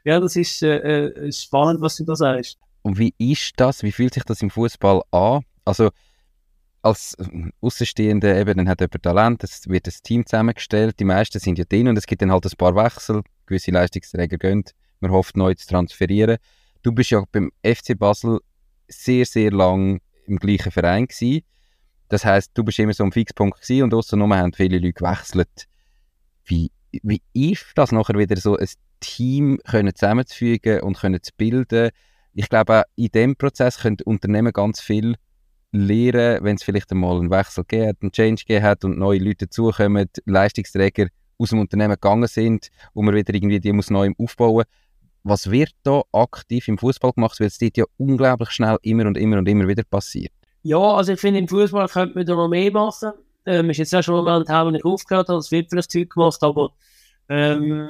ja, 0.03 0.19
das 0.19 0.35
ist 0.35 0.61
äh, 0.61 1.07
äh, 1.07 1.31
spannend, 1.31 1.81
was 1.81 1.95
du 1.97 2.05
da 2.05 2.15
sagst. 2.15 2.59
Und 2.83 2.99
wie 2.99 3.13
ist 3.17 3.53
das, 3.57 3.81
wie 3.81 3.91
fühlt 3.91 4.13
sich 4.13 4.23
das 4.23 4.41
im 4.43 4.51
Fußball 4.51 5.01
an? 5.09 5.41
Also, 5.65 5.89
als 6.81 7.15
Außenstehende 7.61 8.39
eben, 8.39 8.57
dann 8.57 8.69
hat 8.69 8.81
jemand 8.81 9.03
Talent, 9.03 9.43
es 9.43 9.67
wird 9.67 9.87
ein 9.87 9.93
Team 10.03 10.25
zusammengestellt, 10.25 10.99
die 10.99 11.05
meisten 11.05 11.39
sind 11.39 11.59
ja 11.59 11.65
drin 11.65 11.87
und 11.87 11.97
es 11.97 12.07
gibt 12.07 12.21
dann 12.21 12.31
halt 12.31 12.45
ein 12.45 12.57
paar 12.57 12.75
Wechsel, 12.75 13.21
gewisse 13.45 13.71
Leistungsträger 13.71 14.37
gehen, 14.37 14.63
man 14.99 15.11
hofft 15.11 15.37
neu 15.37 15.53
zu 15.53 15.67
transferieren. 15.67 16.37
Du 16.81 16.91
bist 16.91 17.11
ja 17.11 17.23
beim 17.31 17.51
FC 17.63 17.97
Basel 17.97 18.39
sehr, 18.87 19.25
sehr 19.25 19.51
lang 19.51 20.01
im 20.25 20.37
gleichen 20.37 20.71
Verein 20.71 21.07
gewesen. 21.07 21.43
Das 22.09 22.25
heißt, 22.25 22.51
du 22.53 22.63
bist 22.63 22.79
immer 22.79 22.93
so 22.93 23.03
ein 23.03 23.11
Fixpunkt 23.11 23.61
gewesen 23.61 23.83
und 23.83 23.93
außerdem 23.93 24.33
haben 24.33 24.53
viele 24.53 24.79
Leute 24.79 24.93
gewechselt. 24.93 25.67
Wie, 26.45 26.71
wie 26.91 27.21
ist 27.33 27.65
das 27.75 27.91
nachher 27.91 28.17
wieder 28.17 28.35
so 28.37 28.57
ein 28.57 28.67
Team 28.99 29.59
können 29.65 29.95
zusammenzufügen 29.95 30.81
und 30.81 30.99
können 30.99 31.21
zu 31.21 31.31
bilden? 31.37 31.91
Ich 32.33 32.49
glaube, 32.49 32.83
in 32.95 33.07
diesem 33.07 33.35
Prozess 33.35 33.79
können 33.79 33.97
Unternehmen 34.03 34.51
ganz 34.51 34.81
viel 34.81 35.15
lernen, 35.71 36.43
wenn 36.43 36.55
es 36.55 36.63
vielleicht 36.63 36.91
einmal 36.91 37.17
einen 37.17 37.31
Wechsel 37.31 37.63
gegeben 37.63 37.97
einen 38.01 38.12
Change 38.12 38.43
gegeben 38.45 38.65
hat 38.65 38.84
und 38.84 38.97
neue 38.97 39.19
Leute 39.19 39.47
dazukommen, 39.47 40.10
Leistungsträger 40.25 41.07
aus 41.38 41.49
dem 41.49 41.60
Unternehmen 41.60 41.93
gegangen 41.93 42.27
sind 42.27 42.69
und 42.93 43.05
man 43.05 43.15
wieder 43.15 43.34
irgendwie 43.34 43.60
die 43.60 43.73
muss 43.73 43.89
neu 43.89 44.12
aufbauen. 44.17 44.65
Was 45.23 45.49
wird 45.49 45.71
da 45.84 46.01
aktiv 46.12 46.67
im 46.67 46.77
Fußball 46.77 47.13
gemacht, 47.13 47.39
weil 47.39 47.47
es 47.47 47.57
dort 47.57 47.77
ja 47.77 47.86
unglaublich 47.97 48.51
schnell 48.51 48.77
immer 48.81 49.05
und 49.05 49.17
immer 49.17 49.38
und 49.38 49.47
immer 49.47 49.67
wieder 49.67 49.84
passiert? 49.84 50.31
Ja, 50.63 50.79
also 50.79 51.13
ich 51.13 51.19
finde, 51.19 51.39
im 51.39 51.47
Fußball 51.47 51.88
könnte 51.88 52.15
man 52.15 52.25
da 52.25 52.36
noch 52.36 52.47
mehr 52.47 52.71
machen. 52.71 53.12
Ähm, 53.45 53.69
ist 53.69 53.77
jetzt 53.77 53.95
auch 53.95 54.03
schon 54.03 54.23
mal 54.23 54.45
ein 54.45 54.73
wo 54.73 54.75
ich 54.75 54.86
aufgehört 54.86 55.29
habe, 55.29 55.39
es 55.39 55.51
wird 55.51 55.69
vielleicht 55.69 55.91
Zeug 55.91 56.10
gemacht, 56.12 56.41
aber 56.43 56.71
ähm, 57.29 57.89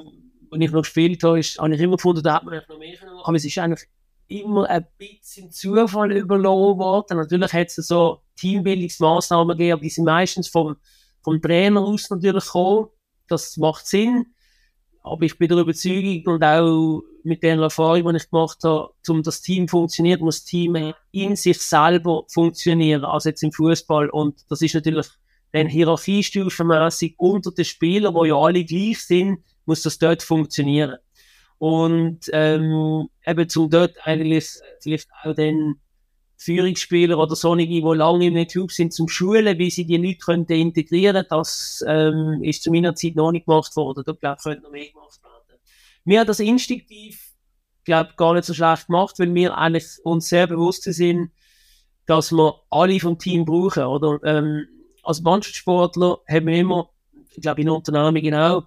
als 0.50 0.62
ich 0.62 0.72
noch 0.72 0.82
gespielt 0.82 1.24
habe, 1.24 1.42
habe 1.42 1.76
ich 1.76 1.82
immer 1.82 1.96
gefunden, 1.98 2.24
da 2.24 2.36
hat 2.36 2.44
man 2.44 2.62
noch 2.68 2.78
mehr 2.78 2.96
machen. 3.02 3.20
Aber 3.24 3.36
es 3.36 3.46
ist 3.46 3.58
eigentlich 3.58 3.88
immer 4.32 4.70
ein 4.70 4.86
bisschen 4.98 5.52
Zufall 5.52 6.12
überlassen 6.12 6.78
worden. 6.80 7.18
Natürlich 7.18 7.54
hat 7.54 7.68
es 7.68 7.76
so 7.76 8.22
Teambildungsmaßnahmen 8.38 9.58
gegeben, 9.58 9.74
aber 9.74 9.82
die 9.82 9.90
sind 9.90 10.06
meistens 10.06 10.48
vom, 10.48 10.78
vom 11.22 11.42
Trainer 11.42 11.82
aus 11.82 12.10
natürlich 12.10 12.46
gekommen. 12.46 12.88
Das 13.28 13.58
macht 13.58 13.86
Sinn. 13.88 14.28
Aber 15.04 15.24
ich 15.24 15.38
bin 15.38 15.50
der 15.50 15.58
Überzeugung 15.58 16.34
und 16.34 16.44
auch 16.44 17.02
mit 17.24 17.44
der 17.44 17.58
Erfahrung, 17.58 18.10
die 18.10 18.18
ich 18.18 18.30
gemacht 18.30 18.60
habe, 18.64 18.92
um 19.08 19.24
das 19.24 19.42
Team 19.42 19.68
funktioniert, 19.68 20.22
muss 20.22 20.44
das 20.44 20.46
Team 20.46 20.94
in 21.12 21.36
sich 21.36 21.60
selber 21.60 22.24
funktionieren, 22.28 23.04
also 23.06 23.30
jetzt 23.30 23.44
im 23.44 23.52
Fußball. 23.52 24.10
Und 24.10 24.46
das 24.50 24.62
ist 24.62 24.76
natürlich 24.76 25.08
dann 25.52 25.68
hierarchiestufenmäßig 25.68 27.16
unter 27.18 27.52
den 27.52 27.66
Spielern, 27.66 28.14
wo 28.14 28.26
ja 28.26 28.36
alle 28.36 28.64
gleich 28.64 29.00
sind, 29.00 29.40
muss 29.66 29.82
das 29.82 29.98
dort 29.98 30.24
funktionieren. 30.24 30.98
Und 31.62 32.22
ähm, 32.34 33.08
eben 33.24 33.48
zum 33.48 33.70
dort 33.70 33.96
eigentlich 34.08 34.48
vielleicht 34.80 35.08
auch 35.24 35.36
den 35.36 35.80
Führungsspieler 36.36 37.20
oder 37.20 37.36
solche, 37.36 37.68
die 37.68 37.82
lange 37.82 38.26
im 38.26 38.48
Club 38.48 38.72
sind, 38.72 38.92
zum 38.92 39.08
Schulen, 39.08 39.60
wie 39.60 39.70
sie 39.70 39.86
die 39.86 39.98
Leute 39.98 40.18
könnten 40.18 40.54
integrieren 40.54 41.24
Das 41.30 41.86
ähm, 41.88 42.40
ist 42.42 42.64
zu 42.64 42.72
meiner 42.72 42.96
Zeit 42.96 43.14
noch 43.14 43.32
nicht 43.32 43.46
gemacht 43.46 43.76
worden. 43.76 44.02
Da 44.04 44.14
glaube 44.14 44.38
ich, 44.40 44.44
könnte 44.44 44.64
noch 44.64 44.72
mehr 44.72 44.90
gemacht 44.90 45.22
werden. 45.22 45.62
Wir 46.04 46.22
haben 46.22 46.26
das 46.26 46.40
instinktiv, 46.40 47.36
glaube 47.84 48.14
gar 48.18 48.34
nicht 48.34 48.46
so 48.46 48.56
schlecht 48.56 48.88
gemacht, 48.88 49.20
weil 49.20 49.32
wir 49.36 49.56
eigentlich 49.56 49.86
uns 50.04 50.30
sehr 50.30 50.48
bewusst 50.48 50.82
sind, 50.82 51.30
dass 52.08 52.32
wir 52.32 52.56
alle 52.72 53.00
vom 53.00 53.20
Team 53.20 53.46
brauchen. 53.46 53.84
Oder 53.84 54.20
ähm, 54.24 54.66
als 55.04 55.22
Mannschaftssportler 55.22 56.22
haben 56.28 56.48
wir 56.48 56.58
immer, 56.58 56.90
ich 57.36 57.42
glaube 57.44 57.62
in 57.62 57.70
Unternehmen 57.70 58.24
genau, 58.24 58.64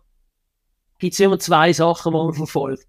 gibt 1.04 1.12
es 1.12 1.20
immer 1.20 1.38
zwei 1.38 1.70
Sachen, 1.70 2.12
die 2.12 2.18
man 2.18 2.32
verfolgt. 2.32 2.88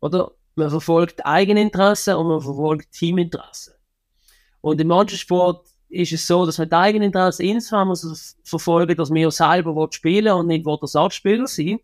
Oder? 0.00 0.32
Man 0.56 0.70
verfolgt 0.70 1.24
Eigeninteresse 1.24 2.18
und 2.18 2.26
man 2.26 2.40
verfolgt 2.40 2.90
Teaminteresse. 2.90 3.76
Und 4.60 4.80
im 4.80 4.88
Mannschaftssport 4.88 5.64
ist 5.88 6.12
es 6.12 6.26
so, 6.26 6.46
dass 6.46 6.58
man 6.58 6.68
die 6.68 6.74
Eigeninteresse 6.74 7.44
insofern 7.44 7.86
muss 7.86 8.36
verfolgen, 8.42 8.96
dass 8.96 9.10
man 9.10 9.30
selber 9.30 9.88
spielen 9.92 10.34
und 10.34 10.48
nicht 10.48 10.66
will 10.66 10.78
Ersatzspieler 10.80 11.46
sein. 11.46 11.78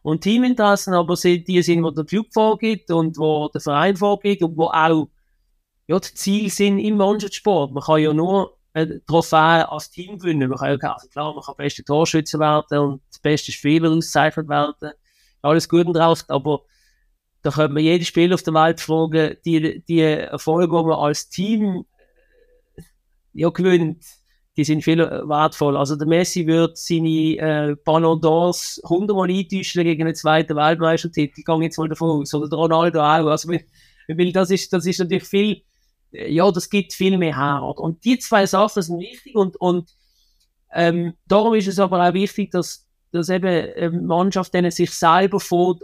Und 0.00 0.22
Teaminteressen 0.22 0.94
aber 0.94 1.16
sind 1.16 1.48
die 1.48 1.60
sind, 1.60 1.82
wo 1.82 1.90
der 1.90 2.06
Club 2.06 2.28
vorgibt 2.32 2.90
und 2.90 3.18
wo 3.18 3.48
der 3.48 3.60
Verein 3.60 3.98
vorgibt 3.98 4.42
und 4.42 4.56
wo 4.56 4.68
auch 4.68 5.10
ja, 5.86 6.00
die 6.00 6.14
Ziele 6.14 6.48
sind 6.48 6.78
im 6.78 6.96
Mannschaftssport. 6.96 7.72
Man 7.72 7.82
kann 7.82 8.00
ja 8.00 8.14
nur 8.14 8.56
Trophäe 9.06 9.70
als 9.70 9.90
Team 9.90 10.18
gewinnen. 10.18 10.48
Man 10.48 10.58
kann 10.58 10.80
also 10.80 11.08
klar, 11.08 11.34
man 11.34 11.42
kann 11.42 11.54
beste 11.56 11.84
Torschütze 11.84 12.38
werden 12.38 12.78
und 12.78 13.02
beste 13.22 13.52
Spieler 13.52 13.90
ausgezeichnet 13.90 14.48
werden. 14.48 14.92
Alles 15.42 15.68
gut 15.68 15.86
und 15.86 15.94
drauf, 15.94 16.24
aber 16.28 16.62
da 17.42 17.50
könnte 17.50 17.74
man 17.74 17.82
jeden 17.82 18.04
Spieler 18.04 18.34
auf 18.34 18.42
der 18.42 18.54
Welt 18.54 18.80
fragen, 18.80 19.36
die, 19.44 19.84
die 19.86 20.00
Erfolge, 20.00 20.76
die 20.76 20.84
man 20.84 20.98
als 20.98 21.28
Team 21.28 21.84
ja, 23.34 23.50
gewinnt, 23.50 24.04
die 24.56 24.64
sind 24.64 24.82
viel 24.82 24.98
wertvoll. 24.98 25.76
Also 25.76 25.96
der 25.96 26.06
Messi 26.06 26.46
wird 26.46 26.78
seine 26.78 27.08
äh, 27.08 27.76
Ballon 27.84 28.20
d'Ors 28.20 28.80
hundertmal 28.88 29.28
eintäuschen 29.28 29.82
gegen 29.82 30.06
den 30.06 30.14
zweiten 30.14 30.56
Weltmeistertitel. 30.56 31.40
Ich 31.40 31.44
gehe 31.44 31.62
jetzt 31.62 31.76
mal 31.76 31.88
davon 31.88 32.22
aus. 32.22 32.32
Oder 32.32 32.48
der 32.48 32.58
Ronaldo 32.58 33.00
auch. 33.00 33.26
Also, 33.26 33.48
weil 33.48 34.32
das 34.32 34.50
ist, 34.50 34.72
das 34.72 34.86
ist 34.86 35.00
natürlich 35.00 35.24
viel, 35.24 35.62
ja, 36.14 36.50
das 36.50 36.70
gibt 36.70 36.92
viel 36.92 37.18
mehr 37.18 37.36
her. 37.36 37.62
Und 37.62 38.04
die 38.04 38.18
zwei 38.18 38.46
Sachen 38.46 38.82
sind 38.82 39.00
wichtig 39.00 39.34
und, 39.34 39.56
und 39.56 39.94
ähm, 40.72 41.14
darum 41.26 41.54
ist 41.54 41.68
es 41.68 41.78
aber 41.78 42.08
auch 42.08 42.14
wichtig, 42.14 42.50
dass, 42.50 42.88
dass 43.12 43.28
eben 43.28 43.68
ähm, 43.76 44.06
Mannschaft 44.06 44.54
denen 44.54 44.70
sich 44.70 44.90
selber 44.90 45.40
vor, 45.40 45.78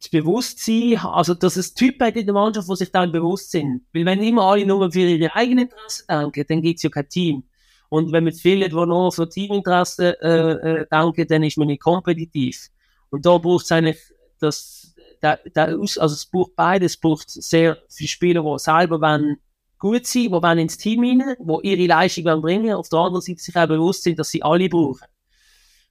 das 0.00 0.08
Bewusstsein, 0.10 0.96
also 0.96 1.34
dass 1.34 1.56
es 1.56 1.74
Typen 1.74 2.08
in 2.14 2.24
der 2.24 2.34
Mannschaft, 2.34 2.68
die 2.68 2.76
sich 2.76 2.90
dann 2.90 3.12
bewusst 3.12 3.50
sind. 3.50 3.82
Weil 3.92 4.06
wenn 4.06 4.22
immer 4.22 4.44
alle 4.44 4.64
nur 4.64 4.90
für 4.90 5.00
ihre 5.00 5.34
eigenen 5.34 5.64
Interessen 5.64 6.06
denken, 6.08 6.44
dann 6.48 6.62
gibt 6.62 6.78
es 6.78 6.82
ja 6.84 6.90
kein 6.90 7.08
Team. 7.08 7.44
Und 7.90 8.12
wenn 8.12 8.24
man 8.24 8.32
viele, 8.32 8.68
die 8.68 8.74
nur 8.74 9.12
für 9.12 9.28
Teaminteressen 9.28 10.14
äh, 10.22 10.52
äh, 10.52 10.86
denken, 10.90 11.26
dann 11.28 11.42
ist 11.42 11.58
man 11.58 11.66
nicht 11.66 11.82
kompetitiv. 11.82 12.70
Und 13.10 13.26
da 13.26 13.36
braucht 13.36 13.64
es 13.64 13.72
eigentlich 13.72 13.98
das, 14.38 14.79
da, 15.20 15.38
da, 15.54 15.64
also 15.64 16.04
es 16.04 16.26
braucht 16.26 16.56
beides, 16.56 16.92
es 16.92 17.00
braucht 17.00 17.30
sehr 17.30 17.78
viele 17.88 18.08
Spieler, 18.08 18.42
die 18.42 18.58
selber 18.58 19.00
wollen 19.00 19.36
gut 19.78 20.06
sein, 20.06 20.24
die 20.24 20.30
wollen 20.32 20.58
ins 20.58 20.78
Team 20.78 21.00
rein, 21.00 21.36
die 21.38 21.68
ihre 21.68 21.86
Leistung 21.86 22.24
wollen 22.24 22.42
bringen, 22.42 22.74
auf 22.74 22.88
der 22.88 22.98
anderen 22.98 23.22
Seite 23.22 23.40
sich 23.40 23.56
auch 23.56 23.66
bewusst 23.66 24.02
sind, 24.02 24.18
dass 24.18 24.30
sie 24.30 24.42
alle 24.42 24.68
brauchen. 24.68 25.06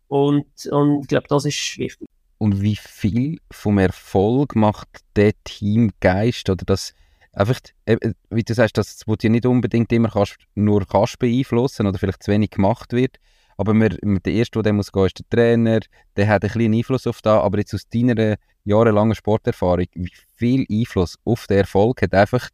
Und, 0.08 0.66
und 0.72 1.02
ich 1.02 1.08
glaube, 1.08 1.28
das 1.28 1.46
ist 1.46 1.78
wichtig. 1.78 2.08
Und 2.38 2.62
wie 2.62 2.78
viel 2.78 3.40
vom 3.52 3.78
Erfolg 3.78 4.56
macht 4.56 4.88
der 5.16 5.34
Teamgeist? 5.44 6.50
Oder 6.50 6.64
das 6.66 6.94
einfach, 7.34 7.60
äh, 7.86 7.98
wie 8.30 8.44
du 8.44 8.54
sagst, 8.54 8.78
das 8.78 9.04
wo 9.06 9.16
dir 9.16 9.30
nicht 9.30 9.46
unbedingt 9.46 9.92
immer 9.92 10.10
kannst, 10.10 10.38
nur 10.56 10.86
kannst 10.88 11.20
beeinflussen 11.20 11.86
oder 11.86 12.00
vielleicht 12.00 12.24
zu 12.24 12.32
wenig 12.32 12.52
gemacht 12.52 12.94
wird, 12.94 13.18
aber 13.60 13.74
wir, 13.74 13.90
der 13.90 14.34
Erste, 14.34 14.62
der 14.62 14.72
muss 14.72 14.90
gehen, 14.90 15.06
ist 15.08 15.20
der 15.20 15.30
Trainer, 15.30 15.82
der 16.16 16.28
hat 16.30 16.46
ein 16.46 16.50
bisschen 16.50 16.74
Einfluss 16.74 17.06
auf 17.06 17.22
das, 17.22 17.44
aber 17.44 17.58
jetzt 17.58 17.74
aus 17.74 17.90
deiner 17.90 18.38
jahrelangen 18.70 19.16
Sporterfahrung, 19.16 19.88
wie 19.94 20.12
viel 20.36 20.66
Einfluss 20.70 21.18
auf 21.26 21.48
den 21.48 21.58
Erfolg 21.58 22.02
hat 22.02 22.14
einfach 22.14 22.50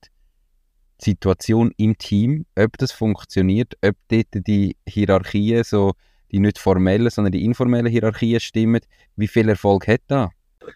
die 1.02 1.12
Situation 1.12 1.72
im 1.78 1.98
Team, 1.98 2.46
ob 2.58 2.78
das 2.78 2.92
funktioniert, 2.92 3.74
ob 3.84 3.96
dort 4.08 4.28
die 4.48 4.78
Hierarchien 4.88 5.64
so 5.64 5.94
die 6.32 6.40
nicht 6.40 6.58
formellen, 6.58 7.10
sondern 7.10 7.32
die 7.32 7.46
informellen 7.46 7.88
Hierarchien 7.88 8.40
stimmen. 8.40 8.82
Wie 9.16 9.28
viel 9.28 9.48
Erfolg 9.50 9.88
hat 9.88 10.02
da? 10.08 10.32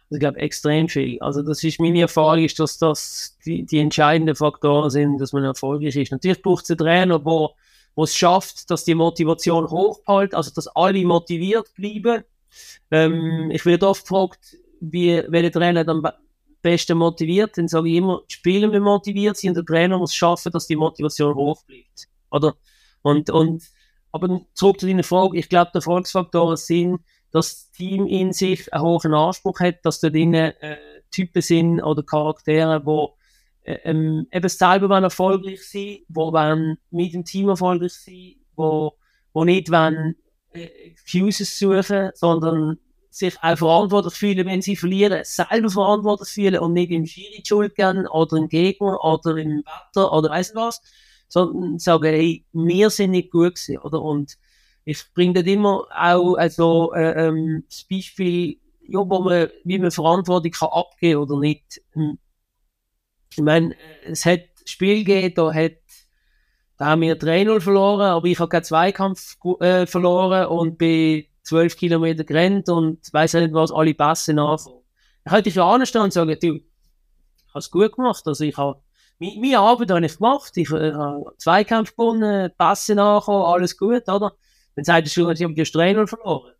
Ich 0.09 0.19
glaube, 0.19 0.37
extrem 0.37 0.87
viel. 0.87 1.19
Also, 1.19 1.41
das 1.41 1.63
ist 1.63 1.79
meine 1.79 2.01
Erfahrung, 2.01 2.43
ist, 2.43 2.59
dass 2.59 2.77
das 2.77 3.37
die, 3.45 3.65
die 3.65 3.79
entscheidenden 3.79 4.35
Faktoren 4.35 4.89
sind, 4.91 5.17
dass 5.17 5.33
man 5.33 5.43
erfolgreich 5.43 5.95
ist. 5.95 6.11
Natürlich 6.11 6.41
braucht 6.41 6.65
es 6.65 6.69
einen 6.69 6.77
Trainer, 6.77 7.19
der 7.19 7.49
es 7.95 8.15
schafft, 8.15 8.69
dass 8.69 8.85
die 8.85 8.93
Motivation 8.93 9.69
hochhält, 9.69 10.35
also 10.35 10.51
dass 10.53 10.67
alle 10.67 11.03
motiviert 11.03 11.73
bleiben. 11.73 12.23
Ähm, 12.91 13.49
ich 13.51 13.65
werde 13.65 13.87
oft 13.87 14.03
gefragt, 14.03 14.57
wie, 14.81 15.23
welcher 15.27 15.51
Trainer 15.51 15.83
dann 15.83 16.05
am 16.05 16.11
besten 16.61 16.97
motiviert. 16.97 17.57
Dann 17.57 17.67
sage 17.67 17.89
ich 17.89 17.95
immer, 17.95 18.21
die 18.29 18.33
Spieler 18.33 18.67
müssen 18.67 18.83
motiviert 18.83 19.37
sein 19.37 19.49
und 19.49 19.55
der 19.55 19.65
Trainer 19.65 19.97
muss 19.97 20.13
schaffen, 20.13 20.51
dass 20.51 20.67
die 20.67 20.75
Motivation 20.75 21.35
hoch 21.35 21.63
bleibt. 21.65 22.07
Oder? 22.31 22.55
Und, 23.01 23.29
und 23.29 23.63
aber 24.11 24.41
zurück 24.53 24.79
zu 24.79 24.87
deiner 24.87 25.03
Frage, 25.03 25.37
ich 25.37 25.49
glaube, 25.49 25.71
der 25.73 25.79
Erfolgsfaktoren 25.79 26.57
sind, 26.57 26.99
dass 27.31 27.49
das 27.49 27.71
Team 27.71 28.07
in 28.07 28.33
sich 28.33 28.73
einen 28.73 28.83
hohen 28.83 29.13
Anspruch 29.13 29.59
hat, 29.59 29.85
dass 29.85 29.99
dort 29.99 30.15
drinnen 30.15 30.53
äh, 30.61 30.77
Typen 31.11 31.41
sind 31.41 31.81
oder 31.81 32.03
Charaktere, 32.03 32.81
die 32.83 33.69
äh, 33.69 33.79
ähm, 33.83 34.27
eben 34.31 34.49
selber 34.49 34.89
wollen 34.89 35.03
erfolgreich 35.03 35.59
wollen, 36.07 36.77
die 36.91 36.95
mit 36.95 37.13
dem 37.13 37.25
Team 37.25 37.49
erfolgreich 37.49 37.93
sein 37.93 38.35
die, 38.59 38.89
die 39.35 39.45
nicht 39.45 39.71
wollen, 39.71 40.15
äh, 40.53 40.65
Excuses 40.89 41.57
suchen, 41.57 42.11
sondern 42.13 42.79
sich 43.09 43.35
auch 43.41 43.57
verantwortlich 43.57 44.13
fühlen, 44.13 44.45
wenn 44.45 44.61
sie 44.61 44.75
verlieren, 44.75 45.21
selber 45.23 45.69
verantwortlich 45.69 46.29
fühlen 46.29 46.59
und 46.59 46.73
nicht 46.73 46.91
im 46.91 47.05
Schiri 47.05 47.41
Schuld 47.45 47.75
geben 47.75 48.07
oder 48.07 48.37
im 48.37 48.49
Gegner 48.49 49.03
oder 49.03 49.37
im 49.37 49.63
Wetter 49.65 50.13
oder 50.13 50.29
weiss 50.29 50.53
was 50.55 50.81
sondern 51.29 51.79
sagen, 51.79 52.05
hey, 52.05 52.43
wir 52.51 52.89
sind 52.89 53.11
nicht 53.11 53.31
gut 53.31 53.55
gewesen, 53.55 53.77
oder? 53.77 54.01
Und 54.01 54.37
ich 54.83 55.03
bringe 55.13 55.33
dort 55.33 55.47
immer 55.47 55.85
auch 55.95 56.35
also, 56.35 56.91
äh, 56.93 57.27
ähm, 57.27 57.63
das 57.69 57.83
Beispiel, 57.83 58.57
ja, 58.81 58.99
wo 58.99 59.19
man, 59.19 59.49
wie 59.63 59.79
man 59.79 59.91
Verantwortung 59.91 60.51
kann 60.51 60.69
abgeben 60.69 61.21
oder 61.21 61.39
nicht. 61.39 61.81
Hm. 61.93 62.17
Ich 63.31 63.43
meine, 63.43 63.75
es 64.03 64.25
hat 64.25 64.41
Spiel 64.65 65.03
gegeben, 65.03 65.35
da 65.35 65.53
hat 65.53 65.73
da 66.77 66.85
haben 66.85 67.01
wir 67.01 67.19
3-0 67.19 67.59
verloren, 67.59 68.07
aber 68.07 68.25
ich 68.27 68.39
habe 68.39 68.47
keinen 68.47 68.63
Zweikampf 68.63 69.37
äh, 69.59 69.85
verloren 69.85 70.47
und 70.47 70.77
bin 70.77 71.25
12 71.49 71.77
Kilometer 71.77 72.23
gerannt 72.23 72.69
und 72.69 72.99
weiß 73.11 73.33
nicht 73.33 73.53
was, 73.53 73.71
alle 73.71 73.93
Pässe 73.93 74.33
nachfangen. 74.33 74.79
Da 75.23 75.31
könnte 75.31 75.49
ich 75.49 75.55
ja 75.55 75.69
anstehen 75.69 76.01
und 76.01 76.13
sagen, 76.13 76.37
du, 76.41 76.55
ich 76.55 76.63
habe 77.49 77.59
es 77.59 77.71
gut 77.71 77.95
gemacht, 77.95 78.25
also 78.25 78.43
ich 78.43 78.55
habe 78.57 78.81
meine 79.19 79.59
Arbeit 79.59 79.91
habe 79.91 80.05
ich 80.05 80.15
gemacht. 80.15 80.55
Ich 80.55 80.71
äh, 80.71 80.93
habe 80.93 81.33
Zweikampf 81.37 81.91
gewonnen, 81.91 82.51
Pässe 82.57 82.95
nachgekommen, 82.95 83.45
alles 83.45 83.77
gut, 83.77 84.07
oder? 84.07 84.33
Dann 84.75 84.85
sagt 84.85 85.07
er 85.07 85.11
schon, 85.11 85.31
ich 85.31 85.43
habe 85.43 85.53
die 85.53 85.63
Trainer 85.63 86.07
verloren. 86.07 86.53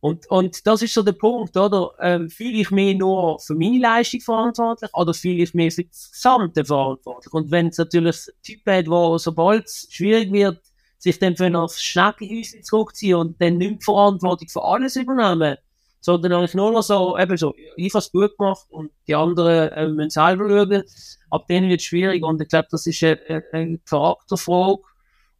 Und, 0.00 0.30
und 0.30 0.66
das 0.66 0.82
ist 0.82 0.94
so 0.94 1.02
der 1.02 1.12
Punkt, 1.12 1.56
oder? 1.56 1.92
Ähm, 2.00 2.30
fühle 2.30 2.58
ich 2.58 2.70
mich 2.70 2.96
nur 2.96 3.38
für 3.38 3.54
meine 3.54 3.78
Leistung 3.78 4.20
verantwortlich 4.20 4.90
oder 4.94 5.12
fühle 5.12 5.42
ich 5.42 5.54
mich 5.54 5.74
für 5.74 5.84
das 5.84 6.10
Gesamte 6.12 6.64
verantwortlich? 6.64 7.32
Und 7.32 7.50
wenn 7.50 7.68
es 7.68 7.78
natürlich 7.78 8.16
Typ 8.42 8.66
hat, 8.66 8.86
wo 8.86 9.18
sobald 9.18 9.66
es 9.66 9.88
schwierig 9.90 10.32
wird, 10.32 10.60
sich 11.04 11.18
dann 11.18 11.36
für 11.36 11.54
aufs 11.56 11.82
Schneckenhäuschen 11.82 12.64
zurückziehen 12.64 13.16
und 13.16 13.40
dann 13.40 13.58
nicht 13.58 13.82
die 13.82 13.84
Verantwortung 13.84 14.48
für 14.48 14.64
alles 14.64 14.96
übernehmen, 14.96 15.58
sondern 16.00 16.32
eigentlich 16.32 16.54
nur 16.54 16.72
noch 16.72 16.82
so, 16.82 17.18
eben 17.18 17.36
so, 17.36 17.54
ich 17.76 17.92
habe 17.92 17.98
es 17.98 18.10
gut 18.10 18.36
gemacht 18.38 18.66
und 18.70 18.90
die 19.06 19.14
anderen 19.14 19.70
äh, 19.72 19.88
müssen 19.88 20.10
selber 20.10 20.48
schauen. 20.48 20.82
Ab 21.30 21.46
denen 21.46 21.68
wird 21.68 21.80
es 21.80 21.86
schwierig 21.86 22.24
und 22.24 22.40
ich 22.40 22.48
glaube, 22.48 22.68
das 22.70 22.86
ist 22.86 23.02
eine, 23.04 23.44
eine 23.52 23.78
Charakterfrage. 23.78 24.82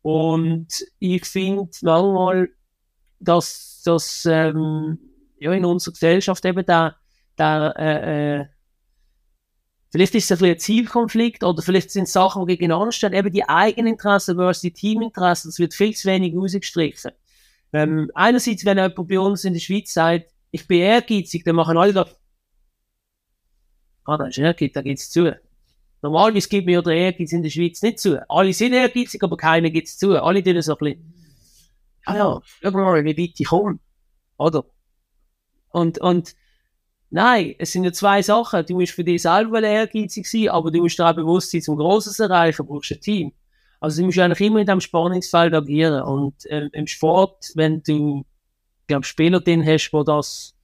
Und 0.03 0.69
ich 0.99 1.25
finde 1.25 1.71
manchmal, 1.81 2.51
dass 3.21 3.81
das 3.87 4.27
ähm, 4.31 4.99
ja, 5.39 5.53
in 5.53 5.65
unserer 5.65 5.93
Gesellschaft 5.93 6.45
eben 6.45 6.67
der, 6.67 6.97
der 7.39 7.75
äh, 7.79 8.41
äh, 8.41 8.47
Vielleicht 9.95 10.17
ist 10.17 10.29
es 10.29 10.43
ein, 10.43 10.51
ein 10.51 10.59
Zielkonflikt 10.59 11.45
oder 11.45 11.63
vielleicht 11.63 11.93
sind 11.93 12.03
es 12.03 12.13
Sachen, 12.13 12.45
die 12.45 12.57
gegeneinander 12.57 12.91
stehen. 12.91 13.13
Eben 13.13 13.31
die 13.31 13.49
Eigeninteressen 13.49 14.35
versus 14.35 14.63
die 14.63 14.73
Teaminteressen, 14.73 15.51
das 15.51 15.61
wird 15.61 15.73
viel 15.73 15.95
zu 15.95 16.09
wenig 16.09 16.37
ausgestrichen. 16.37 17.13
Ähm, 17.73 18.11
einerseits, 18.13 18.65
wenn 18.65 18.77
jemand 18.77 19.07
bei 19.07 19.21
uns 19.21 19.45
in 19.45 19.53
der 19.53 19.61
Schweiz 19.61 19.93
sagt, 19.93 20.27
ich 20.51 20.67
bin 20.67 20.81
ehrgeizig, 20.81 21.45
dann 21.45 21.55
machen 21.55 21.77
alle 21.77 21.93
da. 21.93 22.09
Ah, 24.03 24.17
da 24.17 24.27
ist 24.27 24.39
ehrgeizig, 24.39 24.73
da 24.73 24.83
geht's 24.83 25.11
zu. 25.11 25.33
Normalerweise 26.03 26.49
gibt 26.49 26.67
mir 26.67 26.83
der 26.83 26.95
Ehrgeiz 26.95 27.31
in 27.31 27.45
der 27.45 27.51
Schweiz 27.51 27.81
nicht 27.81 28.01
zu. 28.01 28.29
Alle 28.29 28.53
sind 28.53 28.73
ehrgeizig, 28.73 29.23
aber 29.23 29.37
keiner 29.37 29.71
geht's 29.71 29.97
zu. 29.97 30.21
Alle 30.21 30.43
tun 30.43 30.61
so 30.61 30.73
ein 30.73 30.79
bisschen, 30.79 31.15
ah 32.07 32.17
ja, 32.17 32.43
schau 32.63 32.71
mal, 32.73 33.05
wie 33.05 33.17
weit 33.17 33.39
ich 33.39 33.47
komme. 33.47 33.79
Oder? 34.39 34.65
Und, 35.69 36.01
und, 36.01 36.35
nein, 37.15 37.55
es 37.59 37.73
sind 37.73 37.85
ja 37.85 37.93
zwei 37.93 38.21
Sachen. 38.23 38.67
Du 38.67 38.75
musst 38.75 38.93
für 38.93 39.05
dich 39.05 39.23
selber 39.23 39.63
ehrgeizig 39.63 40.29
sein, 40.29 40.49
aber 40.49 40.71
du 40.71 40.83
musst 40.83 40.99
dir 40.99 41.09
auch 41.09 41.15
bewusst 41.15 41.51
sein, 41.51 41.63
zum 41.63 41.77
Grosses 41.77 42.19
erreichen, 42.19 42.67
brauchst 42.67 42.91
du 42.91 42.95
ein 42.97 43.01
Team. 43.01 43.33
Also 43.81 44.01
du 44.01 44.07
musst 44.07 44.19
eigentlich 44.19 44.41
immer 44.41 44.61
in 44.61 44.67
diesem 44.67 44.81
Spannungsfeld 44.81 45.55
agieren. 45.55 46.03
Und 46.03 46.35
ähm, 46.49 46.71
im 46.73 46.87
Sport, 46.87 47.53
wenn 47.55 47.83
du 47.83 48.25
glaube, 48.87 49.07
Spieler 49.07 49.41
drin 49.41 49.65
hast, 49.65 49.91
die 49.91 50.05
das 50.05 50.55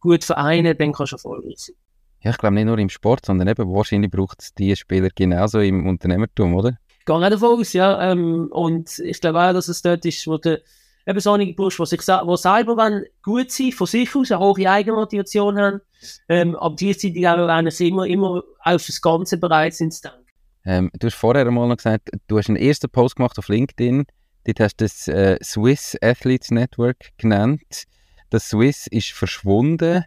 gut 0.00 0.24
vereinen, 0.24 0.76
dann 0.76 0.92
kannst 0.92 1.12
du 1.12 1.16
erfolgreich 1.16 1.58
sein. 1.58 1.76
Ja, 2.22 2.30
ich 2.30 2.38
glaube 2.38 2.54
nicht 2.54 2.64
nur 2.64 2.78
im 2.78 2.88
Sport, 2.88 3.26
sondern 3.26 3.48
eben 3.48 3.72
wahrscheinlich 3.72 4.10
braucht 4.10 4.42
es 4.42 4.54
diese 4.54 4.76
Spieler 4.76 5.08
genauso 5.14 5.60
im 5.60 5.86
Unternehmertum, 5.86 6.54
oder? 6.54 6.78
Ich 6.98 7.04
gehe 7.04 7.14
auch 7.14 7.20
davon 7.20 7.60
aus, 7.60 7.72
ja. 7.72 8.12
Ähm, 8.12 8.48
und 8.50 8.98
ich 8.98 9.20
glaube 9.20 9.40
auch, 9.40 9.52
dass 9.52 9.68
es 9.68 9.82
dort 9.82 10.04
ist, 10.04 10.26
wo 10.26 10.36
du 10.36 10.62
eben 11.10 11.20
so 11.20 11.32
einige 11.32 11.54
brauchst, 11.54 11.78
die, 11.78 11.86
sich, 11.86 12.00
die 12.00 12.36
selber 12.36 12.76
wollen, 12.76 13.04
gut 13.22 13.50
sein, 13.50 13.72
von 13.72 13.86
sich 13.86 14.14
aus, 14.14 14.30
eine 14.30 14.40
hohe 14.40 14.70
Eigenmotivation 14.70 15.58
haben, 15.58 15.80
ähm, 16.28 16.56
aber 16.56 16.76
gleichzeitig 16.76 17.26
auch 17.28 17.48
eigentlich 17.48 17.80
immer, 17.80 18.06
immer 18.06 18.42
auf 18.64 18.86
das 18.86 19.02
Ganze 19.02 19.36
bereit 19.36 19.74
sind 19.74 19.92
zu 19.92 20.02
denken. 20.02 20.26
Ähm, 20.64 20.90
du 20.98 21.06
hast 21.06 21.14
vorher 21.14 21.46
einmal 21.46 21.68
noch 21.68 21.76
gesagt, 21.76 22.10
du 22.28 22.38
hast 22.38 22.48
einen 22.48 22.56
ersten 22.56 22.90
Post 22.90 23.16
gemacht 23.16 23.38
auf 23.38 23.48
LinkedIn, 23.48 24.06
Dort 24.44 24.60
hast 24.60 24.76
du 24.80 24.84
das 24.84 25.08
äh, 25.08 25.38
Swiss 25.42 25.96
Athletes 26.00 26.50
Network 26.50 27.10
genannt. 27.18 27.84
Das 28.30 28.48
Swiss 28.48 28.86
ist 28.86 29.12
verschwunden. 29.12 30.04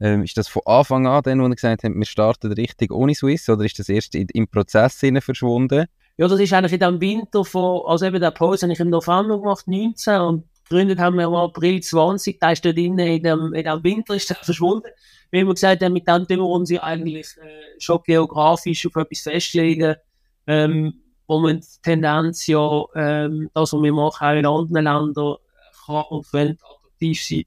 Ähm, 0.00 0.22
ist 0.22 0.36
das 0.36 0.48
von 0.48 0.62
Anfang 0.66 1.06
an, 1.06 1.22
dann, 1.22 1.40
wo 1.40 1.46
ihr 1.46 1.54
gesagt 1.54 1.84
habt, 1.84 1.94
wir 1.94 2.04
starten 2.06 2.52
richtig 2.52 2.92
ohne 2.92 3.14
Swiss, 3.14 3.48
oder 3.48 3.64
ist 3.64 3.78
das 3.78 3.88
erst 3.88 4.14
in, 4.14 4.28
im 4.32 4.48
Prozess 4.48 5.00
verschwunden? 5.20 5.86
Ja, 6.16 6.28
das 6.28 6.40
ist 6.40 6.52
eigentlich 6.52 6.72
in 6.72 6.80
dem 6.80 7.00
Winter 7.00 7.44
von, 7.44 7.82
also 7.86 8.06
eben 8.06 8.20
der 8.20 8.30
Pause 8.30 8.66
habe 8.66 8.72
ich 8.72 8.80
im 8.80 8.90
November 8.90 9.38
gemacht, 9.38 9.66
19, 9.66 10.20
und 10.20 10.44
gegründet 10.64 10.98
haben 10.98 11.16
wir 11.16 11.24
im 11.24 11.34
April 11.34 11.80
20, 11.80 12.38
da 12.38 12.52
ist 12.52 12.64
dort 12.64 12.76
in, 12.76 12.98
in, 12.98 13.22
dem, 13.22 13.54
in 13.54 13.64
dem 13.64 13.84
Winter 13.84 14.14
ist 14.14 14.28
der 14.28 14.36
verschwunden. 14.36 14.88
Wie 15.30 15.44
wir 15.44 15.54
gesagt 15.54 15.82
haben, 15.82 15.92
mit 15.92 16.06
dem 16.06 16.26
tun 16.26 16.38
wir 16.38 16.44
uns 16.44 16.72
eigentlich 16.78 17.36
äh, 17.38 17.80
schon 17.80 18.00
geografisch 18.04 18.86
auf 18.86 18.96
etwas 18.96 19.20
festlegen, 19.20 19.96
ähm, 20.46 20.94
und 21.26 21.62
die 21.62 21.82
Tendenz 21.82 22.46
ja, 22.46 22.84
ähm, 22.94 23.50
das, 23.54 23.72
was 23.72 23.82
wir 23.82 23.92
machen, 23.92 24.26
auch 24.26 24.32
in 24.32 24.46
anderen 24.46 24.84
Ländern 24.84 25.36
kann 25.86 26.04
und 26.10 26.30
könnte 26.30 26.62
attraktiv 26.64 27.24
sein. 27.24 27.42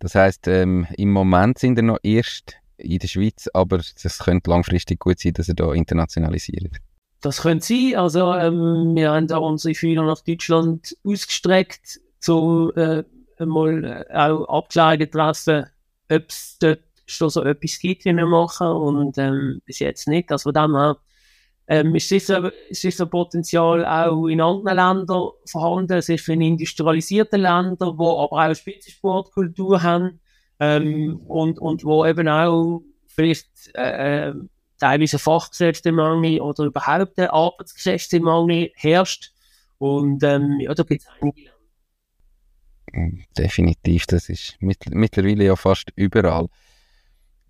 Das 0.00 0.14
heisst, 0.14 0.46
ähm, 0.48 0.86
im 0.96 1.10
Moment 1.10 1.58
sind 1.58 1.76
wir 1.76 1.82
noch 1.82 1.98
erst 2.02 2.56
in 2.76 2.98
der 2.98 3.08
Schweiz, 3.08 3.48
aber 3.52 3.78
es 3.78 4.18
könnte 4.18 4.50
langfristig 4.50 5.00
gut 5.00 5.18
sein, 5.18 5.32
dass 5.32 5.48
ihr 5.48 5.54
da 5.54 5.72
internationalisiert. 5.72 6.76
Das 7.20 7.42
könnte 7.42 7.66
sein. 7.66 7.96
Also, 7.96 8.32
ähm, 8.34 8.94
wir 8.94 9.10
haben 9.10 9.26
da 9.26 9.38
unsere 9.38 9.74
Fühler 9.74 10.04
nach 10.04 10.20
Deutschland 10.20 10.96
ausgestreckt, 11.04 12.00
um 12.28 12.72
äh, 12.76 13.02
mal 13.44 14.06
äh, 14.08 14.14
auch 14.14 14.44
Abkleidung 14.48 15.10
treffen, 15.10 15.66
ob 16.10 16.24
es 16.28 16.58
dort 16.60 16.80
schon 17.06 17.30
so 17.30 17.42
etwas 17.42 17.78
gibt, 17.78 18.04
wie 18.04 18.14
wir 18.14 18.26
machen. 18.26 18.68
Und 18.68 19.18
ähm, 19.18 19.60
bis 19.64 19.80
jetzt 19.80 20.06
nicht. 20.06 20.30
Also, 20.30 20.52
dem 20.52 20.76
her 20.76 20.96
ähm, 21.68 21.94
ist, 21.94 22.08
sicher, 22.08 22.52
ist 22.70 22.82
sicher 22.82 23.06
Potenzial 23.06 23.84
auch 23.84 24.26
in 24.26 24.40
anderen 24.40 24.76
Ländern 24.76 25.30
vorhanden, 25.44 26.00
sicher 26.00 26.32
in 26.32 26.40
industrialisierten 26.40 27.42
Ländern, 27.42 27.76
die 27.78 27.84
aber 27.84 28.32
auch 28.32 28.54
Spitzensportkultur 28.54 29.82
haben 29.82 30.20
ähm, 30.60 31.20
und, 31.26 31.58
und 31.58 31.84
wo 31.84 32.06
eben 32.06 32.28
auch 32.28 32.82
vielleicht 33.06 33.48
äh, 33.74 34.32
teilweise 34.78 35.18
Fachkräftemangel 35.18 36.40
oder 36.40 36.64
überhaupt 36.64 37.18
der 37.18 37.32
Arbeitskräftemangel 37.32 38.70
herrscht. 38.74 39.32
Und 39.78 40.22
ähm, 40.22 40.58
ja, 40.60 40.74
da 40.74 40.82
gibt 40.82 41.02
es 41.02 41.08
einige. 41.20 41.50
Mm, 42.92 43.20
definitiv, 43.36 44.06
das 44.06 44.28
ist 44.28 44.56
mit, 44.60 44.78
mittlerweile 44.90 45.44
ja 45.44 45.56
fast 45.56 45.92
überall. 45.96 46.48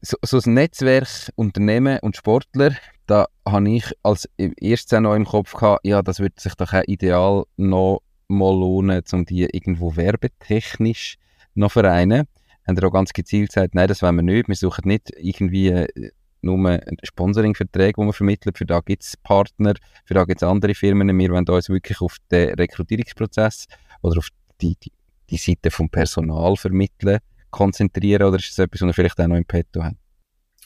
So, 0.01 0.17
so 0.23 0.39
ein 0.39 0.55
Netzwerk, 0.55 1.09
Unternehmen 1.35 1.99
und 2.01 2.17
Sportler, 2.17 2.77
da 3.07 3.27
habe 3.47 3.71
ich 3.71 3.93
als 4.03 4.29
erstes 4.37 5.01
noch 5.01 5.15
im 5.15 5.25
Kopf 5.25 5.55
gehabt, 5.55 5.85
ja, 5.85 6.03
das 6.03 6.21
würde 6.21 6.35
sich 6.39 6.55
doch 6.55 6.73
auch 6.73 6.85
ideal 6.87 7.45
noch 7.57 8.03
mal 8.29 8.55
lohnen, 8.55 9.03
um 9.13 9.25
die 9.25 9.43
irgendwo 9.43 9.97
werbetechnisch 9.97 11.17
noch 11.55 11.73
vereinen. 11.73 12.27
Haben 12.67 12.85
auch 12.85 12.93
ganz 12.93 13.13
gezielt 13.13 13.49
gesagt, 13.49 13.75
nein, 13.75 13.89
das 13.89 14.03
wollen 14.03 14.17
wir 14.17 14.23
nicht. 14.23 14.49
Wir 14.49 14.55
suchen 14.55 14.89
nicht 14.89 15.11
irgendwie 15.17 15.69
äh, 15.69 16.11
nur 16.43 16.81
Sponsoring-Verträge, 17.03 18.01
die 18.01 18.07
wir 18.07 18.13
vermitteln. 18.13 18.55
Für 18.55 18.67
da 18.67 18.81
gibt 18.81 19.03
es 19.03 19.17
Partner, 19.17 19.75
für 20.05 20.15
da 20.15 20.25
gibt 20.25 20.43
es 20.43 20.49
andere 20.49 20.75
Firmen. 20.75 21.17
Wir 21.19 21.31
wollen 21.31 21.49
uns 21.49 21.69
wirklich 21.69 22.01
auf 22.01 22.17
den 22.31 22.55
Rekrutierungsprozess 22.55 23.67
oder 24.03 24.19
auf 24.19 24.29
die, 24.61 24.77
die, 24.83 24.93
die 25.31 25.37
Seite 25.37 25.71
vom 25.71 25.89
Personal 25.89 26.57
vermitteln 26.57 27.19
konzentrieren 27.51 28.25
oder 28.25 28.37
ist 28.37 28.51
das 28.51 28.59
etwas, 28.59 28.83
was 28.83 28.87
wir 28.89 28.95
vielleicht 28.95 29.21
auch 29.21 29.27
noch 29.27 29.37
im 29.37 29.45
Petto 29.45 29.83
haben? 29.83 29.99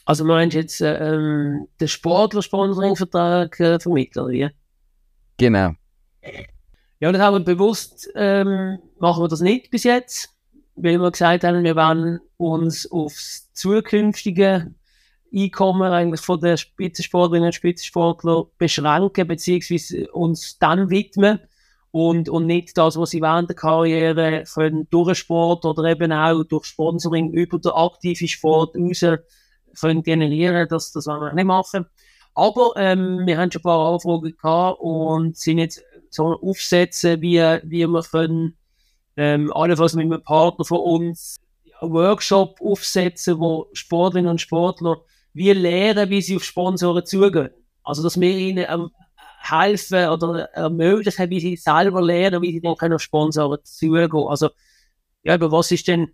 Also 0.05 0.25
meinst 0.25 0.55
du 0.55 0.61
jetzt 0.61 0.81
äh, 0.81 1.15
ähm, 1.15 1.69
den 1.81 1.89
Sportler-Sponsoring-Vertrag 1.89 3.59
äh, 3.61 3.79
vermitteln, 3.79 4.29
wie? 4.31 4.49
Genau. 5.39 5.73
Ja, 6.99 7.13
das 7.13 7.21
haben 7.21 7.35
wir 7.35 7.45
bewusst, 7.45 8.09
ähm, 8.15 8.79
machen 8.99 9.23
wir 9.23 9.29
das 9.29 9.41
nicht 9.41 9.71
bis 9.71 9.85
jetzt, 9.85 10.31
weil 10.75 10.99
wir 10.99 11.11
gesagt 11.11 11.45
haben, 11.45 11.63
wir 11.63 11.77
wollen 11.77 12.21
uns 12.37 12.91
aufs 12.91 13.53
zukünftige 13.53 14.75
Einkommen 15.35 15.93
eigentlich 15.93 16.21
von 16.21 16.41
den 16.41 16.57
Spitzensportlerinnen 16.57 17.47
und 17.47 17.55
Spitzensportler 17.55 18.47
beschränken, 18.59 19.27
beziehungsweise 19.27 20.11
uns 20.13 20.59
dann 20.59 20.91
widmen 20.91 21.41
und, 21.91 22.29
und 22.29 22.47
nicht 22.47 22.77
das, 22.77 22.99
was 22.99 23.11
sie 23.11 23.21
während 23.21 23.51
der 23.51 23.57
Karriere 23.57 24.45
können, 24.53 24.89
durch 24.91 25.19
Sport 25.19 25.65
oder 25.65 25.85
eben 25.85 26.13
auch 26.13 26.43
durch 26.45 26.65
Sponsoring 26.65 27.33
über 27.33 27.59
den 27.59 27.73
aktiven 27.73 28.29
Sport 28.29 28.77
raus 28.77 29.05
können 29.81 30.03
generieren, 30.03 30.69
das, 30.69 30.93
das 30.93 31.07
wollen 31.07 31.21
wir 31.21 31.33
nicht 31.33 31.45
machen. 31.45 31.87
Aber 32.35 32.73
ähm, 32.77 33.27
wir 33.27 33.39
haben 33.39 33.51
schon 33.51 33.61
ein 33.61 33.63
paar 33.63 33.93
Anfragen 33.93 34.35
gehabt 34.37 34.81
und 34.81 35.37
sind 35.37 35.59
jetzt 35.59 35.83
so 36.09 36.39
aufsetzen, 36.41 37.21
wie, 37.21 37.39
wie 37.65 37.87
wir 37.87 38.03
können, 38.03 38.57
ähm, 39.17 39.53
allenfalls 39.53 39.95
mit 39.95 40.07
einem 40.07 40.23
Partner 40.23 40.65
von 40.65 40.81
uns, 40.81 41.37
einen 41.81 41.93
Workshop 41.93 42.61
aufsetzen, 42.61 43.39
wo 43.39 43.69
Sportlerinnen 43.73 44.31
und 44.31 44.41
Sportler 44.41 45.03
wie 45.35 45.53
lernen, 45.53 46.11
wie 46.11 46.23
sie 46.23 46.37
auf 46.37 46.45
Sponsoren 46.45 47.05
zugehen. 47.05 47.51
Also, 47.83 48.03
dass 48.03 48.21
wir 48.21 48.37
ihnen 48.37 48.67
ähm, 48.69 48.91
helfen 49.41 50.09
oder 50.09 50.45
ermöglichen, 50.53 51.31
wie 51.31 51.41
sie 51.41 51.57
selber 51.57 52.01
lernen, 52.01 52.43
wie 52.43 52.53
sie 52.53 52.61
dann 52.61 52.77
können 52.77 52.95
auf 52.95 53.03
Sponsoren 53.03 53.59
zugehen. 53.65 54.29
Also, 54.29 54.51
ja, 55.25 55.35
aber 55.35 55.51
was 55.51 55.71
ist 55.71 55.89
denn, 55.89 56.13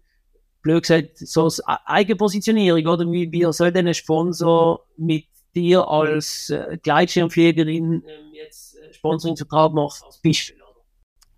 blöd 0.63 0.83
gesagt, 0.83 1.19
so 1.19 1.51
eine 1.65 1.87
Eigenpositionierung, 1.87 2.87
oder? 2.87 3.11
Wie, 3.11 3.31
wie 3.31 3.53
soll 3.53 3.73
denn 3.73 3.89
ein 3.89 3.95
Sponsor 3.95 4.85
mit 4.97 5.27
dir 5.55 5.87
als 5.89 6.51
äh, 6.51 6.79
Gleitschirmfliegerin 6.83 8.03
äh, 8.05 8.37
jetzt 8.37 8.77
äh, 8.77 8.93
Sponsoringvertrag 8.93 9.73
machen, 9.73 10.05
als 10.07 10.21
Beispiel? 10.23 10.57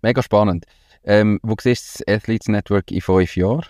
Mega 0.01 0.23
spannend. 0.23 0.65
Ähm, 1.03 1.39
wo 1.43 1.55
siehst 1.59 1.99
du 1.99 2.03
das 2.05 2.15
Athletes 2.15 2.47
Network 2.47 2.91
in 2.91 3.01
fünf 3.01 3.35
Jahren? 3.35 3.65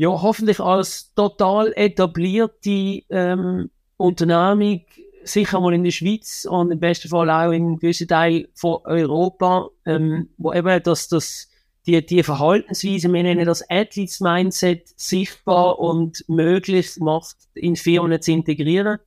Ja, 0.00 0.08
hoffentlich 0.08 0.60
als 0.60 1.12
total 1.12 1.74
etablierte 1.76 3.02
ähm, 3.10 3.68
Unternehmung, 3.98 4.80
sicher 5.24 5.60
mal 5.60 5.74
in 5.74 5.84
der 5.84 5.90
Schweiz 5.90 6.46
und 6.48 6.70
im 6.70 6.80
besten 6.80 7.10
Fall 7.10 7.28
auch 7.28 7.50
in 7.52 7.76
gewissen 7.76 8.08
Teilen 8.08 8.46
von 8.54 8.78
Europa, 8.84 9.68
ähm, 9.84 10.30
wo 10.38 10.54
eben 10.54 10.82
das, 10.84 11.08
das, 11.08 11.50
die, 11.86 12.00
die 12.06 12.22
Verhaltensweise, 12.22 13.12
wir 13.12 13.22
nennen 13.22 13.44
das 13.44 13.62
Athletes-Mindset, 13.68 14.88
sichtbar 14.96 15.78
und 15.78 16.24
möglich 16.28 16.96
macht, 16.98 17.36
in 17.52 17.76
Firmen 17.76 18.22
zu 18.22 18.32
integrieren. 18.32 19.00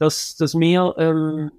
Dass, 0.00 0.34
dass 0.34 0.58
wir 0.58 0.96
ähm, 0.98 1.52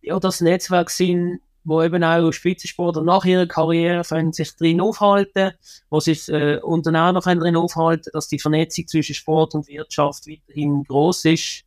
ja, 0.00 0.18
das 0.18 0.40
Netzwerk 0.40 0.88
sind, 0.88 1.40
wo 1.64 1.82
eben 1.82 2.02
auch 2.02 2.32
Spitzensportler 2.32 3.02
nach 3.02 3.24
ihrer 3.24 3.46
Karriere 3.46 4.02
können 4.02 4.32
sich 4.32 4.56
drin 4.56 4.80
aufhalten, 4.80 5.52
wo 5.90 6.00
sich 6.00 6.28
äh, 6.28 6.58
Unternehmer 6.58 7.20
können 7.20 7.40
drin 7.40 7.56
aufhalten, 7.56 8.10
dass 8.12 8.28
die 8.28 8.38
Vernetzung 8.38 8.86
zwischen 8.88 9.14
Sport 9.14 9.54
und 9.54 9.68
Wirtschaft 9.68 10.26
weiterhin 10.26 10.84
groß 10.84 11.26
ist. 11.26 11.64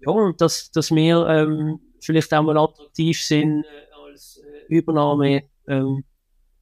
Ja, 0.00 0.12
und 0.12 0.40
dass, 0.40 0.70
dass 0.70 0.90
wir 0.90 1.26
ähm, 1.26 1.80
vielleicht 2.00 2.32
auch 2.32 2.42
mal 2.42 2.56
attraktiv 2.56 3.22
sind 3.22 3.64
äh, 3.64 4.10
als 4.10 4.38
äh, 4.38 4.74
Übernahmekandidat. 4.74 5.48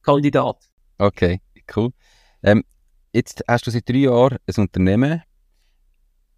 Ähm, 0.05 1.05
okay, 1.05 1.41
cool. 1.75 1.91
Ähm, 2.43 2.63
jetzt 3.13 3.43
hast 3.47 3.67
du 3.67 3.71
seit 3.71 3.87
drei 3.87 3.97
Jahren 3.97 4.37
ein 4.45 4.61
Unternehmen. 4.61 5.21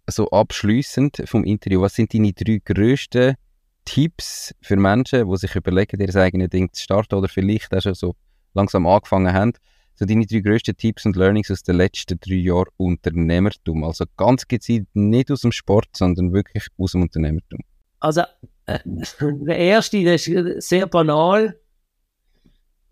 So 0.06 0.28
abschließend 0.30 1.22
vom 1.26 1.44
Interview, 1.44 1.82
was 1.82 1.94
sind 1.94 2.12
deine 2.12 2.32
drei 2.32 2.60
grössten 2.64 3.36
Tipps 3.84 4.54
für 4.60 4.76
Menschen, 4.76 5.28
die 5.28 5.36
sich 5.36 5.54
überlegen, 5.54 6.00
ihr 6.00 6.16
eigenes 6.16 6.50
Ding 6.50 6.72
zu 6.72 6.82
starten 6.82 7.14
oder 7.14 7.28
vielleicht 7.28 7.74
auch 7.74 7.80
schon 7.82 7.94
so 7.94 8.14
langsam 8.54 8.86
angefangen 8.86 9.32
haben? 9.32 9.52
So 9.94 10.06
deine 10.06 10.26
drei 10.26 10.40
grössten 10.40 10.76
Tipps 10.76 11.04
und 11.04 11.16
Learnings 11.16 11.50
aus 11.50 11.62
den 11.62 11.76
letzten 11.76 12.18
drei 12.20 12.34
Jahren 12.34 12.70
Unternehmertum. 12.78 13.84
Also 13.84 14.04
ganz 14.16 14.48
gezielt 14.48 14.88
nicht 14.94 15.30
aus 15.30 15.42
dem 15.42 15.52
Sport, 15.52 15.88
sondern 15.94 16.32
wirklich 16.32 16.66
aus 16.78 16.92
dem 16.92 17.02
Unternehmertum. 17.02 17.60
Also 17.98 18.22
äh, 18.66 18.78
der 18.86 19.58
erste, 19.58 20.02
der 20.02 20.14
ist 20.14 20.68
sehr 20.68 20.86
banal. 20.86 21.60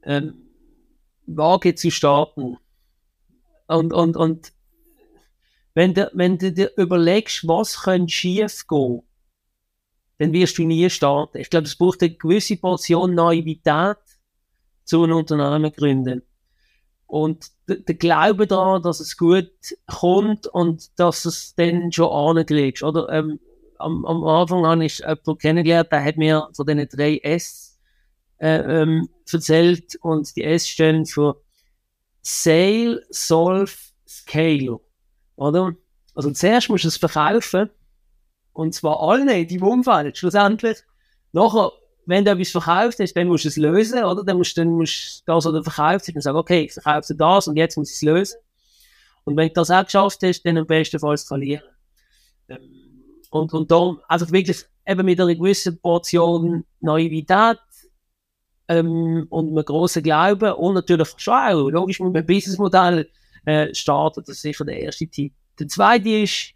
Ähm, 0.02 0.34
wage 1.26 1.74
zu 1.74 1.90
starten. 1.90 2.56
Und, 3.66 3.92
und, 3.92 4.16
und 4.16 4.52
wenn, 5.74 5.94
du, 5.94 6.10
wenn 6.14 6.38
du 6.38 6.52
dir 6.52 6.72
überlegst, 6.76 7.46
was 7.46 7.82
könnte 7.82 8.12
schief 8.12 8.66
gehen, 8.66 9.02
dann 10.18 10.32
wirst 10.32 10.58
du 10.58 10.64
nie 10.64 10.90
starten. 10.90 11.38
Ich 11.38 11.50
glaube, 11.50 11.66
es 11.66 11.76
braucht 11.76 12.02
eine 12.02 12.14
gewisse 12.14 12.56
Portion 12.56 13.14
Naivität 13.14 13.96
zu 14.84 15.04
einem 15.04 15.16
Unternehmen 15.16 15.72
gründen. 15.72 16.22
Und 17.06 17.46
der 17.66 17.94
Glaube 17.94 18.46
daran, 18.46 18.82
dass 18.82 19.00
es 19.00 19.16
gut 19.16 19.50
kommt 19.86 20.46
und 20.46 20.98
dass 20.98 21.24
es 21.24 21.54
dann 21.54 21.90
schon 21.92 22.36
ankriegst. 22.38 22.82
Oder 22.82 23.08
ähm, 23.08 23.40
am, 23.78 24.04
am 24.04 24.24
Anfang 24.24 24.66
habe 24.66 24.84
ich 24.84 24.98
jemanden 24.98 25.38
kennengelernt, 25.38 25.92
der 25.92 26.04
hat 26.04 26.16
mir 26.16 26.48
von 26.52 26.66
diesen 26.66 26.88
drei 26.88 27.18
S 27.18 27.78
äh, 28.38 28.82
ähm, 28.82 29.08
erzählt 29.32 29.96
und 30.02 30.34
die 30.36 30.44
S 30.44 30.68
stehen 30.68 31.06
für 31.06 31.40
Sale, 32.20 33.02
Solve, 33.08 33.72
Scale. 34.06 34.80
Oder? 35.36 35.72
Also 36.14 36.30
zuerst 36.32 36.68
musst 36.68 36.84
du 36.84 36.88
es 36.88 36.96
verkaufen 36.96 37.70
und 38.58 38.74
zwar 38.74 39.00
allen 39.00 39.28
in 39.28 39.46
deinem 39.46 39.62
Umfeld. 39.62 40.18
Schlussendlich, 40.18 40.78
nachher, 41.30 41.70
wenn 42.06 42.24
du 42.24 42.32
etwas 42.32 42.50
verkauft 42.50 42.98
hast, 42.98 43.14
dann 43.14 43.28
musst 43.28 43.44
du 43.44 43.48
es 43.50 43.56
lösen, 43.56 44.02
oder? 44.02 44.24
Dann 44.24 44.36
musst, 44.36 44.58
dann 44.58 44.70
musst 44.70 45.20
du 45.20 45.32
das, 45.32 45.44
was 45.44 45.52
du 45.52 45.62
verkauft 45.62 46.08
hast, 46.08 46.14
dann 46.16 46.20
sagen, 46.20 46.38
okay, 46.38 46.62
ich 46.62 46.72
verkaufe 46.72 47.14
das 47.14 47.46
und 47.46 47.56
jetzt 47.56 47.76
muss 47.76 47.90
ich 47.90 47.96
es 47.96 48.02
lösen. 48.02 48.36
Und 49.22 49.36
wenn 49.36 49.46
du 49.46 49.54
das 49.54 49.70
auch 49.70 49.84
geschafft 49.84 50.18
hast, 50.24 50.42
dann 50.42 50.58
am 50.58 50.66
besten 50.66 50.98
Fall 50.98 51.16
skalieren. 51.16 51.62
Und, 53.30 53.54
und 53.54 53.70
darum 53.70 54.00
einfach 54.08 54.32
wirklich 54.32 54.64
eben 54.84 55.06
mit 55.06 55.20
einer 55.20 55.36
gewissen 55.36 55.78
Portion 55.80 56.64
Naivität 56.80 57.60
ähm, 58.66 59.28
und 59.30 59.50
einem 59.50 59.64
grossen 59.64 60.02
Glauben 60.02 60.52
und 60.54 60.74
natürlich 60.74 61.10
schon 61.16 61.34
auch, 61.34 61.68
logisch 61.70 62.00
mit 62.00 62.16
einem 62.16 62.26
Businessmodell 62.26 63.08
äh, 63.44 63.72
starten. 63.72 64.24
Das 64.26 64.34
ist 64.34 64.42
sicher 64.42 64.64
der 64.64 64.80
erste 64.80 65.06
Tipp. 65.06 65.32
Der 65.60 65.68
zweite 65.68 66.08
ist, 66.08 66.54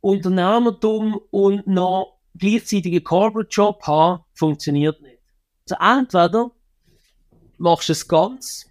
Unternehmertum 0.00 1.20
und 1.30 1.66
noch 1.66 2.18
gleichzeitig 2.36 2.92
einen 2.92 3.04
Corporate 3.04 3.48
Job 3.50 3.82
haben, 3.86 4.22
funktioniert 4.34 5.00
nicht. 5.02 5.18
Also 5.68 5.76
entweder 5.80 6.50
machst 7.58 7.88
du 7.88 7.92
es 7.92 8.06
ganz 8.06 8.66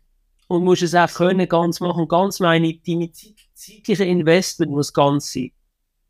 und 0.48 0.64
musst 0.64 0.82
es 0.82 0.96
auch 0.96 1.12
können 1.14 1.48
ganz 1.48 1.80
machen. 1.80 2.08
Ganz 2.08 2.40
meine, 2.40 2.74
deine 2.86 3.12
zeitliche 3.54 4.06
Investment 4.06 4.72
muss 4.72 4.94
ganz 4.94 5.32
sein. 5.32 5.52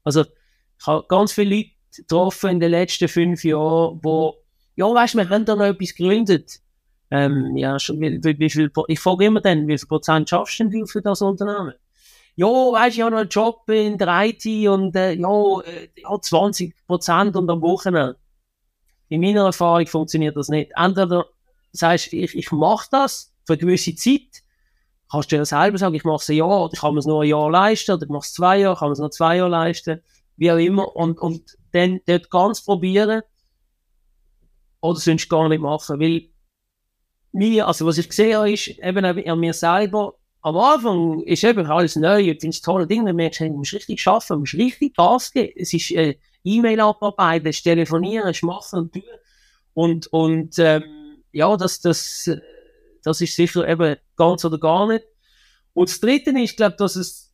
Also, 0.04 0.22
ich 0.22 0.88
habe 0.88 1.06
ganz 1.08 1.34
viele 1.34 1.56
Leute 1.56 1.70
getroffen 1.98 2.52
in 2.52 2.60
den 2.60 2.72
letzten 2.72 3.08
fünf 3.08 3.44
Jahren, 3.44 4.00
wo, 4.04 4.36
ja, 4.76 4.86
weißt 4.86 5.16
du, 5.16 5.18
wir 5.18 5.30
haben 5.30 5.46
da 5.46 5.56
noch 5.56 5.66
etwas 5.66 5.96
gegründet. 5.96 6.62
Ähm, 7.10 7.56
ja, 7.58 7.80
schon, 7.80 8.00
wie, 8.00 8.24
wie, 8.24 8.40
wie 8.40 8.50
viel, 8.50 8.72
ich 8.88 9.00
frage 9.00 9.26
immer 9.26 9.42
dann, 9.42 9.68
wie 9.68 9.78
viel 9.78 9.88
Prozent 9.88 10.30
schaffst 10.30 10.60
du 10.60 10.70
denn 10.70 10.88
für 10.88 11.02
das 11.02 11.22
Unternehmen? 11.22 11.74
Ja, 12.40 12.46
weißt 12.48 12.96
ich 12.96 13.02
habe 13.02 13.12
noch 13.12 13.22
einen 13.22 13.30
Job 13.30 13.68
in 13.68 13.98
der 13.98 14.26
IT 14.26 14.46
und, 14.70 14.96
äh, 14.96 15.14
ja, 15.14 15.60
äh, 15.62 15.90
ja, 15.96 16.22
20 16.22 16.76
Prozent 16.86 17.36
und 17.36 17.50
am 17.50 17.62
Wochenende. 17.64 18.16
In 19.10 19.22
meiner 19.22 19.46
Erfahrung 19.46 19.88
funktioniert 19.88 20.38
das 20.38 20.48
nicht. 20.48 20.72
Entweder 20.76 21.26
sagst 21.72 22.12
du, 22.12 22.18
ich, 22.18 22.36
ich 22.36 22.52
mache 22.52 22.88
das 22.92 23.34
für 23.44 23.54
eine 23.54 23.62
gewisse 23.62 23.96
Zeit, 23.96 24.44
kannst 25.10 25.32
du 25.32 25.38
dir 25.38 25.46
selber 25.46 25.80
sagen, 25.80 25.96
ich 25.96 26.04
mache 26.04 26.22
es 26.22 26.30
ein 26.30 26.36
Jahr, 26.36 26.66
oder 26.66 26.74
ich 26.74 26.80
kann 26.80 26.96
es 26.98 27.08
nur 27.08 27.24
ein 27.24 27.30
Jahr 27.30 27.50
leisten, 27.50 27.94
oder 27.94 28.04
ich 28.04 28.10
mache 28.10 28.26
es 28.28 28.34
zwei 28.34 28.60
Jahre, 28.60 28.78
kann 28.78 28.92
es 28.92 29.00
noch 29.00 29.10
zwei 29.10 29.38
Jahre 29.38 29.50
leisten, 29.50 30.04
wie 30.36 30.52
auch 30.52 30.58
immer, 30.58 30.96
und, 30.96 31.18
und 31.18 31.58
dann 31.72 32.02
dort 32.06 32.30
ganz 32.30 32.64
probieren, 32.64 33.24
oder 34.82 35.00
sonst 35.00 35.28
gar 35.28 35.50
nicht 35.50 35.62
machen, 35.62 36.00
weil 36.00 36.30
mir, 37.32 37.68
also 37.68 37.88
was 37.88 37.98
ich 37.98 38.10
gesehen 38.10 38.38
habe, 38.38 38.52
ist 38.52 38.68
eben 38.68 39.06
an 39.06 39.40
mir 39.40 39.54
selber, 39.54 40.14
am 40.42 40.58
Anfang 40.58 41.22
ist 41.24 41.44
eben 41.44 41.66
alles 41.66 41.96
neu, 41.96 42.30
und 42.32 42.42
findest 42.42 42.64
tolle 42.64 42.88
Dinge, 42.88 43.06
dann 43.06 43.16
merkst 43.16 43.42
du, 43.42 43.50
du 43.50 43.58
musst 43.58 43.74
richtig 43.74 44.08
arbeiten, 44.08 44.34
du 44.34 44.40
musst 44.40 44.54
richtig 44.54 44.96
Gas 44.96 45.32
geben, 45.32 45.54
es 45.56 45.74
ist 45.74 45.92
äh, 45.92 46.18
E-Mail 46.44 46.80
abarbeiten, 46.80 47.48
es 47.48 47.62
telefonieren, 47.64 48.30
es 48.30 48.42
machen 48.44 48.80
und 48.80 48.94
tun, 48.94 49.04
und, 49.74 50.08
und 50.08 50.58
ähm, 50.60 51.24
ja, 51.32 51.56
das, 51.56 51.82
das, 51.82 52.32
das 53.04 53.22
ist 53.22 53.36
sicher 53.36 53.68
eben 53.68 53.98
ganz 54.16 54.44
oder 54.44 54.58
gar 54.58 54.88
nicht. 54.88 55.06
Und 55.74 55.90
das 55.90 56.00
Dritte 56.00 56.32
ist, 56.32 56.52
ich 56.52 56.58
glaube, 56.58 56.76
dass 56.78 56.96
es 56.96 57.32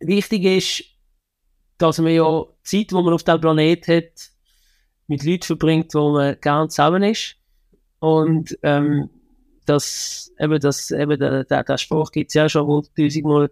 wichtig 0.00 0.44
ist, 0.44 0.84
dass 1.78 1.98
man 1.98 2.12
ja 2.12 2.42
die 2.42 2.62
Zeit, 2.64 2.90
die 2.90 2.94
man 2.94 3.12
auf 3.12 3.22
dem 3.22 3.40
Planet 3.40 3.86
hat, 3.86 4.30
mit 5.06 5.22
Leuten 5.22 5.44
verbringt, 5.44 5.94
wo 5.94 6.12
man 6.12 6.40
gerne 6.40 6.68
zusammen 6.68 7.02
ist. 7.04 7.36
Und 8.00 8.58
ähm, 8.62 9.10
das, 9.70 10.32
eben, 10.38 10.60
das, 10.60 10.90
eben 10.90 11.18
der, 11.18 11.44
der, 11.44 11.64
der 11.64 11.78
Spruch 11.78 12.10
gibt 12.10 12.30
es 12.30 12.34
ja 12.34 12.48
schon 12.48 12.66
hunderttausendmal. 12.66 13.50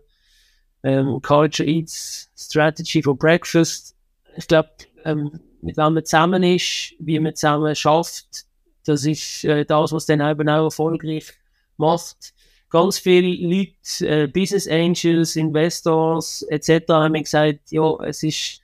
Ähm, 0.82 1.20
Culture 1.22 1.68
Eats 1.68 2.30
Strategy 2.36 3.02
for 3.02 3.16
Breakfast. 3.16 3.96
Ich 4.36 4.46
glaube, 4.46 4.70
ähm, 5.04 5.40
mit 5.60 5.76
wem 5.76 5.94
man 5.94 6.04
zusammen 6.04 6.42
ist, 6.42 6.94
wie 6.98 7.18
man 7.18 7.34
zusammen 7.34 7.74
schafft, 7.74 8.46
das 8.84 9.04
ist 9.04 9.44
äh, 9.44 9.64
das, 9.64 9.92
was 9.92 10.06
dann 10.06 10.20
eben 10.20 10.48
auch 10.48 10.64
erfolgreich 10.64 11.32
macht. 11.76 12.32
Ganz 12.70 12.98
viele 12.98 13.28
Leute, 13.46 14.06
äh, 14.06 14.26
Business 14.26 14.68
Angels, 14.68 15.36
Investors 15.36 16.42
etc. 16.48 16.88
haben 16.88 17.12
mir 17.12 17.22
gesagt, 17.22 17.70
ja, 17.70 17.96
es 18.04 18.22
ist, 18.22 18.60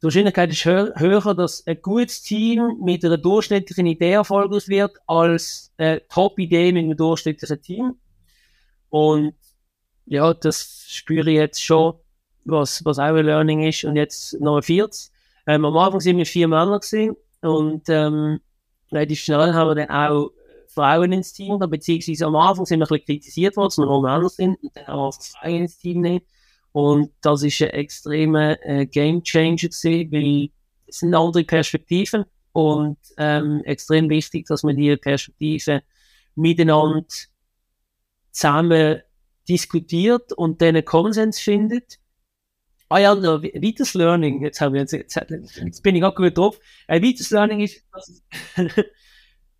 die 0.00 0.04
Wahrscheinlichkeit 0.04 0.50
ist 0.50 0.64
höher, 0.64 0.94
höher, 0.96 1.34
dass 1.34 1.66
ein 1.66 1.82
gutes 1.82 2.22
Team 2.22 2.78
mit 2.82 3.04
einer 3.04 3.18
durchschnittlichen 3.18 3.84
Idee 3.86 4.12
erfolgreich 4.12 4.66
wird, 4.66 4.96
als 5.06 5.72
eine 5.76 6.06
Top-Idee 6.08 6.72
mit 6.72 6.84
einem 6.84 6.96
durchschnittlichen 6.96 7.60
Team. 7.60 7.94
Und 8.88 9.34
ja, 10.06 10.32
das 10.32 10.86
spüre 10.88 11.30
ich 11.30 11.36
jetzt 11.36 11.62
schon, 11.62 11.94
was, 12.44 12.82
was 12.84 12.98
auch 12.98 13.14
ein 13.14 13.26
Learning 13.26 13.62
ist. 13.62 13.84
Und 13.84 13.96
jetzt 13.96 14.40
noch 14.40 14.56
ein 14.56 14.62
viertes. 14.62 15.12
Ähm, 15.46 15.66
am 15.66 15.76
Anfang 15.76 16.00
sind 16.00 16.16
wir 16.16 16.26
vier 16.26 16.48
Männer 16.48 16.80
gewesen 16.80 17.16
und 17.42 17.88
ähm, 17.88 18.40
relativ 18.92 19.20
schnell 19.20 19.52
haben 19.52 19.68
wir 19.68 19.74
dann 19.74 19.90
auch 19.90 20.30
Frauen 20.68 21.12
ins 21.12 21.32
Team, 21.32 21.58
beziehungsweise 21.58 22.26
am 22.26 22.36
Anfang 22.36 22.64
sind 22.64 22.78
wir 22.78 22.86
ein 22.86 22.88
bisschen 22.88 23.06
kritisiert 23.06 23.56
worden, 23.56 23.68
dass 23.68 23.78
wir 23.78 23.86
nur 23.86 24.02
Männer 24.02 24.28
sind 24.28 24.62
und 24.62 24.76
dann 24.76 24.86
haben 24.86 24.98
wir 24.98 25.12
Frauen 25.12 25.56
ins 25.56 25.78
Team 25.78 26.00
nehmen. 26.00 26.24
Und 26.72 27.12
das 27.20 27.42
ist 27.42 27.60
ein 27.62 27.70
extremer 27.70 28.56
äh, 28.64 28.86
Game 28.86 29.22
Changer 29.22 29.56
gewesen, 29.56 30.12
weil 30.12 30.50
es 30.86 30.98
sind 30.98 31.14
andere 31.14 31.44
Perspektiven 31.44 32.24
und 32.52 32.98
ähm, 33.16 33.62
extrem 33.64 34.08
wichtig, 34.08 34.46
dass 34.46 34.62
man 34.62 34.76
diese 34.76 34.96
Perspektiven 34.96 35.80
miteinander 36.34 37.04
zusammen 38.30 39.02
diskutiert 39.48 40.32
und 40.32 40.62
dann 40.62 40.76
einen 40.76 40.84
Konsens 40.84 41.40
findet 41.40 42.00
Ah 42.92 42.98
ja, 42.98 43.12
ein 43.12 43.22
weiteres 43.22 43.94
Learning, 43.94 44.42
jetzt, 44.42 44.60
haben 44.60 44.74
wir 44.74 44.80
jetzt, 44.80 44.92
jetzt, 44.92 45.14
jetzt 45.14 45.82
bin 45.84 45.94
ich 45.94 46.02
auch 46.02 46.14
gut 46.16 46.36
drauf. 46.36 46.58
Ein 46.88 47.04
weiteres 47.04 47.30
Learning 47.30 47.60
ist, 47.60 47.84
dass 47.92 48.08
es, 48.08 48.24